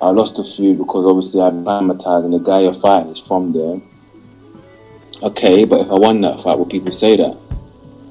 I 0.00 0.10
lost 0.10 0.38
a 0.38 0.44
few 0.44 0.74
because 0.74 1.04
obviously 1.06 1.40
I'm 1.40 1.60
acclimatized 1.60 2.24
and 2.24 2.32
the 2.32 2.38
guy 2.38 2.60
you're 2.60 2.72
fighting 2.72 3.12
is 3.12 3.18
from 3.18 3.52
there. 3.52 3.80
Okay, 5.22 5.64
but 5.64 5.80
if 5.80 5.90
I 5.90 5.94
won 5.94 6.20
that 6.20 6.40
fight, 6.40 6.56
will 6.56 6.66
people 6.66 6.92
say 6.92 7.16
that? 7.16 7.36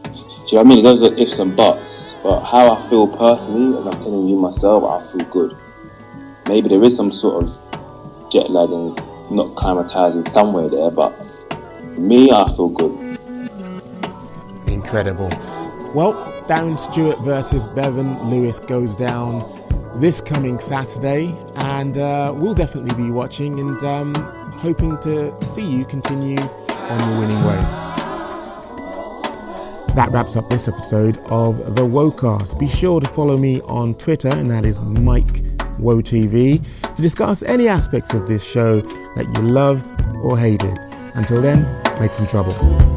Do 0.04 0.12
you 0.56 0.58
know 0.58 0.58
what 0.58 0.60
I 0.60 0.64
mean? 0.64 0.84
Those 0.84 1.02
are 1.04 1.14
ifs 1.16 1.40
and 1.40 1.56
buts. 1.56 2.16
But 2.22 2.44
how 2.44 2.76
I 2.76 2.90
feel 2.90 3.08
personally, 3.08 3.78
and 3.78 3.88
I'm 3.88 4.02
telling 4.02 4.28
you 4.28 4.36
myself, 4.36 4.84
I 4.84 5.12
feel 5.12 5.26
good. 5.28 5.58
Maybe 6.50 6.68
there 6.68 6.84
is 6.84 6.96
some 6.96 7.12
sort 7.12 7.44
of 7.44 8.30
jet 8.30 8.50
lag 8.50 8.70
and 8.70 8.96
not 9.32 9.56
climatizing 9.56 10.28
somewhere 10.30 10.68
there, 10.68 10.92
but 10.92 11.18
me, 11.98 12.32
I 12.32 12.54
feel 12.56 12.70
good. 12.70 13.07
Incredible. 14.68 15.30
Well, 15.94 16.14
Darren 16.48 16.78
Stewart 16.78 17.20
versus 17.20 17.68
Bevan 17.68 18.30
Lewis 18.30 18.60
goes 18.60 18.96
down 18.96 19.44
this 19.96 20.22
coming 20.22 20.60
Saturday, 20.60 21.36
and 21.56 21.98
uh, 21.98 22.34
we'll 22.36 22.54
definitely 22.54 22.96
be 22.96 23.12
watching 23.12 23.60
and 23.60 23.84
um, 23.84 24.16
hoping 24.60 24.98
to 25.00 25.34
see 25.44 25.66
you 25.66 25.86
continue 25.86 26.38
on 26.40 27.10
your 27.10 27.20
winning 27.20 27.44
ways. 27.44 27.98
That 29.96 30.10
wraps 30.12 30.36
up 30.36 30.50
this 30.50 30.68
episode 30.68 31.18
of 31.32 31.76
the 31.76 31.82
Wocast. 31.82 32.60
Be 32.60 32.68
sure 32.68 33.02
to 33.02 33.10
follow 33.10 33.38
me 33.38 33.62
on 33.62 33.96
Twitter, 33.96 34.30
and 34.30 34.52
that 34.52 34.66
is 34.66 34.84
Mike 34.84 35.42
Woe 35.80 35.98
TV, 35.98 36.64
to 36.96 37.02
discuss 37.02 37.42
any 37.44 37.68
aspects 37.68 38.14
of 38.14 38.28
this 38.28 38.44
show 38.44 38.82
that 38.82 39.26
you 39.36 39.42
loved 39.42 39.92
or 40.22 40.38
hated. 40.38 40.78
Until 41.16 41.42
then, 41.42 41.66
make 42.00 42.14
some 42.14 42.28
trouble. 42.28 42.97